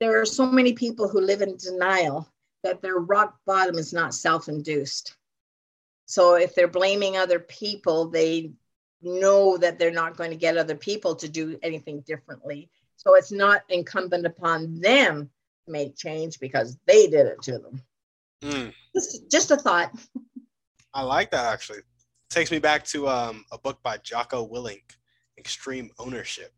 there 0.00 0.20
are 0.20 0.26
so 0.26 0.46
many 0.46 0.72
people 0.72 1.08
who 1.08 1.20
live 1.20 1.42
in 1.42 1.56
denial 1.56 2.28
that 2.64 2.82
their 2.82 2.96
rock 2.98 3.36
bottom 3.46 3.76
is 3.76 3.92
not 3.92 4.14
self-induced. 4.14 5.16
So 6.06 6.34
if 6.34 6.54
they're 6.54 6.68
blaming 6.68 7.16
other 7.16 7.38
people, 7.38 8.08
they 8.08 8.52
know 9.02 9.56
that 9.58 9.78
they're 9.78 9.90
not 9.90 10.16
going 10.16 10.30
to 10.30 10.36
get 10.36 10.56
other 10.56 10.74
people 10.74 11.14
to 11.16 11.28
do 11.28 11.58
anything 11.62 12.00
differently. 12.00 12.70
So 12.96 13.14
it's 13.14 13.30
not 13.30 13.62
incumbent 13.68 14.26
upon 14.26 14.80
them 14.80 15.30
make 15.68 15.96
change 15.96 16.38
because 16.40 16.78
they 16.86 17.06
did 17.06 17.26
it 17.26 17.42
to 17.42 17.58
them. 17.58 17.82
Mm. 18.42 18.72
Just, 18.94 19.30
just 19.30 19.50
a 19.50 19.56
thought. 19.56 19.92
I 20.94 21.02
like 21.02 21.30
that 21.30 21.52
actually 21.52 21.80
takes 22.30 22.50
me 22.50 22.58
back 22.58 22.84
to 22.84 23.08
um, 23.08 23.44
a 23.52 23.58
book 23.58 23.82
by 23.82 23.98
Jocko 23.98 24.48
Willink, 24.48 24.96
Extreme 25.38 25.90
Ownership. 25.98 26.52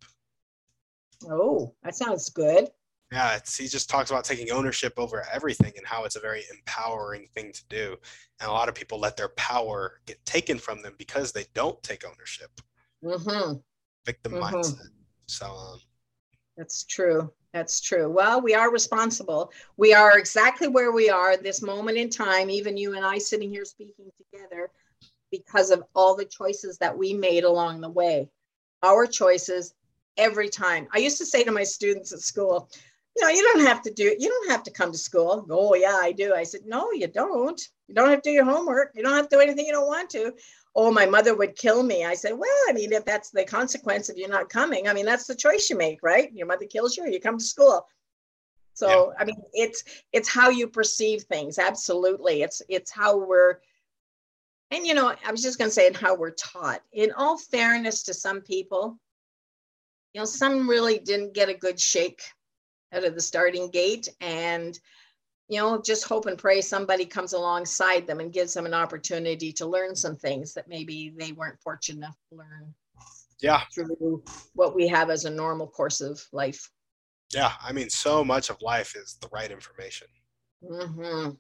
Oh, 1.28 1.74
that 1.82 1.94
sounds 1.94 2.28
good. 2.30 2.68
Yeah, 3.12 3.40
he 3.58 3.66
just 3.66 3.90
talks 3.90 4.10
about 4.10 4.24
taking 4.24 4.52
ownership 4.52 4.94
over 4.96 5.26
everything 5.32 5.72
and 5.76 5.84
how 5.84 6.04
it's 6.04 6.14
a 6.14 6.20
very 6.20 6.44
empowering 6.50 7.26
thing 7.34 7.52
to 7.52 7.64
do. 7.68 7.96
And 8.40 8.48
a 8.48 8.52
lot 8.52 8.68
of 8.68 8.74
people 8.74 9.00
let 9.00 9.16
their 9.16 9.30
power 9.30 10.00
get 10.06 10.24
taken 10.24 10.58
from 10.58 10.80
them 10.80 10.94
because 10.96 11.32
they 11.32 11.46
don't 11.52 11.82
take 11.82 12.04
ownership. 12.06 12.50
Mm-hmm. 13.04 13.54
Victim 14.06 14.32
mm-hmm. 14.32 14.54
mindset. 14.54 14.90
So, 15.26 15.46
um, 15.46 15.80
that's 16.56 16.84
true. 16.84 17.32
That's 17.52 17.80
true. 17.80 18.08
Well, 18.08 18.40
we 18.40 18.54
are 18.54 18.70
responsible. 18.70 19.52
We 19.76 19.92
are 19.92 20.18
exactly 20.18 20.68
where 20.68 20.92
we 20.92 21.10
are 21.10 21.36
this 21.36 21.62
moment 21.62 21.98
in 21.98 22.08
time, 22.08 22.48
even 22.48 22.76
you 22.76 22.94
and 22.94 23.04
I 23.04 23.18
sitting 23.18 23.50
here 23.50 23.64
speaking 23.64 24.10
together 24.16 24.70
because 25.32 25.70
of 25.70 25.82
all 25.94 26.14
the 26.14 26.24
choices 26.24 26.78
that 26.78 26.96
we 26.96 27.12
made 27.12 27.44
along 27.44 27.80
the 27.80 27.88
way. 27.88 28.28
Our 28.82 29.06
choices 29.06 29.74
every 30.16 30.48
time. 30.48 30.86
I 30.92 30.98
used 30.98 31.18
to 31.18 31.26
say 31.26 31.42
to 31.44 31.50
my 31.50 31.64
students 31.64 32.12
at 32.12 32.20
school, 32.20 32.68
you 33.16 33.24
know, 33.24 33.30
you 33.30 33.42
don't 33.42 33.66
have 33.66 33.82
to 33.82 33.90
do 33.90 34.08
it. 34.08 34.20
you 34.20 34.28
don't 34.28 34.50
have 34.50 34.62
to 34.64 34.70
come 34.70 34.92
to 34.92 34.98
school. 34.98 35.44
Oh 35.50 35.74
yeah, 35.74 35.98
I 36.00 36.12
do. 36.12 36.34
I 36.34 36.44
said, 36.44 36.62
no, 36.66 36.92
you 36.92 37.08
don't. 37.08 37.60
You 37.88 37.94
don't 37.94 38.10
have 38.10 38.22
to 38.22 38.30
do 38.30 38.34
your 38.34 38.44
homework. 38.44 38.92
You 38.94 39.02
don't 39.02 39.16
have 39.16 39.28
to 39.28 39.36
do 39.36 39.40
anything 39.40 39.66
you 39.66 39.72
don't 39.72 39.88
want 39.88 40.10
to. 40.10 40.32
Oh, 40.74 40.90
my 40.90 41.06
mother 41.06 41.34
would 41.34 41.56
kill 41.56 41.82
me. 41.82 42.04
I 42.04 42.14
said, 42.14 42.32
well, 42.32 42.64
I 42.68 42.72
mean, 42.72 42.92
if 42.92 43.04
that's 43.04 43.30
the 43.30 43.44
consequence 43.44 44.08
of 44.08 44.16
you 44.16 44.28
not 44.28 44.48
coming, 44.48 44.88
I 44.88 44.92
mean, 44.92 45.04
that's 45.04 45.26
the 45.26 45.34
choice 45.34 45.68
you 45.68 45.76
make, 45.76 45.98
right? 46.02 46.32
Your 46.32 46.46
mother 46.46 46.66
kills 46.66 46.96
you, 46.96 47.04
or 47.04 47.08
you 47.08 47.20
come 47.20 47.38
to 47.38 47.44
school. 47.44 47.86
So, 48.74 49.12
yeah. 49.12 49.20
I 49.20 49.24
mean, 49.24 49.42
it's 49.52 49.84
it's 50.12 50.28
how 50.28 50.48
you 50.48 50.68
perceive 50.68 51.22
things. 51.22 51.58
Absolutely, 51.58 52.42
it's 52.42 52.62
it's 52.68 52.90
how 52.90 53.18
we're. 53.18 53.58
And 54.70 54.86
you 54.86 54.94
know, 54.94 55.12
I 55.26 55.32
was 55.32 55.42
just 55.42 55.58
going 55.58 55.68
to 55.68 55.74
say, 55.74 55.88
and 55.88 55.96
how 55.96 56.14
we're 56.14 56.30
taught. 56.30 56.80
In 56.92 57.10
all 57.12 57.36
fairness 57.36 58.04
to 58.04 58.14
some 58.14 58.40
people, 58.40 58.96
you 60.14 60.20
know, 60.20 60.24
some 60.24 60.68
really 60.68 61.00
didn't 61.00 61.34
get 61.34 61.48
a 61.48 61.54
good 61.54 61.80
shake 61.80 62.22
out 62.92 63.04
of 63.04 63.14
the 63.16 63.20
starting 63.20 63.70
gate, 63.70 64.08
and 64.20 64.78
you 65.50 65.58
know, 65.58 65.82
just 65.82 66.04
hope 66.04 66.26
and 66.26 66.38
pray 66.38 66.60
somebody 66.60 67.04
comes 67.04 67.32
alongside 67.32 68.06
them 68.06 68.20
and 68.20 68.32
gives 68.32 68.54
them 68.54 68.66
an 68.66 68.72
opportunity 68.72 69.52
to 69.52 69.66
learn 69.66 69.96
some 69.96 70.14
things 70.14 70.54
that 70.54 70.68
maybe 70.68 71.12
they 71.18 71.32
weren't 71.32 71.60
fortunate 71.60 71.98
enough 71.98 72.16
to 72.30 72.38
learn. 72.38 72.72
Yeah. 73.42 73.62
Through 73.74 74.22
what 74.54 74.76
we 74.76 74.86
have 74.86 75.10
as 75.10 75.24
a 75.24 75.30
normal 75.30 75.66
course 75.66 76.00
of 76.00 76.24
life. 76.32 76.70
Yeah. 77.34 77.52
I 77.60 77.72
mean, 77.72 77.90
so 77.90 78.24
much 78.24 78.48
of 78.48 78.62
life 78.62 78.94
is 78.94 79.18
the 79.20 79.28
right 79.32 79.50
information. 79.50 80.06
Mm-hmm. 80.62 81.30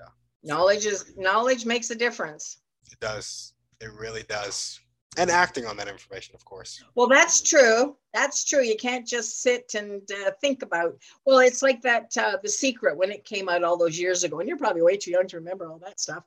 Yeah. 0.00 0.08
Knowledge 0.42 0.86
is 0.86 1.14
knowledge 1.16 1.64
makes 1.64 1.90
a 1.90 1.94
difference. 1.94 2.62
It 2.90 2.98
does. 2.98 3.54
It 3.80 3.92
really 3.92 4.24
does 4.24 4.80
and 5.18 5.30
acting 5.30 5.66
on 5.66 5.76
that 5.76 5.88
information 5.88 6.34
of 6.34 6.44
course. 6.44 6.82
Well 6.94 7.08
that's 7.08 7.40
true. 7.40 7.96
That's 8.14 8.44
true. 8.44 8.62
You 8.62 8.76
can't 8.76 9.06
just 9.06 9.42
sit 9.42 9.74
and 9.74 10.02
uh, 10.26 10.30
think 10.40 10.62
about 10.62 10.96
well 11.24 11.38
it's 11.38 11.62
like 11.62 11.82
that 11.82 12.16
uh, 12.16 12.38
the 12.42 12.48
secret 12.48 12.96
when 12.96 13.10
it 13.10 13.24
came 13.24 13.48
out 13.48 13.64
all 13.64 13.76
those 13.76 13.98
years 13.98 14.24
ago 14.24 14.40
and 14.40 14.48
you're 14.48 14.58
probably 14.58 14.82
way 14.82 14.96
too 14.96 15.10
young 15.10 15.26
to 15.28 15.36
remember 15.36 15.68
all 15.68 15.78
that 15.78 16.00
stuff. 16.00 16.24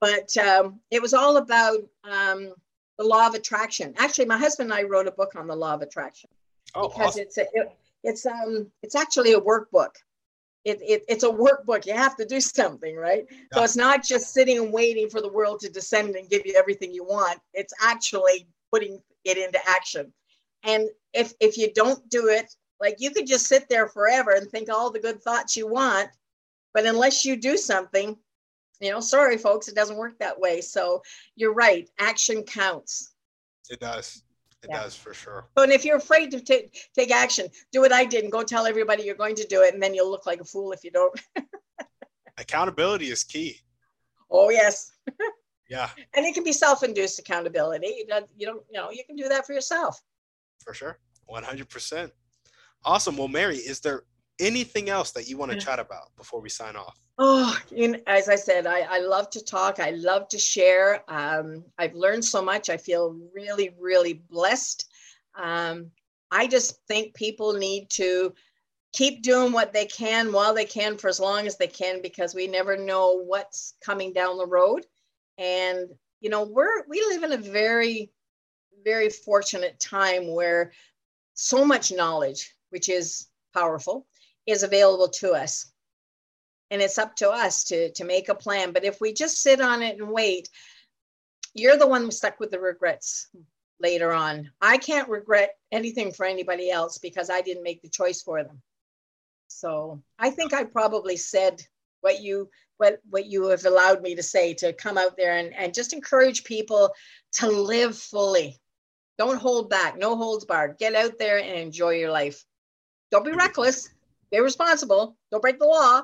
But 0.00 0.36
um, 0.36 0.80
it 0.90 1.00
was 1.00 1.14
all 1.14 1.38
about 1.38 1.78
um, 2.04 2.52
the 2.98 3.04
law 3.04 3.26
of 3.26 3.34
attraction. 3.34 3.94
Actually 3.96 4.26
my 4.26 4.38
husband 4.38 4.70
and 4.70 4.78
i 4.78 4.82
wrote 4.82 5.06
a 5.06 5.12
book 5.12 5.34
on 5.36 5.46
the 5.46 5.56
law 5.56 5.74
of 5.74 5.82
attraction. 5.82 6.30
Oh, 6.74 6.88
because 6.88 7.08
awesome. 7.08 7.22
it's 7.22 7.38
a, 7.38 7.46
it, 7.54 7.76
it's 8.04 8.26
um 8.26 8.70
it's 8.82 8.94
actually 8.94 9.32
a 9.32 9.40
workbook 9.40 9.94
it, 10.66 10.80
it, 10.82 11.04
it's 11.08 11.22
a 11.22 11.28
workbook. 11.28 11.86
You 11.86 11.94
have 11.94 12.16
to 12.16 12.26
do 12.26 12.40
something, 12.40 12.96
right? 12.96 13.24
Yeah. 13.30 13.36
So 13.54 13.62
it's 13.62 13.76
not 13.76 14.02
just 14.02 14.34
sitting 14.34 14.58
and 14.58 14.72
waiting 14.72 15.08
for 15.08 15.20
the 15.20 15.32
world 15.32 15.60
to 15.60 15.70
descend 15.70 16.16
and 16.16 16.28
give 16.28 16.44
you 16.44 16.54
everything 16.58 16.92
you 16.92 17.04
want. 17.04 17.38
It's 17.54 17.72
actually 17.80 18.48
putting 18.72 19.00
it 19.24 19.38
into 19.38 19.60
action. 19.68 20.12
And 20.64 20.88
if 21.12 21.32
if 21.40 21.56
you 21.56 21.72
don't 21.72 22.06
do 22.10 22.28
it, 22.28 22.52
like 22.80 22.96
you 22.98 23.10
could 23.12 23.28
just 23.28 23.46
sit 23.46 23.68
there 23.68 23.86
forever 23.86 24.32
and 24.32 24.50
think 24.50 24.68
all 24.68 24.90
the 24.90 24.98
good 24.98 25.22
thoughts 25.22 25.56
you 25.56 25.68
want, 25.68 26.10
but 26.74 26.84
unless 26.84 27.24
you 27.24 27.36
do 27.36 27.56
something, 27.56 28.16
you 28.80 28.90
know, 28.90 28.98
sorry 28.98 29.38
folks, 29.38 29.68
it 29.68 29.76
doesn't 29.76 29.96
work 29.96 30.18
that 30.18 30.38
way. 30.38 30.60
So 30.60 31.00
you're 31.36 31.54
right. 31.54 31.88
Action 32.00 32.42
counts. 32.42 33.12
It 33.70 33.78
does. 33.78 34.24
It 34.66 34.74
yeah. 34.74 34.82
does 34.82 34.96
for 34.96 35.14
sure. 35.14 35.46
But 35.54 35.70
if 35.70 35.84
you're 35.84 35.96
afraid 35.96 36.32
to 36.32 36.40
take 36.40 36.76
take 36.92 37.12
action, 37.12 37.46
do 37.72 37.80
what 37.80 37.92
I 37.92 38.04
did 38.04 38.24
and 38.24 38.32
go 38.32 38.42
tell 38.42 38.66
everybody 38.66 39.04
you're 39.04 39.14
going 39.14 39.36
to 39.36 39.46
do 39.46 39.62
it, 39.62 39.74
and 39.74 39.82
then 39.82 39.94
you'll 39.94 40.10
look 40.10 40.26
like 40.26 40.40
a 40.40 40.44
fool 40.44 40.72
if 40.72 40.82
you 40.82 40.90
don't. 40.90 41.20
accountability 42.38 43.06
is 43.06 43.22
key. 43.22 43.60
Oh 44.28 44.50
yes. 44.50 44.90
yeah. 45.70 45.88
And 46.14 46.26
it 46.26 46.34
can 46.34 46.42
be 46.42 46.52
self-induced 46.52 47.20
accountability. 47.20 47.94
You 47.98 48.06
don't, 48.08 48.26
you 48.36 48.46
don't, 48.46 48.62
you 48.70 48.80
know, 48.80 48.90
you 48.90 49.04
can 49.06 49.14
do 49.14 49.28
that 49.28 49.46
for 49.46 49.52
yourself. 49.52 50.00
For 50.58 50.74
sure, 50.74 50.98
one 51.26 51.44
hundred 51.44 51.68
percent. 51.68 52.12
Awesome. 52.84 53.16
Well, 53.16 53.28
Mary, 53.28 53.56
is 53.56 53.80
there 53.80 54.02
anything 54.40 54.90
else 54.90 55.12
that 55.12 55.28
you 55.28 55.38
want 55.38 55.52
to 55.52 55.58
chat 55.58 55.78
about 55.78 56.14
before 56.16 56.40
we 56.40 56.48
sign 56.48 56.74
off? 56.76 56.98
Oh, 57.18 57.58
as 58.06 58.28
I 58.28 58.36
said, 58.36 58.66
I, 58.66 58.80
I 58.80 58.98
love 58.98 59.30
to 59.30 59.44
talk. 59.44 59.80
I 59.80 59.90
love 59.90 60.28
to 60.28 60.38
share. 60.38 61.02
Um, 61.08 61.64
I've 61.78 61.94
learned 61.94 62.24
so 62.24 62.42
much. 62.42 62.68
I 62.68 62.76
feel 62.76 63.18
really, 63.34 63.74
really 63.80 64.12
blessed. 64.14 64.86
Um, 65.34 65.90
I 66.30 66.46
just 66.46 66.78
think 66.88 67.14
people 67.14 67.54
need 67.54 67.88
to 67.90 68.34
keep 68.92 69.22
doing 69.22 69.52
what 69.52 69.72
they 69.72 69.86
can 69.86 70.32
while 70.32 70.54
they 70.54 70.66
can 70.66 70.98
for 70.98 71.08
as 71.08 71.20
long 71.20 71.46
as 71.46 71.56
they 71.56 71.66
can 71.66 72.02
because 72.02 72.34
we 72.34 72.46
never 72.46 72.76
know 72.76 73.22
what's 73.24 73.74
coming 73.82 74.12
down 74.12 74.36
the 74.36 74.46
road. 74.46 74.84
And 75.38 75.88
you 76.20 76.30
know, 76.30 76.44
we're 76.44 76.86
we 76.88 77.00
live 77.00 77.22
in 77.22 77.32
a 77.32 77.38
very, 77.38 78.10
very 78.84 79.10
fortunate 79.10 79.80
time 79.80 80.32
where 80.32 80.72
so 81.34 81.64
much 81.64 81.92
knowledge, 81.92 82.54
which 82.70 82.88
is 82.88 83.28
powerful, 83.54 84.06
is 84.46 84.62
available 84.62 85.08
to 85.08 85.32
us 85.32 85.72
and 86.70 86.82
it's 86.82 86.98
up 86.98 87.16
to 87.16 87.30
us 87.30 87.64
to 87.64 87.92
to 87.92 88.04
make 88.04 88.28
a 88.28 88.34
plan. 88.34 88.72
But 88.72 88.84
if 88.84 89.00
we 89.00 89.12
just 89.12 89.42
sit 89.42 89.60
on 89.60 89.82
it 89.82 89.98
and 89.98 90.10
wait 90.10 90.48
you're 91.56 91.78
the 91.78 91.86
one 91.86 92.10
stuck 92.10 92.38
with 92.38 92.50
the 92.50 92.60
regrets 92.60 93.28
later 93.80 94.12
on. 94.12 94.50
I 94.60 94.76
can't 94.76 95.08
regret 95.08 95.54
anything 95.72 96.12
for 96.12 96.26
anybody 96.26 96.70
else 96.70 96.98
because 96.98 97.30
i 97.30 97.40
didn't 97.40 97.62
make 97.62 97.82
the 97.82 97.88
choice 97.88 98.22
for 98.22 98.44
them. 98.44 98.60
So 99.48 100.02
i 100.18 100.30
think 100.30 100.52
i 100.52 100.64
probably 100.64 101.16
said 101.16 101.62
what 102.02 102.20
you 102.20 102.50
what 102.76 103.00
what 103.08 103.26
you 103.26 103.48
have 103.48 103.64
allowed 103.64 104.02
me 104.02 104.14
to 104.14 104.22
say 104.22 104.52
to 104.54 104.72
come 104.74 104.98
out 104.98 105.16
there 105.16 105.38
and, 105.38 105.54
and 105.54 105.72
just 105.72 105.94
encourage 105.94 106.44
people 106.44 106.92
to 107.32 107.48
live 107.48 107.96
fully. 107.96 108.58
Don't 109.18 109.38
hold 109.38 109.70
back. 109.70 109.96
No 109.96 110.14
holds 110.14 110.44
barred. 110.44 110.76
Get 110.78 110.94
out 110.94 111.18
there 111.18 111.38
and 111.38 111.58
enjoy 111.58 111.92
your 111.92 112.10
life. 112.10 112.44
Don't 113.10 113.24
be 113.24 113.32
reckless. 113.32 113.88
Be 114.30 114.40
responsible. 114.40 115.16
Don't 115.30 115.40
break 115.40 115.58
the 115.58 115.64
law 115.64 116.02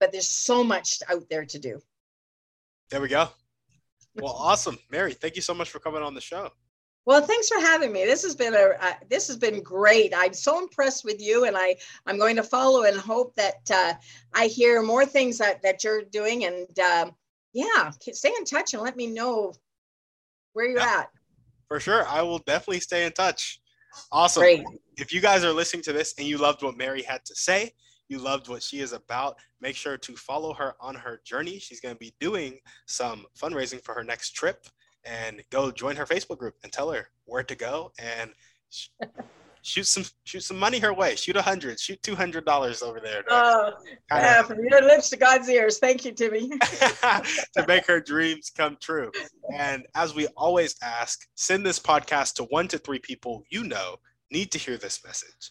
but 0.00 0.12
there's 0.12 0.28
so 0.28 0.62
much 0.62 1.02
out 1.10 1.28
there 1.30 1.44
to 1.44 1.58
do. 1.58 1.80
There 2.90 3.00
we 3.00 3.08
go. 3.08 3.28
Well, 4.14 4.32
awesome, 4.32 4.78
Mary. 4.90 5.12
Thank 5.12 5.36
you 5.36 5.42
so 5.42 5.54
much 5.54 5.70
for 5.70 5.78
coming 5.78 6.02
on 6.02 6.14
the 6.14 6.20
show. 6.20 6.50
Well, 7.04 7.22
thanks 7.22 7.48
for 7.48 7.60
having 7.60 7.92
me. 7.92 8.04
This 8.04 8.24
has 8.24 8.34
been 8.34 8.54
a 8.54 8.72
uh, 8.80 8.94
this 9.08 9.28
has 9.28 9.36
been 9.36 9.62
great. 9.62 10.12
I'm 10.16 10.34
so 10.34 10.58
impressed 10.58 11.04
with 11.04 11.20
you, 11.20 11.44
and 11.44 11.56
I 11.56 11.76
I'm 12.06 12.18
going 12.18 12.34
to 12.36 12.42
follow 12.42 12.82
and 12.82 12.96
hope 12.96 13.34
that 13.36 13.70
uh, 13.72 13.94
I 14.34 14.48
hear 14.48 14.82
more 14.82 15.06
things 15.06 15.38
that 15.38 15.62
that 15.62 15.84
you're 15.84 16.02
doing. 16.02 16.46
And 16.46 16.66
uh, 16.78 17.10
yeah, 17.52 17.90
stay 18.12 18.32
in 18.36 18.44
touch 18.44 18.74
and 18.74 18.82
let 18.82 18.96
me 18.96 19.06
know 19.06 19.54
where 20.54 20.66
you're 20.66 20.80
yeah, 20.80 21.00
at. 21.00 21.10
For 21.68 21.78
sure, 21.78 22.06
I 22.08 22.22
will 22.22 22.38
definitely 22.38 22.80
stay 22.80 23.06
in 23.06 23.12
touch. 23.12 23.60
Awesome. 24.10 24.42
Great. 24.42 24.64
If 24.96 25.12
you 25.12 25.20
guys 25.20 25.44
are 25.44 25.52
listening 25.52 25.84
to 25.84 25.92
this 25.92 26.14
and 26.18 26.26
you 26.26 26.38
loved 26.38 26.62
what 26.62 26.76
Mary 26.76 27.02
had 27.02 27.24
to 27.26 27.36
say, 27.36 27.72
you 28.08 28.18
loved 28.18 28.48
what 28.48 28.62
she 28.62 28.80
is 28.80 28.92
about, 28.92 29.36
make 29.60 29.76
sure 29.76 29.96
to 29.96 30.16
follow 30.16 30.52
her 30.54 30.74
on 30.80 30.94
her 30.94 31.20
journey. 31.24 31.58
She's 31.58 31.80
going 31.80 31.94
to 31.94 31.98
be 31.98 32.14
doing 32.20 32.58
some 32.86 33.26
fundraising 33.38 33.82
for 33.82 33.94
her 33.94 34.04
next 34.04 34.30
trip 34.30 34.66
and 35.04 35.42
go 35.50 35.70
join 35.70 35.96
her 35.96 36.06
Facebook 36.06 36.38
group 36.38 36.54
and 36.62 36.72
tell 36.72 36.90
her 36.90 37.08
where 37.24 37.42
to 37.44 37.54
go 37.54 37.92
and 37.98 38.30
shoot 39.62 39.86
some 39.86 40.04
shoot 40.24 40.42
some 40.42 40.58
money 40.58 40.78
her 40.78 40.94
way. 40.94 41.16
Shoot 41.16 41.36
a 41.36 41.42
hundred, 41.42 41.78
shoot 41.80 42.02
two 42.02 42.14
hundred 42.14 42.44
dollars 42.44 42.82
over 42.82 43.00
there. 43.00 43.24
Oh, 43.28 43.72
yeah, 44.10 44.42
from 44.42 44.58
your 44.64 44.82
lips 44.82 45.10
to 45.10 45.16
God's 45.16 45.48
ears. 45.48 45.78
Thank 45.78 46.04
you, 46.04 46.12
Timmy. 46.12 46.48
to 46.58 47.66
make 47.66 47.86
her 47.86 48.00
dreams 48.00 48.50
come 48.56 48.76
true. 48.80 49.10
And 49.54 49.86
as 49.94 50.14
we 50.14 50.26
always 50.36 50.76
ask, 50.82 51.26
send 51.34 51.66
this 51.66 51.78
podcast 51.78 52.34
to 52.34 52.44
one 52.44 52.68
to 52.68 52.78
three 52.78 53.00
people 53.00 53.42
you 53.50 53.64
know 53.64 53.96
need 54.30 54.50
to 54.52 54.58
hear 54.58 54.76
this 54.76 55.04
message 55.04 55.50